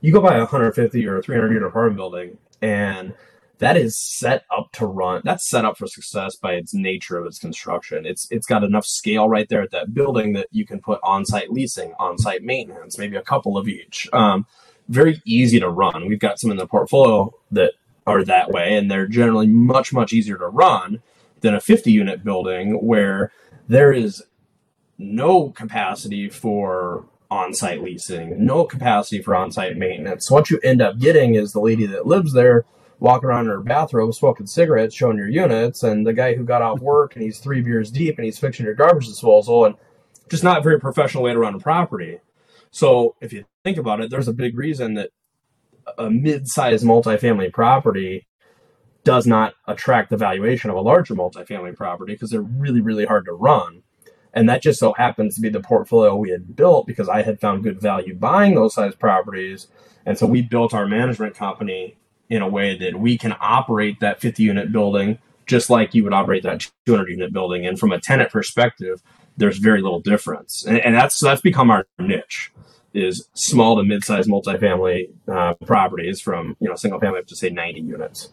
you 0.00 0.12
go 0.12 0.20
buy 0.20 0.36
a 0.36 0.40
150 0.40 1.06
or 1.06 1.22
300 1.22 1.52
unit 1.52 1.68
apartment 1.68 1.96
building, 1.96 2.38
and 2.60 3.14
that 3.58 3.76
is 3.76 3.98
set 3.98 4.44
up 4.56 4.70
to 4.72 4.86
run. 4.86 5.22
That's 5.24 5.48
set 5.48 5.64
up 5.64 5.78
for 5.78 5.86
success 5.86 6.36
by 6.36 6.52
its 6.52 6.74
nature 6.74 7.18
of 7.18 7.26
its 7.26 7.38
construction. 7.38 8.04
It's 8.04 8.28
it's 8.30 8.46
got 8.46 8.64
enough 8.64 8.84
scale 8.84 9.28
right 9.28 9.48
there 9.48 9.62
at 9.62 9.70
that 9.70 9.94
building 9.94 10.34
that 10.34 10.48
you 10.50 10.66
can 10.66 10.80
put 10.80 11.00
on-site 11.02 11.50
leasing, 11.50 11.94
on-site 11.98 12.42
maintenance, 12.42 12.98
maybe 12.98 13.16
a 13.16 13.22
couple 13.22 13.56
of 13.56 13.68
each. 13.68 14.08
Um, 14.12 14.46
very 14.88 15.22
easy 15.24 15.58
to 15.58 15.68
run. 15.68 16.06
We've 16.06 16.20
got 16.20 16.38
some 16.38 16.50
in 16.50 16.56
the 16.56 16.66
portfolio 16.66 17.32
that 17.50 17.72
are 18.06 18.24
that 18.24 18.50
way, 18.50 18.74
and 18.76 18.90
they're 18.90 19.06
generally 19.06 19.46
much 19.46 19.92
much 19.92 20.12
easier 20.12 20.38
to 20.38 20.46
run 20.46 21.02
than 21.40 21.54
a 21.54 21.60
50 21.60 21.90
unit 21.90 22.24
building 22.24 22.74
where 22.74 23.32
there 23.68 23.92
is 23.92 24.22
no 24.98 25.50
capacity 25.50 26.28
for 26.28 27.04
on-site 27.30 27.82
leasing, 27.82 28.44
no 28.44 28.64
capacity 28.64 29.20
for 29.20 29.34
on-site 29.34 29.76
maintenance. 29.76 30.26
So 30.26 30.34
what 30.34 30.50
you 30.50 30.58
end 30.62 30.80
up 30.80 30.98
getting 30.98 31.34
is 31.34 31.52
the 31.52 31.60
lady 31.60 31.86
that 31.86 32.06
lives 32.06 32.32
there 32.32 32.64
walking 32.98 33.28
around 33.28 33.46
in 33.46 33.50
her 33.50 33.60
bathrobe 33.60 34.14
smoking 34.14 34.46
cigarettes, 34.46 34.94
showing 34.94 35.18
your 35.18 35.28
units, 35.28 35.82
and 35.82 36.06
the 36.06 36.12
guy 36.12 36.34
who 36.34 36.44
got 36.44 36.62
off 36.62 36.80
work 36.80 37.14
and 37.14 37.22
he's 37.22 37.38
three 37.38 37.60
beers 37.60 37.90
deep 37.90 38.16
and 38.16 38.24
he's 38.24 38.38
fixing 38.38 38.64
your 38.64 38.74
garbage 38.74 39.06
disposal 39.06 39.64
and 39.64 39.74
just 40.30 40.44
not 40.44 40.58
a 40.58 40.62
very 40.62 40.80
professional 40.80 41.22
way 41.22 41.32
to 41.32 41.38
run 41.38 41.54
a 41.54 41.58
property. 41.58 42.20
So 42.70 43.16
if 43.20 43.32
you 43.32 43.44
think 43.64 43.76
about 43.76 44.00
it, 44.00 44.10
there's 44.10 44.28
a 44.28 44.32
big 44.32 44.56
reason 44.56 44.94
that 44.94 45.10
a 45.98 46.10
mid-sized 46.10 46.84
multifamily 46.84 47.52
property 47.52 48.26
does 49.04 49.26
not 49.26 49.54
attract 49.68 50.10
the 50.10 50.16
valuation 50.16 50.68
of 50.68 50.76
a 50.76 50.80
larger 50.80 51.14
multifamily 51.14 51.76
property 51.76 52.12
because 52.12 52.30
they're 52.30 52.40
really, 52.40 52.80
really 52.80 53.04
hard 53.04 53.24
to 53.24 53.32
run. 53.32 53.82
And 54.34 54.48
that 54.48 54.62
just 54.62 54.80
so 54.80 54.92
happens 54.94 55.36
to 55.36 55.40
be 55.40 55.48
the 55.48 55.60
portfolio 55.60 56.16
we 56.16 56.30
had 56.30 56.56
built 56.56 56.86
because 56.86 57.08
I 57.08 57.22
had 57.22 57.40
found 57.40 57.62
good 57.62 57.80
value 57.80 58.14
buying 58.14 58.54
those 58.54 58.74
size 58.74 58.94
properties. 58.94 59.68
And 60.04 60.18
so 60.18 60.26
we 60.26 60.42
built 60.42 60.74
our 60.74 60.86
management 60.86 61.36
company 61.36 61.96
in 62.28 62.42
a 62.42 62.48
way 62.48 62.76
that 62.76 62.98
we 62.98 63.16
can 63.16 63.36
operate 63.40 64.00
that 64.00 64.20
50 64.20 64.42
unit 64.42 64.72
building 64.72 65.18
just 65.46 65.70
like 65.70 65.94
you 65.94 66.02
would 66.02 66.12
operate 66.12 66.42
that 66.42 66.68
200 66.86 67.08
unit 67.08 67.32
building. 67.32 67.64
And 67.64 67.78
from 67.78 67.92
a 67.92 68.00
tenant 68.00 68.32
perspective, 68.32 69.00
there's 69.36 69.58
very 69.58 69.80
little 69.80 70.00
difference. 70.00 70.64
And, 70.66 70.78
and 70.80 70.94
that's, 70.94 71.20
that's 71.20 71.40
become 71.40 71.70
our 71.70 71.86
niche 72.00 72.52
is 72.96 73.28
small 73.34 73.76
to 73.76 73.84
mid-sized 73.84 74.28
multifamily 74.28 75.08
uh, 75.32 75.54
properties 75.66 76.20
from 76.20 76.56
you 76.60 76.68
know 76.68 76.74
single 76.74 76.98
family 76.98 77.20
up 77.20 77.26
to 77.26 77.36
say 77.36 77.50
90 77.50 77.80
units. 77.80 78.32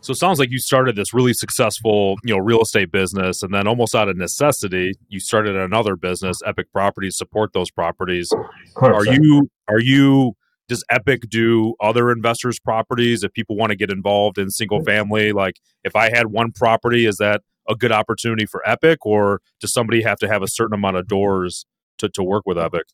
So 0.00 0.12
it 0.12 0.16
sounds 0.16 0.38
like 0.38 0.50
you 0.50 0.60
started 0.60 0.94
this 0.94 1.12
really 1.12 1.34
successful, 1.34 2.16
you 2.22 2.32
know, 2.34 2.40
real 2.40 2.62
estate 2.62 2.92
business, 2.92 3.42
and 3.42 3.52
then 3.52 3.66
almost 3.66 3.96
out 3.96 4.08
of 4.08 4.16
necessity, 4.16 4.92
you 5.08 5.18
started 5.18 5.56
another 5.56 5.96
business, 5.96 6.38
Epic 6.46 6.72
Properties, 6.72 7.16
support 7.16 7.52
those 7.52 7.70
properties. 7.70 8.32
100%. 8.76 8.94
Are 8.94 9.04
you 9.04 9.50
are 9.68 9.80
you 9.80 10.34
does 10.68 10.84
Epic 10.90 11.28
do 11.28 11.74
other 11.80 12.10
investors' 12.10 12.60
properties 12.60 13.24
if 13.24 13.32
people 13.32 13.56
want 13.56 13.70
to 13.70 13.76
get 13.76 13.90
involved 13.90 14.38
in 14.38 14.50
single 14.50 14.82
family? 14.84 15.32
Like 15.32 15.56
if 15.82 15.96
I 15.96 16.10
had 16.10 16.28
one 16.28 16.52
property, 16.52 17.04
is 17.04 17.16
that 17.16 17.42
a 17.68 17.74
good 17.74 17.92
opportunity 17.92 18.46
for 18.46 18.62
Epic, 18.68 19.04
or 19.04 19.40
does 19.60 19.72
somebody 19.72 20.02
have 20.02 20.18
to 20.18 20.28
have 20.28 20.42
a 20.42 20.48
certain 20.48 20.74
amount 20.74 20.96
of 20.96 21.06
doors 21.06 21.66
to, 21.98 22.08
to 22.10 22.22
work 22.22 22.44
with 22.46 22.58
Epic? 22.58 22.84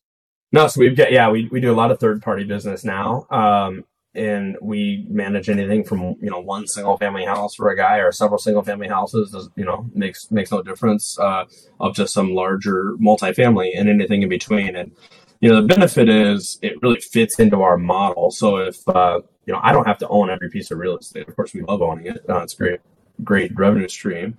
No, 0.55 0.69
so 0.69 0.79
we've 0.79 0.95
got 0.95 1.11
yeah, 1.11 1.29
we, 1.29 1.49
we 1.51 1.59
do 1.59 1.69
a 1.69 1.75
lot 1.75 1.91
of 1.91 1.99
third 1.99 2.21
party 2.21 2.45
business 2.45 2.85
now. 2.85 3.27
Um, 3.29 3.83
and 4.13 4.55
we 4.61 5.05
manage 5.09 5.49
anything 5.49 5.83
from 5.83 6.15
you 6.21 6.29
know 6.29 6.39
one 6.39 6.65
single 6.65 6.95
family 6.97 7.25
house 7.25 7.55
for 7.55 7.69
a 7.71 7.75
guy 7.75 7.97
or 7.97 8.13
several 8.13 8.37
single 8.37 8.63
family 8.63 8.87
houses 8.87 9.31
does 9.31 9.49
you 9.57 9.65
know 9.65 9.85
makes 9.93 10.31
makes 10.31 10.53
no 10.53 10.61
difference 10.61 11.19
uh, 11.19 11.43
up 11.81 11.93
to 11.95 12.07
some 12.07 12.33
larger 12.33 12.93
multifamily 13.01 13.71
and 13.75 13.89
anything 13.89 14.23
in 14.23 14.29
between. 14.29 14.77
And 14.77 14.93
you 15.41 15.49
know 15.49 15.61
the 15.61 15.67
benefit 15.67 16.07
is 16.07 16.57
it 16.61 16.81
really 16.81 17.01
fits 17.01 17.37
into 17.37 17.61
our 17.61 17.77
model. 17.77 18.31
So 18.31 18.55
if 18.55 18.77
uh, 18.87 19.19
you 19.45 19.51
know 19.53 19.59
i 19.61 19.73
don't 19.73 19.87
have 19.87 19.97
to 19.97 20.07
own 20.07 20.29
every 20.29 20.49
piece 20.49 20.71
of 20.71 20.77
real 20.77 20.97
estate. 20.97 21.27
Of 21.27 21.35
course 21.35 21.53
we 21.53 21.63
love 21.63 21.81
owning 21.81 22.05
it. 22.05 22.23
Uh, 22.29 22.43
it's 22.43 22.53
great 22.53 22.79
great 23.25 23.51
revenue 23.57 23.89
stream. 23.89 24.37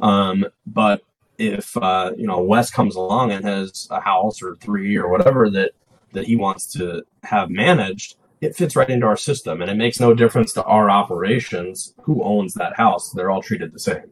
Um, 0.00 0.46
but 0.64 1.02
if 1.38 1.76
uh, 1.76 2.12
you 2.16 2.26
know 2.26 2.40
wes 2.40 2.70
comes 2.70 2.96
along 2.96 3.32
and 3.32 3.44
has 3.44 3.88
a 3.90 4.00
house 4.00 4.42
or 4.42 4.56
three 4.56 4.96
or 4.96 5.08
whatever 5.08 5.50
that 5.50 5.72
that 6.12 6.24
he 6.24 6.36
wants 6.36 6.66
to 6.66 7.02
have 7.22 7.50
managed 7.50 8.16
it 8.40 8.54
fits 8.54 8.76
right 8.76 8.90
into 8.90 9.06
our 9.06 9.16
system 9.16 9.62
and 9.62 9.70
it 9.70 9.76
makes 9.76 9.98
no 9.98 10.14
difference 10.14 10.52
to 10.52 10.62
our 10.64 10.90
operations 10.90 11.94
who 12.02 12.22
owns 12.22 12.54
that 12.54 12.76
house 12.76 13.10
they're 13.12 13.30
all 13.30 13.42
treated 13.42 13.72
the 13.72 13.80
same 13.80 14.10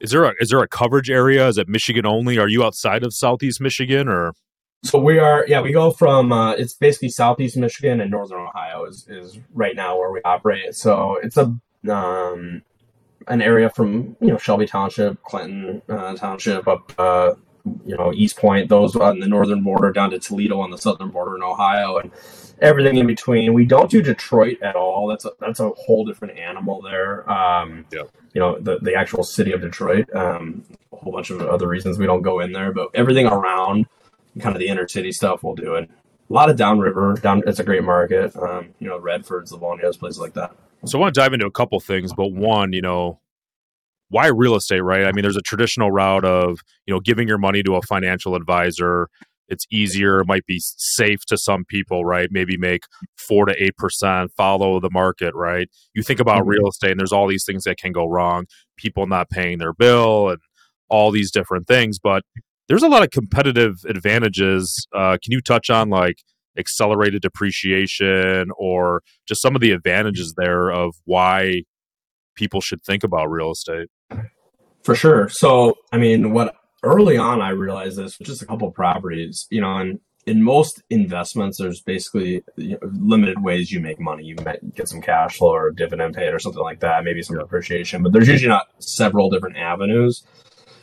Is 0.00 0.10
there 0.10 0.24
a 0.24 0.34
is 0.40 0.48
there 0.50 0.62
a 0.62 0.68
coverage 0.68 1.10
area? 1.10 1.46
Is 1.48 1.58
it 1.58 1.68
Michigan 1.68 2.06
only? 2.06 2.38
Are 2.38 2.48
you 2.48 2.64
outside 2.64 3.04
of 3.04 3.12
Southeast 3.12 3.60
Michigan 3.60 4.08
or 4.08 4.32
so 4.82 4.98
we 4.98 5.18
are 5.18 5.44
yeah 5.46 5.60
we 5.60 5.72
go 5.72 5.90
from 5.90 6.32
uh, 6.32 6.52
it's 6.52 6.72
basically 6.72 7.10
southeast 7.10 7.56
michigan 7.56 8.00
and 8.00 8.10
northern 8.10 8.40
ohio 8.40 8.84
is, 8.86 9.06
is 9.08 9.38
right 9.52 9.76
now 9.76 9.98
where 9.98 10.10
we 10.10 10.20
operate 10.24 10.74
so 10.74 11.18
it's 11.22 11.36
a 11.36 11.54
um, 11.90 12.62
an 13.30 13.40
area 13.42 13.70
from 13.70 14.16
you 14.20 14.28
know 14.28 14.36
shelby 14.38 14.66
township 14.66 15.22
clinton 15.22 15.80
uh, 15.88 16.14
township 16.14 16.68
up 16.68 16.92
uh, 16.98 17.34
you 17.86 17.96
know 17.96 18.10
eastpointe 18.10 18.68
those 18.68 18.94
on 18.96 19.20
the 19.20 19.26
northern 19.26 19.62
border 19.62 19.90
down 19.92 20.10
to 20.10 20.18
toledo 20.18 20.60
on 20.60 20.70
the 20.70 20.78
southern 20.78 21.08
border 21.10 21.36
in 21.36 21.42
ohio 21.42 21.96
and 21.98 22.10
everything 22.62 22.98
in 22.98 23.06
between. 23.06 23.54
We 23.54 23.64
don't 23.64 23.90
do 23.90 24.02
detroit 24.02 24.60
at 24.60 24.76
all. 24.76 25.06
That's 25.06 25.24
a, 25.24 25.30
that's 25.40 25.60
a 25.60 25.70
whole 25.70 26.04
different 26.04 26.38
animal 26.38 26.82
there. 26.82 27.30
Um, 27.30 27.86
Yeah. 27.90 28.02
you 28.34 28.40
know 28.40 28.58
the, 28.58 28.78
the 28.80 28.94
actual 28.94 29.22
city 29.24 29.52
of 29.52 29.62
detroit 29.62 30.14
um, 30.14 30.64
a 30.92 30.96
whole 30.96 31.10
bunch 31.12 31.30
of 31.30 31.40
other 31.40 31.66
reasons 31.66 31.98
we 31.98 32.04
don't 32.04 32.20
go 32.22 32.40
in 32.40 32.52
there 32.52 32.70
but 32.72 32.88
everything 32.94 33.26
around 33.26 33.86
kind 34.40 34.54
of 34.54 34.60
the 34.60 34.68
inner 34.68 34.86
city 34.86 35.10
stuff 35.12 35.42
we'll 35.42 35.54
do 35.54 35.74
it. 35.76 35.88
A 36.28 36.32
lot 36.32 36.50
of 36.50 36.56
downriver 36.56 37.14
down 37.14 37.42
it's 37.46 37.60
a 37.60 37.64
great 37.64 37.82
market. 37.82 38.36
Um, 38.36 38.68
you 38.78 38.88
know 38.88 38.98
redford's 38.98 39.52
livonia's 39.52 39.96
places 39.96 40.20
like 40.20 40.34
that 40.34 40.54
So 40.86 40.98
I 40.98 41.00
want 41.00 41.14
to 41.14 41.20
dive 41.20 41.32
into 41.32 41.46
a 41.46 41.50
couple 41.50 41.78
things, 41.80 42.12
but 42.14 42.28
one, 42.28 42.72
you 42.72 42.80
know, 42.80 43.20
why 44.08 44.26
real 44.26 44.56
estate, 44.56 44.80
right? 44.80 45.04
I 45.04 45.12
mean, 45.12 45.22
there's 45.22 45.36
a 45.36 45.42
traditional 45.42 45.90
route 45.90 46.24
of, 46.24 46.60
you 46.86 46.94
know, 46.94 47.00
giving 47.00 47.28
your 47.28 47.38
money 47.38 47.62
to 47.62 47.76
a 47.76 47.82
financial 47.82 48.34
advisor. 48.34 49.08
It's 49.48 49.66
easier, 49.70 50.20
it 50.20 50.26
might 50.26 50.46
be 50.46 50.58
safe 50.60 51.24
to 51.26 51.36
some 51.36 51.64
people, 51.64 52.04
right? 52.04 52.28
Maybe 52.32 52.56
make 52.56 52.84
four 53.16 53.46
to 53.46 53.62
eight 53.62 53.76
percent, 53.76 54.32
follow 54.36 54.80
the 54.80 54.90
market, 54.90 55.34
right? 55.34 55.68
You 55.94 56.02
think 56.02 56.18
about 56.20 56.44
Mhm. 56.44 56.48
real 56.48 56.68
estate 56.68 56.92
and 56.92 57.00
there's 57.00 57.12
all 57.12 57.26
these 57.26 57.44
things 57.44 57.64
that 57.64 57.76
can 57.76 57.92
go 57.92 58.06
wrong, 58.06 58.46
people 58.76 59.06
not 59.06 59.28
paying 59.30 59.58
their 59.58 59.72
bill 59.72 60.30
and 60.30 60.38
all 60.88 61.10
these 61.10 61.30
different 61.30 61.66
things, 61.66 61.98
but 61.98 62.24
there's 62.68 62.82
a 62.82 62.88
lot 62.88 63.02
of 63.02 63.10
competitive 63.10 63.84
advantages. 63.88 64.86
Uh, 64.94 65.18
can 65.22 65.32
you 65.32 65.40
touch 65.40 65.68
on 65.70 65.90
like 65.90 66.22
accelerated 66.58 67.22
depreciation 67.22 68.50
or 68.58 69.02
just 69.26 69.42
some 69.42 69.54
of 69.54 69.60
the 69.60 69.72
advantages 69.72 70.34
there 70.36 70.70
of 70.70 70.94
why 71.04 71.62
people 72.34 72.60
should 72.60 72.82
think 72.82 73.04
about 73.04 73.30
real 73.30 73.50
estate. 73.50 73.88
For 74.82 74.94
sure. 74.94 75.28
So, 75.28 75.74
I 75.92 75.98
mean, 75.98 76.32
what 76.32 76.54
early 76.82 77.16
on 77.16 77.42
I 77.42 77.50
realized 77.50 77.98
this 77.98 78.18
with 78.18 78.28
just 78.28 78.42
a 78.42 78.46
couple 78.46 78.70
properties, 78.70 79.46
you 79.50 79.60
know, 79.60 79.76
and 79.76 80.00
in 80.26 80.42
most 80.42 80.82
investments, 80.90 81.58
there's 81.58 81.80
basically 81.80 82.42
you 82.56 82.72
know, 82.72 82.78
limited 82.92 83.42
ways 83.42 83.72
you 83.72 83.80
make 83.80 84.00
money. 84.00 84.24
You 84.24 84.36
might 84.44 84.74
get 84.74 84.88
some 84.88 85.00
cash 85.00 85.38
flow 85.38 85.54
or 85.54 85.70
dividend 85.70 86.14
paid 86.14 86.32
or 86.32 86.38
something 86.38 86.62
like 86.62 86.80
that, 86.80 87.04
maybe 87.04 87.22
some 87.22 87.38
appreciation, 87.38 88.02
but 88.02 88.12
there's 88.12 88.28
usually 88.28 88.48
not 88.48 88.68
several 88.78 89.30
different 89.30 89.56
avenues, 89.56 90.24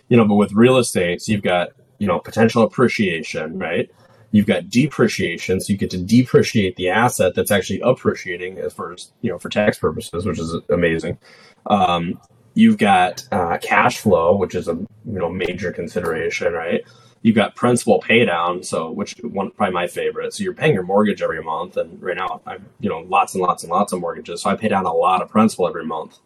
you 0.09 0.17
know. 0.17 0.25
But 0.25 0.35
with 0.35 0.53
real 0.53 0.77
estate, 0.77 1.21
so 1.21 1.31
you've 1.31 1.43
got 1.43 1.69
you 1.99 2.07
know 2.07 2.19
potential 2.19 2.63
appreciation, 2.63 3.57
right? 3.59 3.89
You've 4.31 4.45
got 4.45 4.69
depreciation, 4.69 5.61
so 5.61 5.71
you 5.71 5.77
get 5.77 5.89
to 5.91 5.97
depreciate 5.97 6.75
the 6.75 6.89
asset 6.89 7.33
that's 7.33 7.51
actually 7.51 7.79
appreciating 7.81 8.57
as 8.59 8.73
far 8.73 8.93
as 8.93 9.11
you 9.21 9.31
know 9.31 9.39
for 9.39 9.49
tax 9.49 9.79
purposes, 9.79 10.25
which 10.25 10.39
is 10.39 10.55
amazing. 10.69 11.17
Um, 11.65 12.19
you've 12.53 12.77
got 12.77 13.25
uh, 13.31 13.57
cash 13.61 13.99
flow, 13.99 14.35
which 14.35 14.53
is 14.53 14.67
a 14.67 14.73
you 14.73 14.87
know 15.05 15.29
major 15.29 15.71
consideration, 15.71 16.53
right? 16.53 16.83
You've 17.21 17.35
got 17.35 17.55
principal 17.55 17.99
pay 17.99 18.25
down, 18.25 18.63
so 18.63 18.91
which 18.91 19.15
one 19.21 19.51
probably 19.51 19.73
my 19.73 19.87
favorite. 19.87 20.33
So 20.33 20.43
you're 20.43 20.53
paying 20.53 20.73
your 20.73 20.83
mortgage 20.83 21.21
every 21.21 21.41
month, 21.41 21.77
and 21.77 22.01
right 22.01 22.17
now 22.17 22.41
I 22.45 22.57
you 22.79 22.89
know 22.89 22.99
lots 22.99 23.33
and 23.33 23.41
lots 23.41 23.63
and 23.63 23.71
lots 23.71 23.93
of 23.93 24.01
mortgages, 24.01 24.41
so 24.41 24.49
I 24.49 24.55
pay 24.55 24.67
down 24.67 24.85
a 24.85 24.93
lot 24.93 25.21
of 25.21 25.29
principal 25.29 25.67
every 25.67 25.85
month. 25.85 26.17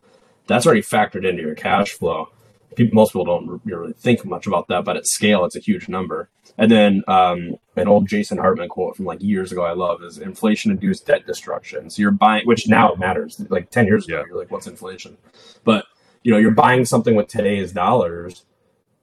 That's 0.47 0.65
already 0.65 0.81
factored 0.81 1.27
into 1.27 1.43
your 1.43 1.55
cash 1.55 1.91
flow. 1.93 2.29
People, 2.75 2.95
most 2.95 3.09
people 3.11 3.25
don't 3.25 3.61
really 3.65 3.93
think 3.93 4.23
much 4.25 4.47
about 4.47 4.67
that, 4.69 4.85
but 4.85 4.95
at 4.97 5.05
scale, 5.07 5.43
it's 5.45 5.55
a 5.55 5.59
huge 5.59 5.89
number. 5.89 6.29
And 6.57 6.71
then 6.71 7.03
um, 7.07 7.55
an 7.75 7.87
old 7.87 8.07
Jason 8.07 8.37
Hartman 8.37 8.69
quote 8.69 8.95
from 8.95 9.05
like 9.05 9.21
years 9.21 9.51
ago 9.51 9.63
I 9.63 9.73
love 9.73 10.03
is 10.03 10.17
inflation-induced 10.19 11.05
debt 11.05 11.25
destruction. 11.25 11.89
So 11.89 12.01
you're 12.01 12.11
buying, 12.11 12.45
which 12.45 12.67
now 12.67 12.93
matters. 12.95 13.43
Like 13.49 13.69
ten 13.71 13.87
years 13.87 14.07
ago, 14.07 14.17
Yeah. 14.19 14.23
you're 14.27 14.37
like, 14.37 14.51
what's 14.51 14.67
inflation? 14.67 15.17
But 15.63 15.85
you 16.23 16.31
know, 16.31 16.37
you're 16.37 16.51
buying 16.51 16.85
something 16.85 17.15
with 17.15 17.27
today's 17.27 17.71
dollars 17.71 18.45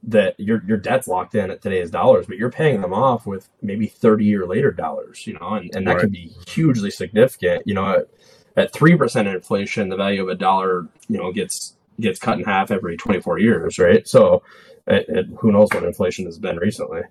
that 0.04 0.38
your 0.38 0.62
your 0.66 0.76
debt's 0.76 1.08
locked 1.08 1.34
in 1.34 1.50
at 1.50 1.60
today's 1.60 1.90
dollars, 1.90 2.26
but 2.26 2.36
you're 2.36 2.50
paying 2.52 2.80
them 2.80 2.92
off 2.94 3.26
with 3.26 3.48
maybe 3.62 3.86
30 3.86 4.24
year 4.24 4.46
later 4.46 4.70
dollars, 4.70 5.26
you 5.26 5.34
know, 5.34 5.54
and, 5.54 5.74
and 5.74 5.86
that 5.86 5.94
Right. 5.94 6.00
could 6.02 6.12
be 6.12 6.32
hugely 6.46 6.90
significant. 6.90 7.66
You 7.66 7.74
know, 7.74 7.86
at, 7.86 8.08
at 8.56 8.72
3% 8.72 9.34
inflation, 9.34 9.88
the 9.88 9.96
value 9.96 10.22
of 10.22 10.28
a 10.28 10.34
dollar, 10.36 10.86
you 11.08 11.18
know, 11.18 11.32
gets 11.32 11.74
gets 12.00 12.18
cut 12.18 12.38
in 12.38 12.44
half 12.44 12.70
every 12.70 12.96
24 12.96 13.38
years, 13.38 13.78
right? 13.78 14.06
So, 14.06 14.42
it, 14.86 15.06
it, 15.08 15.26
who 15.40 15.52
knows 15.52 15.68
what 15.72 15.84
inflation 15.84 16.24
has 16.26 16.38
been 16.38 16.56
recently. 16.56 17.02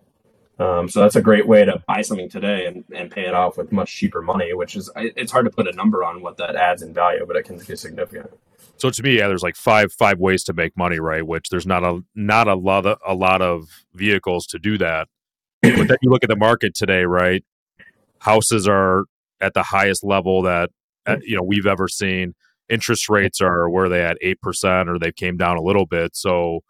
Um, 0.60 0.90
so 0.90 1.02
that's 1.02 1.16
a 1.16 1.22
great 1.22 1.48
way 1.48 1.66
to 1.66 1.84
buy 1.88 2.02
something 2.02 2.30
today 2.30 2.66
and, 2.66 2.84
and 2.94 3.12
pay 3.12 3.28
it 3.28 3.34
off 3.34 3.58
with 3.58 3.72
much 3.72 3.96
cheaper 3.96 4.22
money, 4.22 4.54
which 4.54 4.76
is 4.76 4.90
it's 4.96 5.32
hard 5.32 5.46
to 5.46 5.52
put 5.52 5.68
a 5.68 5.72
number 5.74 6.04
on 6.04 6.22
what 6.22 6.38
that 6.38 6.56
adds 6.56 6.82
in 6.82 6.94
value, 6.94 7.26
but 7.28 7.36
it 7.36 7.46
can 7.46 7.60
be 7.60 7.76
significant. 7.76 8.32
So 8.78 8.90
to 8.90 9.04
me, 9.04 9.18
yeah, 9.18 9.28
there's 9.28 9.44
like 9.44 9.56
five 9.56 9.94
five 9.94 10.20
ways 10.20 10.44
to 10.46 10.54
make 10.54 10.76
money, 10.76 11.00
right? 11.00 11.26
Which 11.26 11.50
there's 11.50 11.68
not 11.68 11.84
a 11.84 12.02
not 12.16 12.48
a 12.48 12.56
lot 12.56 12.86
of 12.88 12.98
a 13.06 13.14
lot 13.14 13.42
of 13.42 13.68
vehicles 13.94 14.48
to 14.48 14.60
do 14.60 14.78
that. 14.80 15.08
but 15.62 15.88
then 15.88 15.98
you 16.02 16.10
look 16.10 16.24
at 16.24 16.30
the 16.30 16.36
market 16.36 16.74
today, 16.74 17.04
right? 17.04 17.44
Houses 18.20 18.68
are 18.68 19.06
at 19.40 19.54
the 19.54 19.64
highest 19.64 20.04
level 20.04 20.42
that 20.44 20.72
uh, 21.06 21.18
you 21.22 21.36
know 21.36 21.44
we've 21.44 21.68
ever 21.68 21.88
seen. 21.88 22.34
Interest 22.70 23.10
rates 23.10 23.42
are 23.42 23.70
where 23.70 23.90
they 23.90 24.04
at 24.04 24.18
eight 24.22 24.42
percent, 24.42 24.90
or 24.90 25.00
they 25.00 25.12
came 25.12 25.38
down 25.38 25.58
a 25.58 25.62
little 25.62 25.86
bit. 25.86 26.16
So 26.16 26.62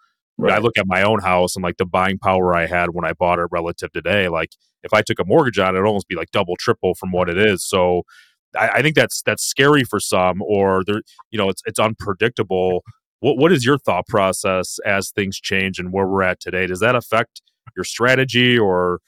I 0.48 0.60
look 0.60 0.78
at 0.78 0.86
my 0.86 1.02
own 1.02 1.20
house 1.22 1.56
and 1.56 1.64
like 1.64 1.78
the 1.78 1.86
buying 1.86 2.20
power 2.20 2.56
I 2.56 2.68
had 2.68 2.90
when 2.92 3.06
I 3.06 3.14
bought 3.14 3.40
it 3.40 3.48
relative 3.52 3.92
today. 3.92 4.28
Like 4.28 4.52
if 4.84 4.94
I 4.94 5.02
took 5.02 5.20
a 5.20 5.26
mortgage 5.26 5.58
on 5.58 5.70
it, 5.70 5.80
it'd 5.80 5.88
almost 5.88 6.08
be 6.08 6.16
like 6.16 6.30
double, 6.32 6.56
triple 6.56 6.94
from 6.94 7.12
what 7.12 7.30
it 7.30 7.38
is. 7.38 7.68
So 7.68 8.04
I, 8.56 8.70
I 8.70 8.82
think 8.82 8.96
that's 8.96 9.22
that's 9.24 9.44
scary 9.44 9.84
for 9.84 10.00
some, 10.00 10.42
or 10.44 10.84
there, 10.86 11.02
you 11.32 11.38
know, 11.38 11.50
it's 11.50 11.62
it's 11.66 11.80
unpredictable. 11.80 12.84
What 13.20 13.38
what 13.38 13.52
is 13.52 13.66
your 13.66 13.80
thought 13.80 14.08
process 14.08 14.78
as 14.86 15.10
things 15.10 15.40
change 15.40 15.80
and 15.80 15.92
where 15.92 16.08
we're 16.08 16.22
at 16.22 16.40
today? 16.40 16.68
Does 16.68 16.82
that 16.82 16.96
affect 16.96 17.42
your 17.76 17.84
strategy, 17.84 18.58
or 18.58 19.00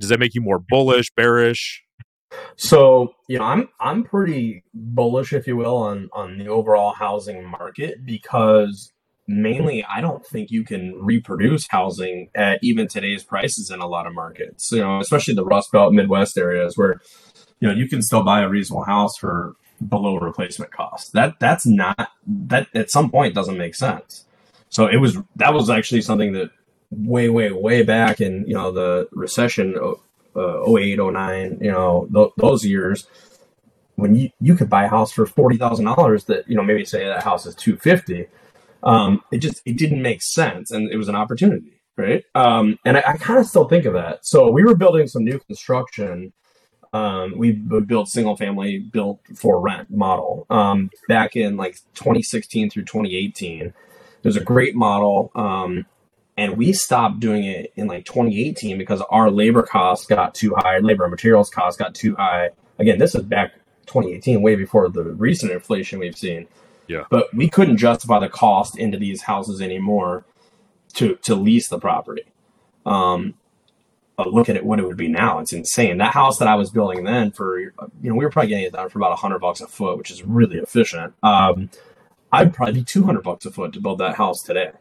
does 0.00 0.10
that 0.10 0.20
make 0.20 0.34
you 0.34 0.40
more 0.40 0.60
bullish, 0.60 1.10
bearish? 1.16 1.82
So 2.56 3.14
you 3.28 3.38
know, 3.38 3.44
I'm 3.44 3.68
I'm 3.80 4.04
pretty 4.04 4.64
bullish, 4.74 5.32
if 5.32 5.46
you 5.46 5.56
will, 5.56 5.76
on 5.76 6.08
on 6.12 6.38
the 6.38 6.48
overall 6.48 6.92
housing 6.92 7.44
market 7.44 8.04
because 8.04 8.92
mainly 9.28 9.84
I 9.84 10.00
don't 10.00 10.24
think 10.24 10.50
you 10.50 10.64
can 10.64 10.94
reproduce 11.00 11.66
housing 11.68 12.30
at 12.34 12.60
even 12.62 12.88
today's 12.88 13.24
prices 13.24 13.70
in 13.70 13.80
a 13.80 13.86
lot 13.86 14.06
of 14.06 14.14
markets. 14.14 14.70
You 14.72 14.80
know, 14.80 15.00
especially 15.00 15.34
the 15.34 15.44
Rust 15.44 15.72
Belt 15.72 15.92
Midwest 15.92 16.38
areas 16.38 16.76
where 16.76 17.00
you 17.60 17.68
know 17.68 17.74
you 17.74 17.88
can 17.88 18.02
still 18.02 18.22
buy 18.22 18.42
a 18.42 18.48
reasonable 18.48 18.84
house 18.84 19.16
for 19.16 19.54
below 19.86 20.18
replacement 20.18 20.72
cost. 20.72 21.12
That 21.12 21.38
that's 21.40 21.66
not 21.66 22.10
that 22.26 22.68
at 22.74 22.90
some 22.90 23.10
point 23.10 23.34
doesn't 23.34 23.58
make 23.58 23.74
sense. 23.74 24.24
So 24.68 24.86
it 24.86 24.96
was 24.96 25.18
that 25.36 25.54
was 25.54 25.70
actually 25.70 26.02
something 26.02 26.32
that 26.32 26.50
way 26.90 27.28
way 27.28 27.50
way 27.52 27.82
back 27.82 28.20
in 28.20 28.44
you 28.46 28.54
know 28.54 28.72
the 28.72 29.08
recession 29.12 29.76
uh, 30.36 30.78
08, 30.78 30.98
09, 30.98 31.58
you 31.60 31.70
know, 31.70 32.08
th- 32.12 32.32
those 32.36 32.64
years 32.64 33.06
when 33.96 34.14
you, 34.14 34.30
you 34.40 34.54
could 34.54 34.70
buy 34.70 34.84
a 34.84 34.88
house 34.88 35.10
for 35.10 35.26
$40,000 35.26 36.26
that, 36.26 36.48
you 36.48 36.54
know, 36.54 36.62
maybe 36.62 36.84
say 36.84 37.04
that 37.04 37.22
house 37.22 37.46
is 37.46 37.54
250. 37.54 38.26
Um, 38.82 39.22
it 39.32 39.38
just, 39.38 39.62
it 39.64 39.76
didn't 39.76 40.02
make 40.02 40.22
sense. 40.22 40.70
And 40.70 40.90
it 40.92 40.96
was 40.96 41.08
an 41.08 41.16
opportunity. 41.16 41.72
Right. 41.96 42.24
Um, 42.34 42.78
and 42.84 42.98
I, 42.98 43.04
I 43.06 43.16
kind 43.16 43.38
of 43.40 43.46
still 43.46 43.66
think 43.66 43.86
of 43.86 43.94
that. 43.94 44.26
So 44.26 44.50
we 44.50 44.64
were 44.64 44.74
building 44.74 45.06
some 45.06 45.24
new 45.24 45.38
construction. 45.38 46.34
Um, 46.92 47.32
we 47.38 47.52
built 47.52 48.08
single 48.08 48.36
family 48.36 48.78
built 48.78 49.20
for 49.34 49.58
rent 49.60 49.90
model 49.90 50.46
um, 50.50 50.90
back 51.08 51.36
in 51.36 51.56
like 51.56 51.76
2016 51.94 52.68
through 52.68 52.84
2018. 52.84 53.62
It 53.62 53.74
was 54.22 54.36
a 54.36 54.44
great 54.44 54.74
model. 54.74 55.32
Um, 55.34 55.86
and 56.36 56.56
we 56.56 56.72
stopped 56.72 57.20
doing 57.20 57.44
it 57.44 57.72
in 57.76 57.86
like 57.86 58.04
2018 58.04 58.76
because 58.76 59.00
our 59.10 59.30
labor 59.30 59.62
costs 59.62 60.06
got 60.06 60.34
too 60.34 60.54
high, 60.56 60.78
labor 60.78 61.04
and 61.04 61.10
materials 61.10 61.50
costs 61.50 61.78
got 61.78 61.94
too 61.94 62.14
high. 62.14 62.50
Again, 62.78 62.98
this 62.98 63.14
is 63.14 63.22
back 63.22 63.54
2018, 63.86 64.42
way 64.42 64.54
before 64.54 64.88
the 64.88 65.02
recent 65.02 65.52
inflation 65.52 65.98
we've 65.98 66.16
seen. 66.16 66.46
Yeah. 66.88 67.04
But 67.10 67.32
we 67.34 67.48
couldn't 67.48 67.78
justify 67.78 68.20
the 68.20 68.28
cost 68.28 68.78
into 68.78 68.98
these 68.98 69.22
houses 69.22 69.60
anymore 69.60 70.24
to 70.94 71.16
to 71.22 71.34
lease 71.34 71.68
the 71.68 71.78
property. 71.78 72.24
Um, 72.84 73.34
but 74.16 74.32
look 74.32 74.48
at 74.48 74.56
it, 74.56 74.64
what 74.64 74.78
it 74.78 74.86
would 74.86 74.96
be 74.96 75.08
now. 75.08 75.40
It's 75.40 75.52
insane. 75.52 75.98
That 75.98 76.14
house 76.14 76.38
that 76.38 76.48
I 76.48 76.54
was 76.54 76.70
building 76.70 77.04
then 77.04 77.32
for, 77.32 77.60
you 77.60 77.72
know, 78.02 78.14
we 78.14 78.24
were 78.24 78.30
probably 78.30 78.48
getting 78.48 78.64
it 78.64 78.72
done 78.72 78.88
for 78.88 78.98
about 78.98 79.12
a 79.12 79.16
hundred 79.16 79.40
bucks 79.40 79.60
a 79.60 79.66
foot, 79.66 79.98
which 79.98 80.10
is 80.10 80.22
really 80.22 80.56
efficient. 80.56 81.12
Um, 81.22 81.68
I'd 82.32 82.54
probably 82.54 82.74
be 82.74 82.84
200 82.84 83.22
bucks 83.22 83.44
a 83.44 83.50
foot 83.50 83.74
to 83.74 83.80
build 83.80 83.98
that 83.98 84.16
house 84.16 84.42
today. 84.42 84.72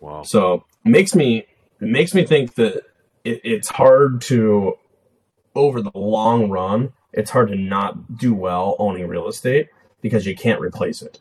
Wow. 0.00 0.22
So 0.24 0.64
makes 0.84 1.14
me 1.14 1.46
it 1.80 1.88
makes 1.88 2.14
me 2.14 2.24
think 2.24 2.54
that 2.54 2.82
it, 3.24 3.40
it's 3.44 3.68
hard 3.68 4.20
to 4.22 4.74
over 5.54 5.82
the 5.82 5.90
long 5.94 6.50
run. 6.50 6.92
It's 7.12 7.30
hard 7.30 7.48
to 7.48 7.56
not 7.56 8.16
do 8.18 8.34
well 8.34 8.76
owning 8.78 9.06
real 9.08 9.28
estate 9.28 9.68
because 10.00 10.26
you 10.26 10.36
can't 10.36 10.60
replace 10.60 11.02
it. 11.02 11.20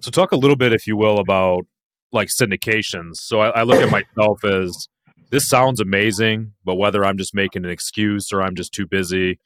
So 0.00 0.10
talk 0.10 0.32
a 0.32 0.36
little 0.36 0.56
bit, 0.56 0.72
if 0.72 0.86
you 0.86 0.96
will, 0.96 1.18
about 1.18 1.66
like 2.12 2.28
syndications. 2.28 3.16
So 3.16 3.40
I, 3.40 3.48
I 3.50 3.62
look 3.62 3.80
at 3.80 3.90
myself 3.90 4.44
as 4.44 4.88
this 5.30 5.48
sounds 5.48 5.80
amazing, 5.80 6.52
but 6.64 6.76
whether 6.76 7.04
I'm 7.04 7.18
just 7.18 7.34
making 7.34 7.64
an 7.64 7.70
excuse 7.70 8.32
or 8.32 8.42
I'm 8.42 8.54
just 8.54 8.72
too 8.72 8.86
busy, 8.86 9.38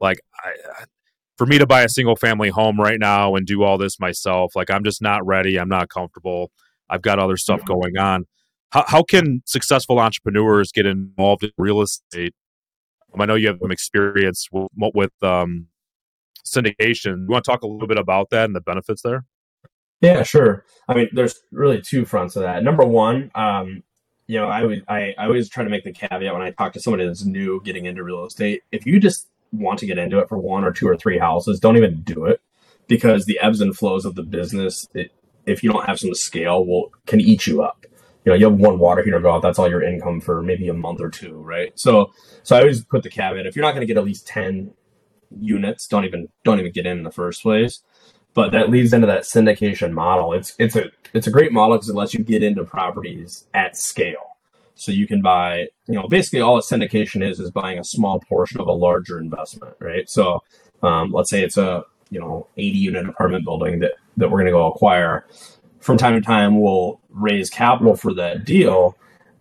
like 0.00 0.20
I, 0.42 0.84
for 1.36 1.46
me 1.46 1.58
to 1.58 1.66
buy 1.66 1.82
a 1.82 1.88
single 1.88 2.16
family 2.16 2.50
home 2.50 2.80
right 2.80 2.98
now 2.98 3.34
and 3.34 3.46
do 3.46 3.62
all 3.62 3.78
this 3.78 3.98
myself, 3.98 4.54
like 4.54 4.70
I'm 4.70 4.84
just 4.84 5.02
not 5.02 5.26
ready. 5.26 5.58
I'm 5.58 5.68
not 5.68 5.88
comfortable. 5.88 6.50
I've 6.88 7.02
got 7.02 7.18
other 7.18 7.36
stuff 7.36 7.60
mm-hmm. 7.60 7.72
going 7.72 7.98
on. 7.98 8.26
How, 8.72 8.84
how 8.88 9.02
can 9.02 9.42
successful 9.44 9.98
entrepreneurs 9.98 10.72
get 10.72 10.86
involved 10.86 11.44
in 11.44 11.50
real 11.58 11.82
estate? 11.82 12.34
Um, 13.12 13.20
I 13.20 13.26
know 13.26 13.34
you 13.34 13.48
have 13.48 13.58
some 13.60 13.70
experience 13.70 14.48
with, 14.50 14.68
with 14.94 15.12
um, 15.22 15.68
syndication. 16.44 17.22
You 17.22 17.26
want 17.28 17.44
to 17.44 17.50
talk 17.50 17.62
a 17.62 17.66
little 17.66 17.86
bit 17.86 17.98
about 17.98 18.30
that 18.30 18.46
and 18.46 18.56
the 18.56 18.60
benefits 18.60 19.02
there? 19.02 19.24
Yeah, 20.00 20.22
sure. 20.22 20.64
I 20.88 20.94
mean, 20.94 21.10
there's 21.12 21.40
really 21.52 21.80
two 21.80 22.04
fronts 22.04 22.34
of 22.34 22.42
that. 22.42 22.64
Number 22.64 22.84
one, 22.84 23.30
um, 23.34 23.82
you 24.26 24.38
know, 24.38 24.48
I 24.48 24.64
would 24.64 24.84
I, 24.88 25.14
I 25.18 25.26
always 25.26 25.48
try 25.48 25.64
to 25.64 25.70
make 25.70 25.84
the 25.84 25.92
caveat 25.92 26.32
when 26.32 26.42
I 26.42 26.50
talk 26.50 26.72
to 26.72 26.80
somebody 26.80 27.06
that's 27.06 27.24
new 27.24 27.60
getting 27.62 27.84
into 27.84 28.02
real 28.02 28.24
estate. 28.24 28.62
If 28.72 28.86
you 28.86 28.98
just 28.98 29.28
want 29.52 29.78
to 29.80 29.86
get 29.86 29.98
into 29.98 30.18
it 30.18 30.28
for 30.28 30.38
one 30.38 30.64
or 30.64 30.72
two 30.72 30.88
or 30.88 30.96
three 30.96 31.18
houses, 31.18 31.60
don't 31.60 31.76
even 31.76 32.02
do 32.02 32.24
it 32.24 32.40
because 32.88 33.26
the 33.26 33.38
ebbs 33.40 33.60
and 33.60 33.76
flows 33.76 34.04
of 34.04 34.14
the 34.14 34.22
business, 34.22 34.88
it, 34.94 35.12
if 35.46 35.62
you 35.62 35.70
don't 35.70 35.84
have 35.84 36.00
some 36.00 36.14
scale, 36.14 36.64
will 36.64 36.90
can 37.06 37.20
eat 37.20 37.46
you 37.46 37.62
up. 37.62 37.84
You 38.24 38.32
know, 38.32 38.36
you 38.36 38.44
have 38.46 38.54
one 38.54 38.78
water 38.78 39.02
heater 39.02 39.20
go 39.20 39.32
out, 39.32 39.42
that's 39.42 39.58
all 39.58 39.68
your 39.68 39.82
income 39.82 40.20
for 40.20 40.42
maybe 40.42 40.68
a 40.68 40.74
month 40.74 41.00
or 41.00 41.10
two, 41.10 41.34
right? 41.42 41.72
So, 41.78 42.12
so 42.42 42.56
I 42.56 42.60
always 42.60 42.84
put 42.84 43.02
the 43.02 43.10
caveat: 43.10 43.46
if 43.46 43.56
you're 43.56 43.64
not 43.64 43.72
going 43.72 43.80
to 43.80 43.86
get 43.86 43.96
at 43.96 44.04
least 44.04 44.26
ten 44.26 44.72
units, 45.38 45.86
don't 45.86 46.04
even 46.04 46.28
don't 46.44 46.60
even 46.60 46.72
get 46.72 46.86
in 46.86 46.98
in 46.98 47.04
the 47.04 47.10
first 47.12 47.42
place. 47.42 47.80
But 48.34 48.52
that 48.52 48.70
leads 48.70 48.92
into 48.92 49.06
that 49.08 49.22
syndication 49.22 49.92
model. 49.92 50.32
It's 50.32 50.54
it's 50.58 50.76
a 50.76 50.90
it's 51.12 51.26
a 51.26 51.30
great 51.30 51.52
model 51.52 51.76
because 51.76 51.88
it 51.88 51.96
lets 51.96 52.14
you 52.14 52.24
get 52.24 52.42
into 52.42 52.64
properties 52.64 53.46
at 53.54 53.76
scale. 53.76 54.36
So 54.74 54.90
you 54.90 55.06
can 55.06 55.20
buy, 55.20 55.68
you 55.86 55.94
know, 55.94 56.08
basically 56.08 56.40
all 56.40 56.56
a 56.56 56.62
syndication 56.62 57.28
is 57.28 57.40
is 57.40 57.50
buying 57.50 57.78
a 57.78 57.84
small 57.84 58.20
portion 58.20 58.60
of 58.60 58.68
a 58.68 58.72
larger 58.72 59.18
investment, 59.18 59.76
right? 59.80 60.08
So 60.08 60.42
um, 60.82 61.12
let's 61.12 61.30
say 61.30 61.42
it's 61.42 61.56
a 61.56 61.84
you 62.10 62.20
know 62.20 62.46
80 62.56 62.78
unit 62.78 63.08
apartment 63.08 63.44
building 63.44 63.80
that 63.80 63.92
that 64.16 64.30
we're 64.30 64.38
going 64.38 64.46
to 64.46 64.52
go 64.52 64.66
acquire 64.66 65.26
from 65.80 65.96
time 65.96 66.14
to 66.14 66.20
time 66.20 66.60
we'll 66.60 67.00
raise 67.12 67.50
capital 67.50 67.96
for 67.96 68.14
that 68.14 68.44
deal 68.44 68.96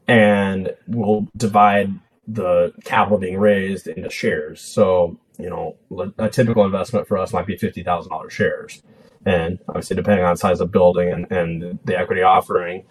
and 0.07 0.75
we'll 0.87 1.27
divide 1.37 1.93
the 2.27 2.73
capital 2.83 3.17
being 3.17 3.37
raised 3.37 3.87
into 3.87 4.09
shares. 4.09 4.61
So 4.61 5.17
you 5.39 5.49
know 5.49 5.75
a 6.17 6.29
typical 6.29 6.65
investment 6.65 7.07
for 7.07 7.17
us 7.17 7.33
might 7.33 7.47
be 7.47 7.57
$50000 7.57 8.29
shares. 8.29 8.83
And 9.25 9.59
obviously 9.67 9.95
depending 9.95 10.25
on 10.25 10.37
size 10.37 10.61
of 10.61 10.71
building 10.71 11.11
and, 11.11 11.31
and 11.31 11.79
the 11.85 11.97
equity 11.97 12.21
offering 12.21 12.83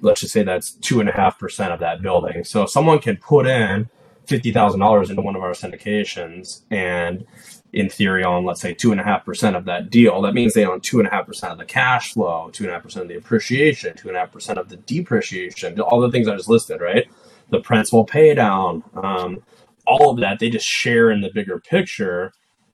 let's 0.00 0.20
just 0.20 0.32
say 0.32 0.42
that's 0.42 0.72
two 0.72 1.00
and 1.00 1.08
a 1.08 1.12
half 1.12 1.38
percent 1.38 1.72
of 1.72 1.80
that 1.80 2.02
building. 2.02 2.44
So 2.44 2.62
if 2.62 2.70
someone 2.70 2.98
can 2.98 3.16
put 3.16 3.46
in 3.46 3.88
$50000 4.26 5.10
into 5.10 5.22
one 5.22 5.36
of 5.36 5.42
our 5.42 5.52
syndications 5.52 6.62
and 6.70 7.24
in 7.72 7.88
theory 7.88 8.24
on 8.24 8.44
let's 8.44 8.60
say 8.60 8.72
two 8.72 8.92
and 8.92 9.00
a 9.00 9.04
half 9.04 9.24
percent 9.24 9.56
of 9.56 9.66
that 9.66 9.90
deal. 9.90 10.22
That 10.22 10.34
means 10.34 10.54
they 10.54 10.64
own 10.64 10.80
two 10.80 10.98
and 10.98 11.08
a 11.08 11.10
half 11.10 11.26
percent 11.26 11.52
of 11.52 11.58
the 11.58 11.64
cash 11.64 12.12
flow 12.14 12.50
two 12.52 12.64
and 12.64 12.70
a 12.70 12.74
half 12.74 12.82
percent 12.82 13.02
of 13.02 13.08
the 13.08 13.16
appreciation 13.16 13.96
two 13.96 14.08
and 14.08 14.16
a 14.16 14.20
half 14.20 14.32
percent 14.32 14.58
of 14.58 14.68
the 14.68 14.76
depreciation 14.76 15.78
all 15.80 16.00
the 16.00 16.10
things 16.10 16.28
i 16.28 16.36
just 16.36 16.48
listed 16.48 16.80
right? 16.80 17.06
The 17.50 17.60
principal 17.60 18.04
pay 18.04 18.34
down 18.34 18.84
um, 18.94 19.42
all 19.86 20.10
of 20.10 20.20
that 20.20 20.38
they 20.38 20.50
just 20.50 20.66
share 20.66 21.10
in 21.10 21.20
the 21.20 21.30
bigger 21.32 21.58
picture 21.60 22.32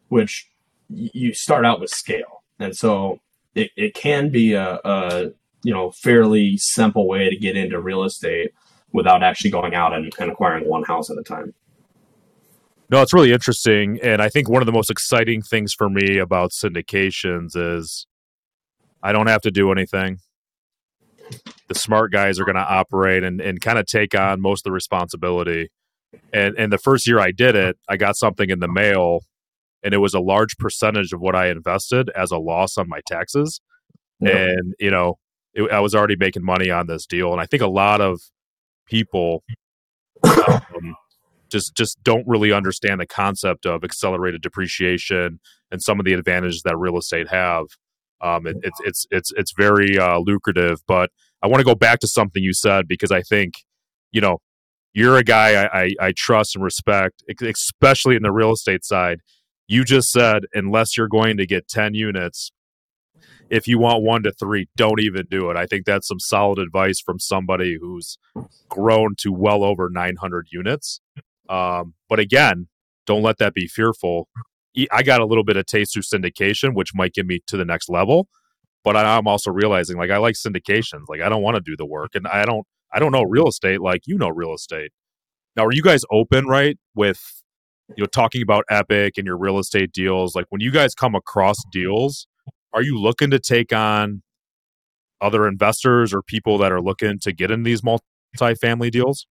which 0.09 0.49
you 0.89 1.35
start 1.35 1.65
out 1.65 1.81
with 1.81 1.91
scale. 1.91 2.43
And 2.59 2.77
so 2.77 3.21
it, 3.55 3.71
it 3.77 3.95
can 3.95 4.31
be 4.31 4.53
a, 4.53 4.81
a 4.85 5.31
you 5.63 5.73
know 5.73 5.91
fairly 5.91 6.57
simple 6.57 7.09
way 7.09 7.31
to 7.31 7.37
get 7.37 7.57
into 7.57 7.81
real 7.81 8.05
estate 8.05 8.53
without 8.93 9.23
actually 9.23 9.51
going 9.51 9.75
out 9.75 9.93
and, 9.93 10.13
and 10.21 10.31
acquiring 10.31 10.69
one 10.69 10.85
house 10.85 11.11
at 11.11 11.19
a 11.19 11.23
time 11.23 11.53
no, 12.91 13.03
it's 13.03 13.13
really 13.13 13.33
interesting. 13.33 13.99
And 14.03 14.21
I 14.21 14.29
think 14.29 14.49
one 14.49 14.63
of 14.63 14.67
the 14.67 14.73
most 14.73 14.91
exciting 14.91 15.43
things 15.43 15.73
for 15.73 15.89
me 15.89 16.19
about 16.19 16.51
syndications 16.51 17.57
is 17.57 18.07
I 19.03 19.13
don't 19.13 19.27
have 19.27 19.43
to 19.43 19.51
do 19.51 19.73
anything. 19.73 20.19
The 21.69 21.75
smart 21.75 22.13
guys 22.13 22.39
are 22.39 22.45
going 22.45 22.57
to 22.57 22.61
operate 22.61 23.25
and, 23.25 23.41
and 23.41 23.61
kind 23.61 23.79
of 23.79 23.87
take 23.87 24.15
on 24.15 24.41
most 24.41 24.61
of 24.61 24.65
the 24.65 24.73
responsibility. 24.73 25.71
And, 26.33 26.55
and 26.59 26.73
the 26.73 26.79
first 26.79 27.07
year 27.07 27.19
I 27.19 27.31
did 27.31 27.57
it, 27.57 27.79
I 27.89 27.97
got 27.97 28.17
something 28.17 28.51
in 28.51 28.61
the 28.61 28.69
mail 28.69 29.21
and 29.83 29.93
it 29.93 29.99
was 29.99 30.15
a 30.15 30.21
large 30.21 30.57
percentage 30.57 31.13
of 31.13 31.21
what 31.21 31.35
I 31.35 31.49
invested 31.49 32.11
as 32.11 32.31
a 32.31 32.39
loss 32.39 32.79
on 32.79 32.89
my 32.89 33.01
taxes. 33.07 33.61
Yeah. 34.21 34.37
And, 34.37 34.75
you 34.79 34.91
know, 34.91 35.19
it, 35.53 35.71
I 35.71 35.81
was 35.81 35.95
already 35.95 36.17
making 36.17 36.45
money 36.45 36.71
on 36.71 36.87
this 36.87 37.07
deal. 37.07 37.33
And 37.33 37.41
I 37.41 37.47
think 37.47 37.63
a 37.63 37.69
lot 37.69 38.01
of 38.01 38.21
people 38.87 39.43
um, 40.25 40.97
just 41.55 41.75
just 41.77 42.03
don't 42.03 42.27
really 42.27 42.53
understand 42.53 43.01
the 43.01 43.07
concept 43.07 43.65
of 43.65 43.85
accelerated 43.85 44.43
depreciation 44.43 45.39
and 45.71 45.81
some 45.81 46.01
of 46.01 46.05
the 46.05 46.13
advantages 46.13 46.63
that 46.65 46.77
real 46.77 46.99
estate 46.99 47.29
have. 47.29 47.67
Um, 48.21 48.47
it, 48.47 48.57
it's 48.63 48.81
it's 48.85 49.07
it's 49.11 49.33
it's 49.37 49.53
very 49.57 49.97
uh, 49.97 50.19
lucrative. 50.19 50.81
But 50.89 51.11
I 51.43 51.47
want 51.47 51.61
to 51.61 51.65
go 51.65 51.77
back 51.77 52.01
to 52.01 52.09
something 52.09 52.43
you 52.43 52.53
said 52.53 52.89
because 52.89 53.13
I 53.13 53.23
think 53.23 53.55
you 54.11 54.21
know 54.21 54.39
you're 54.93 55.17
a 55.17 55.25
guy 55.25 55.65
I, 55.65 55.83
I, 55.83 55.91
I 56.01 56.13
trust 56.17 56.57
and 56.57 56.65
respect, 56.65 57.23
especially 57.41 58.17
in 58.17 58.23
the 58.23 58.33
real 58.33 58.53
estate 58.53 58.85
side. 58.85 59.21
You 59.69 59.85
just 59.85 60.11
said 60.11 60.43
unless 60.53 60.97
you're 60.97 61.09
going 61.09 61.37
to 61.37 61.47
get 61.47 61.69
ten 61.69 61.95
units, 61.95 62.51
if 63.49 63.69
you 63.69 63.79
want 63.79 64.03
one 64.03 64.25
to 64.25 64.33
three, 64.33 64.67
don't 64.77 65.01
even 65.01 65.27
do 65.31 65.51
it. 65.51 65.57
I 65.57 65.67
think 65.67 65.87
that's 65.87 66.09
some 66.09 66.19
solid 66.19 66.59
advice 66.59 67.01
from 67.01 67.21
somebody 67.21 67.79
who's 67.81 68.19
grown 68.69 69.15
to 69.19 69.33
well 69.33 69.63
over 69.63 69.89
900 69.89 70.49
units. 70.51 71.01
Um, 71.49 71.95
but 72.09 72.19
again, 72.19 72.69
don't 73.07 73.23
let 73.23 73.39
that 73.39 73.55
be 73.55 73.67
fearful. 73.67 74.29
I 74.91 75.03
got 75.03 75.21
a 75.21 75.27
little 75.27 75.45
bit 75.45 75.57
of 75.57 75.67
taste 75.67 75.95
through 75.95 76.03
syndication, 76.03 76.75
which 76.75 76.91
might 76.95 77.13
get 77.13 77.27
me 77.27 77.41
to 77.47 77.57
the 77.57 77.65
next 77.65 77.89
level. 77.89 78.29
But 78.83 78.97
I'm 78.97 79.27
also 79.27 79.51
realizing 79.51 79.97
like 79.97 80.11
I 80.11 80.19
like 80.19 80.35
syndications. 80.35 81.05
Like 81.09 81.21
I 81.21 81.29
don't 81.29 81.43
want 81.43 81.57
to 81.57 81.63
do 81.65 81.77
the 81.77 81.87
work, 81.87 82.15
and 82.15 82.27
I 82.27 82.45
don't 82.45 82.67
I 82.93 82.99
don't 82.99 83.13
know 83.13 83.23
real 83.23 83.49
estate 83.49 83.81
like 83.81 84.03
you 84.07 84.19
know 84.19 84.29
real 84.29 84.53
estate. 84.53 84.91
Now, 85.57 85.65
are 85.65 85.73
you 85.73 85.83
guys 85.83 86.03
open 86.11 86.47
right 86.47 86.77
with 86.95 87.21
you 87.97 88.03
know 88.03 88.07
talking 88.07 88.43
about 88.43 88.65
Epic 88.69 89.15
and 89.17 89.27
your 89.27 89.39
real 89.39 89.59
estate 89.59 89.93
deals? 89.93 90.35
Like 90.35 90.47
when 90.51 90.61
you 90.61 90.71
guys 90.71 90.95
come 90.95 91.15
across 91.15 91.57
deals, 91.73 92.27
are 92.75 92.83
you 92.83 93.01
looking 93.01 93.31
to 93.31 93.39
take 93.39 93.73
on 93.73 94.23
other 95.21 95.49
investors 95.49 96.13
or 96.13 96.21
people 96.21 96.59
that 96.59 96.73
are 96.73 96.83
looking 96.83 97.19
to 97.21 97.33
get 97.33 97.51
in 97.51 97.63
these 97.63 97.83
multi-family 97.83 98.91
deals? 98.91 99.27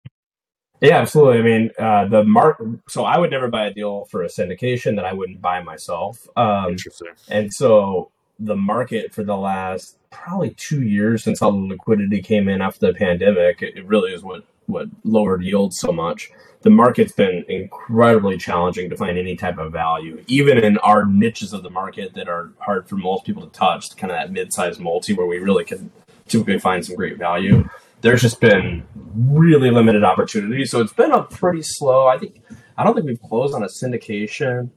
Yeah, 0.82 0.97
absolutely. 0.97 1.39
I 1.39 1.41
mean, 1.41 1.71
uh, 1.77 2.05
the 2.07 2.23
mark. 2.23 2.61
So 2.88 3.03
I 3.03 3.17
would 3.17 3.32
never 3.32 3.47
buy 3.47 3.65
a 3.65 3.73
deal 3.73 4.05
for 4.05 4.23
a 4.23 4.27
syndication 4.27 4.95
that 4.95 5.05
I 5.05 5.13
wouldn't 5.13 5.41
buy 5.41 5.61
myself. 5.61 6.27
Um, 6.38 6.71
Interesting. 6.71 7.09
And 7.30 7.53
so 7.53 8.11
the 8.39 8.55
market 8.55 9.13
for 9.13 9.23
the 9.23 9.36
last 9.36 9.97
probably 10.09 10.51
two 10.51 10.82
years 10.82 11.23
since 11.23 11.41
all 11.41 11.51
the 11.51 11.57
liquidity 11.57 12.21
came 12.21 12.47
in 12.47 12.61
after 12.61 12.88
the 12.88 12.93
pandemic, 12.93 13.61
it, 13.61 13.77
it 13.77 13.86
really 13.86 14.13
is 14.13 14.23
what 14.23 14.43
what 14.69 14.88
lowered 15.03 15.43
yields 15.43 15.80
so 15.80 15.91
much, 15.91 16.32
the 16.61 16.69
market's 16.69 17.11
been 17.11 17.43
incredibly 17.49 18.38
challenging 18.38 18.89
to 18.89 18.95
find 18.95 19.17
any 19.17 19.36
type 19.36 19.57
of 19.57 19.71
value, 19.71 20.23
even 20.27 20.57
in 20.57 20.77
our 20.80 21.05
niches 21.05 21.53
of 21.53 21.63
the 21.63 21.69
market 21.69 22.13
that 22.13 22.30
are 22.30 22.51
hard 22.59 22.88
for 22.88 22.95
most 22.95 23.25
people 23.25 23.45
to 23.45 23.51
touch, 23.51 23.95
kind 23.97 24.11
of 24.11 24.17
that 24.17 24.32
mid-sized 24.32 24.80
multi 24.80 25.13
where 25.13 25.25
we 25.25 25.39
really 25.39 25.63
can 25.63 25.91
typically 26.27 26.59
find 26.59 26.86
some 26.86 26.95
great 26.95 27.17
value. 27.17 27.67
There's 28.01 28.21
just 28.21 28.39
been 28.39 28.84
really 29.16 29.72
limited 29.72 30.03
opportunity, 30.03 30.66
so 30.66 30.82
it's 30.82 30.93
been 30.93 31.12
a 31.12 31.24
pretty 31.24 31.62
slow. 31.62 32.07
I 32.07 32.18
think 32.18 32.41
I 32.78 32.84
don't 32.84 32.93
think 32.93 33.05
we've 33.05 33.22
closed 33.22 33.53
on 33.53 33.64
a 33.64 33.68
syndication. 33.68 34.70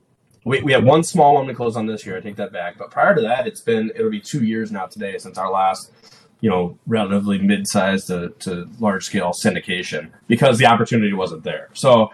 We, 0.45 0.61
we 0.62 0.72
have 0.72 0.83
one 0.83 1.05
small 1.05 1.35
one 1.35 1.47
we 1.47 1.55
closed 1.55 1.76
on 1.76 1.87
this 1.87 2.05
year. 2.05 2.16
I 2.16 2.20
take 2.20 2.37
that 2.37 2.53
back. 2.53 2.76
But 2.76 2.91
prior 2.91 3.14
to 3.14 3.20
that, 3.22 3.47
it's 3.47 3.61
been 3.61 3.93
it'll 3.95 4.11
be 4.11 4.20
two 4.20 4.45
years 4.45 4.72
now 4.72 4.87
today 4.87 5.18
since 5.18 5.39
our 5.39 5.51
last 5.51 5.93
you 6.43 6.51
know, 6.51 6.76
relatively 6.89 7.39
mid-sized 7.39 8.09
to, 8.09 8.30
to 8.41 8.68
large-scale 8.80 9.30
syndication 9.30 10.11
because 10.26 10.59
the 10.59 10.66
opportunity 10.66 11.12
wasn't 11.12 11.45
there. 11.45 11.68
So 11.72 12.11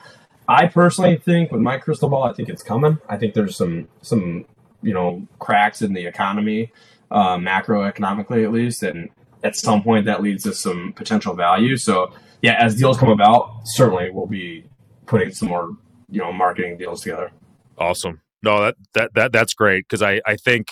I 0.47 0.66
personally 0.66 1.16
think 1.16 1.51
with 1.51 1.62
my 1.62 1.79
crystal 1.79 2.11
ball, 2.11 2.25
I 2.25 2.35
think 2.35 2.51
it's 2.51 2.62
coming. 2.62 2.99
I 3.09 3.16
think 3.16 3.35
there's 3.35 3.57
some 3.57 3.89
some 4.03 4.45
you 4.83 4.95
know 4.95 5.27
cracks 5.39 5.83
in 5.83 5.95
the 5.95 6.07
economy, 6.07 6.73
uh, 7.11 7.37
macroeconomically 7.37 8.45
at 8.45 8.53
least, 8.53 8.83
and 8.83 9.09
at 9.43 9.57
some 9.57 9.82
point 9.82 10.07
that 10.07 10.22
leads 10.22 10.45
to 10.45 10.55
some 10.55 10.93
potential 10.95 11.34
value. 11.34 11.76
So 11.76 12.12
yeah, 12.43 12.57
as 12.61 12.76
deals 12.76 12.99
come 12.99 13.11
about, 13.11 13.61
certainly 13.64 14.11
we'll 14.11 14.26
be 14.26 14.64
putting 15.07 15.32
some 15.32 15.49
more 15.49 15.70
you 16.09 16.20
know 16.20 16.32
marketing 16.32 16.76
deals 16.78 17.03
together. 17.03 17.30
Awesome. 17.76 18.20
No, 18.43 18.62
that 18.62 18.76
that 18.95 19.14
that 19.14 19.32
that's 19.32 19.55
great 19.55 19.84
because 19.89 20.03
I 20.03 20.20
I 20.26 20.36
think 20.36 20.68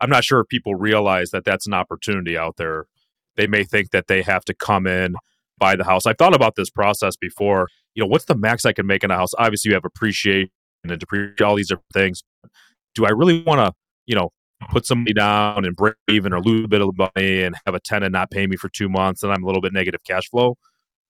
I'm 0.00 0.10
not 0.10 0.24
sure 0.24 0.40
if 0.40 0.48
people 0.48 0.74
realize 0.74 1.30
that 1.30 1.44
that's 1.44 1.66
an 1.66 1.74
opportunity 1.74 2.36
out 2.36 2.56
there. 2.56 2.86
They 3.36 3.46
may 3.46 3.64
think 3.64 3.90
that 3.92 4.08
they 4.08 4.20
have 4.22 4.44
to 4.46 4.54
come 4.54 4.86
in, 4.86 5.14
buy 5.58 5.76
the 5.76 5.84
house. 5.84 6.04
I've 6.06 6.18
thought 6.18 6.34
about 6.34 6.54
this 6.56 6.68
process 6.68 7.16
before. 7.16 7.68
You 7.94 8.02
know, 8.02 8.06
what's 8.06 8.26
the 8.26 8.36
max 8.36 8.66
I 8.66 8.72
can 8.72 8.86
make 8.86 9.04
in 9.04 9.10
a 9.10 9.16
house? 9.16 9.30
Obviously, 9.38 9.70
you 9.70 9.74
have 9.74 9.84
appreciation 9.84 10.50
and 10.84 10.98
depreciation, 10.98 11.46
all 11.46 11.54
these 11.54 11.68
different 11.68 11.92
things. 11.94 12.22
Do 12.94 13.06
I 13.06 13.10
really 13.10 13.42
want 13.42 13.60
to, 13.60 13.72
you 14.06 14.14
know, 14.14 14.30
put 14.70 14.86
somebody 14.86 15.14
down 15.14 15.64
and 15.64 15.76
break 15.76 15.94
even 16.08 16.32
or 16.32 16.40
lose 16.40 16.64
a 16.64 16.68
bit 16.68 16.80
of 16.80 16.96
money 16.96 17.42
and 17.42 17.54
have 17.66 17.74
a 17.74 17.80
tenant 17.80 18.12
not 18.12 18.30
pay 18.30 18.46
me 18.46 18.56
for 18.56 18.68
two 18.68 18.88
months 18.88 19.22
and 19.22 19.32
I'm 19.32 19.42
a 19.42 19.46
little 19.46 19.62
bit 19.62 19.72
negative 19.72 20.02
cash 20.04 20.28
flow? 20.28 20.56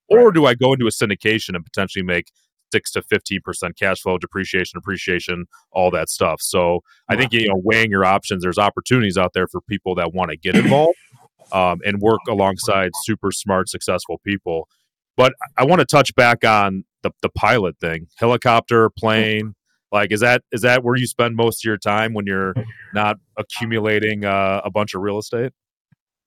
Or 0.09 0.31
do 0.31 0.45
I 0.45 0.53
go 0.53 0.73
into 0.73 0.85
a 0.85 0.89
syndication 0.89 1.55
and 1.55 1.63
potentially 1.63 2.03
make 2.03 2.27
six 2.73 2.91
to 2.91 3.03
fifteen 3.03 3.39
percent 3.43 3.77
cash 3.77 4.01
flow, 4.01 4.17
depreciation, 4.17 4.77
appreciation, 4.77 5.45
all 5.71 5.91
that 5.91 6.09
stuff. 6.09 6.39
So 6.41 6.81
I 7.07 7.15
think 7.15 7.31
you 7.31 7.47
know 7.47 7.61
weighing 7.63 7.91
your 7.91 8.03
options. 8.03 8.43
There's 8.43 8.57
opportunities 8.57 9.17
out 9.17 9.33
there 9.33 9.47
for 9.47 9.61
people 9.61 9.95
that 9.95 10.13
want 10.13 10.31
to 10.31 10.37
get 10.37 10.55
involved 10.63 10.97
um, 11.51 11.79
and 11.85 12.01
work 12.01 12.21
alongside 12.27 12.91
super 13.03 13.31
smart, 13.31 13.69
successful 13.69 14.19
people. 14.25 14.67
But 15.15 15.33
I 15.57 15.65
want 15.65 15.79
to 15.79 15.85
touch 15.85 16.13
back 16.15 16.43
on 16.43 16.83
the 17.03 17.11
the 17.21 17.29
pilot 17.29 17.77
thing, 17.79 18.07
helicopter, 18.17 18.89
plane. 18.89 19.53
Like, 19.93 20.11
is 20.11 20.21
that 20.21 20.41
is 20.51 20.61
that 20.61 20.83
where 20.83 20.95
you 20.95 21.05
spend 21.05 21.35
most 21.35 21.63
of 21.63 21.69
your 21.69 21.77
time 21.77 22.13
when 22.13 22.25
you're 22.25 22.55
not 22.95 23.17
accumulating 23.37 24.25
uh, 24.25 24.61
a 24.65 24.71
bunch 24.71 24.95
of 24.95 25.01
real 25.01 25.19
estate? 25.19 25.53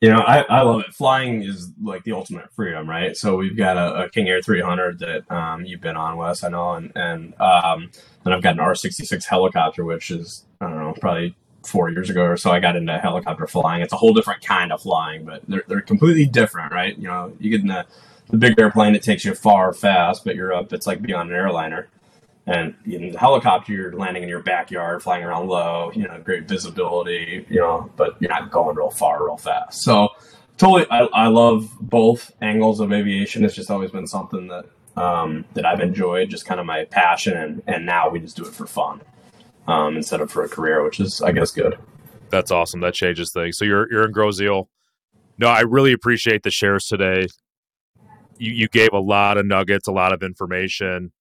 You 0.01 0.11
know, 0.11 0.21
I, 0.21 0.43
I 0.43 0.63
love 0.63 0.83
it. 0.83 0.95
Flying 0.95 1.43
is 1.43 1.73
like 1.83 2.05
the 2.05 2.13
ultimate 2.13 2.53
freedom, 2.53 2.89
right? 2.89 3.17
So 3.17 3.37
we've 3.37 3.57
got 3.57 3.77
a, 3.77 4.05
a 4.05 4.11
King 4.11 4.29
Air 4.29 4.41
300 4.41 4.99
that 5.01 5.31
um, 5.33 5.65
you've 5.65 5.81
been 5.81 5.97
on, 5.97 6.17
Wes, 6.17 6.45
I 6.45 6.49
know, 6.49 6.75
and 6.75 6.93
and 6.95 7.41
um, 7.41 7.91
then 8.23 8.33
I've 8.33 8.43
got 8.43 8.55
an 8.55 8.61
R66 8.61 9.25
helicopter, 9.25 9.85
which 9.85 10.11
is 10.13 10.45
I 10.61 10.69
don't 10.69 10.79
know, 10.79 10.95
probably 11.01 11.35
four 11.67 11.91
years 11.91 12.09
ago 12.09 12.23
or 12.23 12.37
so. 12.37 12.53
I 12.53 12.61
got 12.61 12.77
into 12.77 12.97
helicopter 12.99 13.49
flying. 13.49 13.83
It's 13.83 13.93
a 13.93 13.97
whole 13.97 14.15
different 14.15 14.45
kind 14.45 14.71
of 14.71 14.83
flying, 14.83 15.25
but 15.25 15.43
they're 15.49 15.65
they're 15.67 15.81
completely 15.81 16.27
different, 16.27 16.73
right? 16.73 16.97
You 16.97 17.09
know, 17.09 17.33
you 17.41 17.51
get 17.51 17.63
in 17.63 17.67
the 17.67 17.85
the 18.29 18.37
big 18.37 18.59
airplane, 18.61 18.95
it 18.95 19.03
takes 19.03 19.25
you 19.25 19.35
far 19.35 19.73
fast, 19.73 20.25
but 20.25 20.37
you're 20.37 20.53
up. 20.53 20.73
It's 20.73 20.87
like 20.87 21.03
beyond 21.03 21.31
an 21.31 21.37
airliner. 21.37 21.89
And 22.47 22.75
in 22.85 23.11
the 23.11 23.19
helicopter, 23.19 23.73
you're 23.73 23.93
landing 23.93 24.23
in 24.23 24.29
your 24.29 24.43
backyard, 24.43 25.03
flying 25.03 25.25
around 25.25 25.49
low, 25.49 25.91
you 25.95 26.07
know, 26.07 26.21
great 26.23 26.47
visibility, 26.47 27.45
you 27.49 27.57
know, 27.57 27.91
but 27.97 28.17
you're 28.21 28.31
not 28.31 28.53
going 28.53 28.77
real 28.77 28.91
far, 28.91 29.25
real 29.25 29.37
fast. 29.37 29.83
So, 29.83 30.11
totally, 30.57 30.87
I, 30.89 31.07
I 31.13 31.27
love 31.27 31.69
both 31.81 32.33
angles 32.41 32.79
of 32.79 32.93
aviation. 32.93 33.45
It's 33.45 33.55
just 33.55 33.69
always 33.69 33.91
been 33.91 34.07
something 34.07 34.47
that 34.47 34.67
um, 34.97 35.45
that 35.55 35.67
I've 35.67 35.81
enjoyed, 35.81 36.31
just 36.31 36.47
kind 36.47 36.61
of 36.61 36.67
my 36.67 36.85
passion, 36.85 37.37
and 37.37 37.63
and 37.67 37.85
now 37.85 38.09
we 38.09 38.21
just 38.21 38.37
do 38.37 38.45
it 38.47 38.55
for 38.55 38.67
fun 38.67 39.01
um, 39.67 39.97
instead 39.97 40.21
of 40.21 40.31
for 40.31 40.45
a 40.45 40.49
career, 40.49 40.85
which 40.85 41.01
is, 41.01 41.21
I 41.21 41.33
guess, 41.33 41.51
good. 41.51 41.77
That's 42.31 42.53
awesome. 42.53 42.81
That 42.81 42.95
changes 42.95 43.33
things. 43.33 43.59
So 43.59 43.65
you're 43.65 43.91
you're 43.91 44.05
in 44.05 44.13
Grosse 44.13 44.41
No, 44.41 44.69
I 45.49 45.61
really 45.63 45.93
appreciate 45.93 46.45
the 46.45 46.53
shares 46.53 46.87
today. 46.87 47.27
You 48.39 48.53
you 48.53 48.69
gave 48.69 48.91
a 48.93 49.01
lot 49.01 49.37
of 49.37 49.47
nuggets, 49.47 49.89
a 49.89 49.93
lot 49.93 50.13
of 50.13 50.23
information 50.23 51.13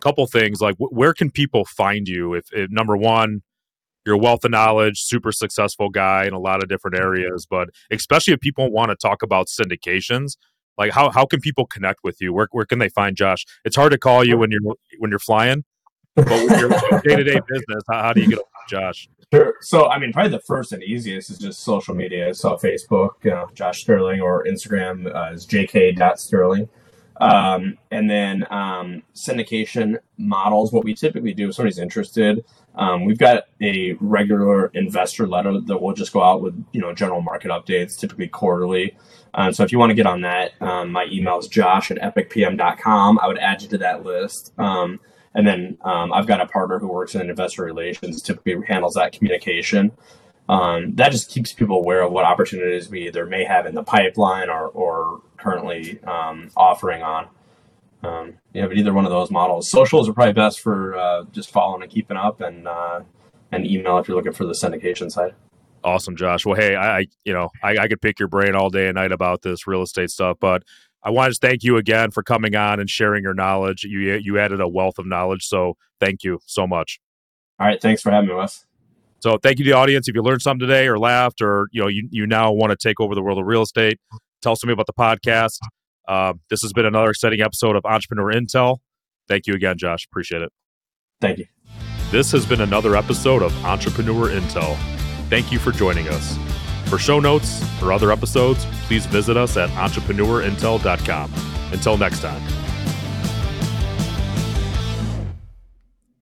couple 0.00 0.26
things 0.26 0.60
like 0.60 0.74
where 0.78 1.14
can 1.14 1.30
people 1.30 1.64
find 1.64 2.08
you 2.08 2.34
if, 2.34 2.44
if, 2.52 2.70
number 2.70 2.96
one 2.96 3.42
you're 4.04 4.14
a 4.14 4.18
wealth 4.18 4.44
of 4.44 4.50
knowledge 4.50 5.00
super 5.00 5.32
successful 5.32 5.88
guy 5.88 6.24
in 6.24 6.32
a 6.32 6.38
lot 6.38 6.62
of 6.62 6.68
different 6.68 6.96
areas 6.98 7.46
but 7.48 7.68
especially 7.90 8.34
if 8.34 8.40
people 8.40 8.70
want 8.70 8.90
to 8.90 8.96
talk 8.96 9.22
about 9.22 9.46
syndications 9.46 10.36
like 10.78 10.92
how, 10.92 11.10
how 11.10 11.26
can 11.26 11.40
people 11.40 11.66
connect 11.66 12.00
with 12.02 12.16
you 12.20 12.32
where, 12.32 12.48
where 12.52 12.64
can 12.64 12.78
they 12.78 12.88
find 12.88 13.16
josh 13.16 13.44
it's 13.64 13.76
hard 13.76 13.92
to 13.92 13.98
call 13.98 14.24
you 14.24 14.36
when 14.36 14.50
you're 14.50 14.74
when 14.98 15.10
you're 15.10 15.18
flying 15.18 15.64
but 16.16 16.26
with 16.28 16.58
your 16.58 16.68
day-to-day 17.04 17.40
business 17.48 17.82
how, 17.88 18.02
how 18.02 18.12
do 18.12 18.20
you 18.20 18.28
get 18.28 18.40
josh 18.68 19.08
Sure. 19.32 19.54
So, 19.60 19.88
I 19.88 20.00
mean, 20.00 20.12
probably 20.12 20.32
the 20.32 20.40
first 20.40 20.72
and 20.72 20.82
easiest 20.82 21.30
is 21.30 21.38
just 21.38 21.60
social 21.60 21.94
media. 21.94 22.34
So, 22.34 22.56
Facebook, 22.56 23.10
you 23.22 23.30
know, 23.30 23.48
Josh 23.54 23.82
Sterling, 23.82 24.20
or 24.20 24.44
Instagram 24.44 25.06
uh, 25.14 25.32
is 25.32 25.46
jk.sterling. 25.46 26.68
Um, 27.20 27.76
and 27.90 28.08
then 28.08 28.46
um, 28.50 29.02
syndication 29.14 29.98
models. 30.16 30.72
What 30.72 30.84
we 30.84 30.94
typically 30.94 31.34
do 31.34 31.50
if 31.50 31.54
somebody's 31.54 31.78
interested, 31.78 32.44
um, 32.76 33.04
we've 33.04 33.18
got 33.18 33.44
a 33.60 33.92
regular 34.00 34.68
investor 34.68 35.26
letter 35.26 35.60
that 35.60 35.78
will 35.78 35.92
just 35.92 36.12
go 36.12 36.22
out 36.22 36.40
with 36.40 36.64
you 36.72 36.80
know 36.80 36.94
general 36.94 37.20
market 37.20 37.50
updates, 37.50 37.98
typically 37.98 38.28
quarterly. 38.28 38.96
Um, 39.34 39.52
so 39.52 39.62
if 39.62 39.70
you 39.70 39.78
want 39.78 39.90
to 39.90 39.94
get 39.94 40.06
on 40.06 40.22
that, 40.22 40.52
um, 40.62 40.90
my 40.90 41.06
email 41.10 41.38
is 41.38 41.46
josh 41.46 41.90
at 41.90 41.98
epicpm.com. 41.98 43.18
I 43.22 43.28
would 43.28 43.38
add 43.38 43.62
you 43.62 43.68
to 43.68 43.78
that 43.78 44.02
list. 44.04 44.52
Um, 44.58 44.98
and 45.34 45.46
then 45.46 45.78
I've 45.84 46.26
got 46.26 46.40
a 46.40 46.46
partner 46.46 46.80
who 46.80 46.88
works 46.88 47.14
in 47.14 47.30
investor 47.30 47.62
relations, 47.62 48.20
typically 48.20 48.56
handles 48.66 48.94
that 48.94 49.12
communication. 49.12 49.92
That 50.48 51.12
just 51.12 51.30
keeps 51.30 51.52
people 51.52 51.76
aware 51.76 52.02
of 52.02 52.10
what 52.10 52.24
opportunities 52.24 52.88
we 52.88 53.06
either 53.06 53.26
may 53.26 53.44
have 53.44 53.66
in 53.66 53.76
the 53.76 53.84
pipeline 53.84 54.48
or, 54.48 54.66
or 54.66 55.22
currently 55.40 56.02
um, 56.04 56.50
offering 56.56 57.02
on. 57.02 57.28
Um, 58.02 58.34
yeah, 58.54 58.66
but 58.66 58.76
either 58.76 58.92
one 58.92 59.04
of 59.04 59.10
those 59.10 59.30
models. 59.30 59.70
Socials 59.70 60.08
are 60.08 60.12
probably 60.12 60.32
best 60.32 60.60
for 60.60 60.96
uh, 60.96 61.24
just 61.32 61.50
following 61.50 61.82
and 61.82 61.90
keeping 61.90 62.16
up, 62.16 62.40
and 62.40 62.66
uh, 62.66 63.00
and 63.52 63.66
email 63.66 63.98
if 63.98 64.08
you're 64.08 64.16
looking 64.16 64.32
for 64.32 64.46
the 64.46 64.52
syndication 64.52 65.10
side. 65.10 65.34
Awesome, 65.82 66.16
Josh. 66.16 66.44
Well, 66.44 66.56
hey, 66.56 66.76
I, 66.76 67.06
you 67.24 67.32
know 67.32 67.50
I, 67.62 67.76
I 67.78 67.88
could 67.88 68.00
pick 68.00 68.18
your 68.18 68.28
brain 68.28 68.54
all 68.54 68.70
day 68.70 68.86
and 68.88 68.94
night 68.94 69.12
about 69.12 69.42
this 69.42 69.66
real 69.66 69.82
estate 69.82 70.10
stuff, 70.10 70.38
but 70.40 70.62
I 71.02 71.10
want 71.10 71.32
to 71.32 71.38
thank 71.38 71.62
you 71.62 71.76
again 71.76 72.10
for 72.10 72.22
coming 72.22 72.54
on 72.54 72.80
and 72.80 72.88
sharing 72.88 73.22
your 73.22 73.34
knowledge. 73.34 73.84
You 73.84 74.18
you 74.22 74.38
added 74.38 74.60
a 74.60 74.68
wealth 74.68 74.98
of 74.98 75.06
knowledge, 75.06 75.44
so 75.44 75.76
thank 75.98 76.22
you 76.22 76.40
so 76.46 76.66
much. 76.66 77.00
All 77.58 77.66
right, 77.66 77.80
thanks 77.80 78.00
for 78.02 78.10
having 78.10 78.28
me, 78.28 78.34
Wes. 78.34 78.64
So 79.20 79.36
thank 79.36 79.58
you 79.58 79.64
to 79.66 79.70
the 79.70 79.76
audience. 79.76 80.08
If 80.08 80.14
you 80.14 80.22
learned 80.22 80.40
something 80.40 80.66
today 80.66 80.88
or 80.88 80.98
laughed 80.98 81.42
or 81.42 81.68
you 81.72 81.82
know 81.82 81.88
you, 81.88 82.08
you 82.10 82.26
now 82.26 82.52
want 82.52 82.70
to 82.70 82.76
take 82.76 83.00
over 83.00 83.14
the 83.14 83.22
world 83.22 83.38
of 83.38 83.46
real 83.46 83.62
estate, 83.62 83.98
tell 84.40 84.56
somebody 84.56 84.74
about 84.74 84.86
the 84.86 84.92
podcast. 84.92 85.58
Uh, 86.08 86.34
this 86.48 86.62
has 86.62 86.72
been 86.72 86.86
another 86.86 87.10
exciting 87.10 87.40
episode 87.40 87.76
of 87.76 87.84
Entrepreneur 87.84 88.32
Intel. 88.32 88.78
Thank 89.28 89.46
you 89.46 89.54
again, 89.54 89.78
Josh. 89.78 90.06
Appreciate 90.10 90.42
it. 90.42 90.50
Thank 91.20 91.38
you. 91.38 91.46
This 92.10 92.32
has 92.32 92.44
been 92.44 92.60
another 92.60 92.96
episode 92.96 93.42
of 93.42 93.54
Entrepreneur 93.64 94.28
Intel. 94.28 94.76
Thank 95.28 95.52
you 95.52 95.58
for 95.60 95.70
joining 95.70 96.08
us. 96.08 96.36
For 96.88 96.98
show 96.98 97.20
notes 97.20 97.62
or 97.80 97.92
other 97.92 98.10
episodes, 98.10 98.66
please 98.86 99.06
visit 99.06 99.36
us 99.36 99.56
at 99.56 99.70
entrepreneurintel.com. 99.70 101.32
Until 101.72 101.96
next 101.96 102.20
time. 102.20 102.59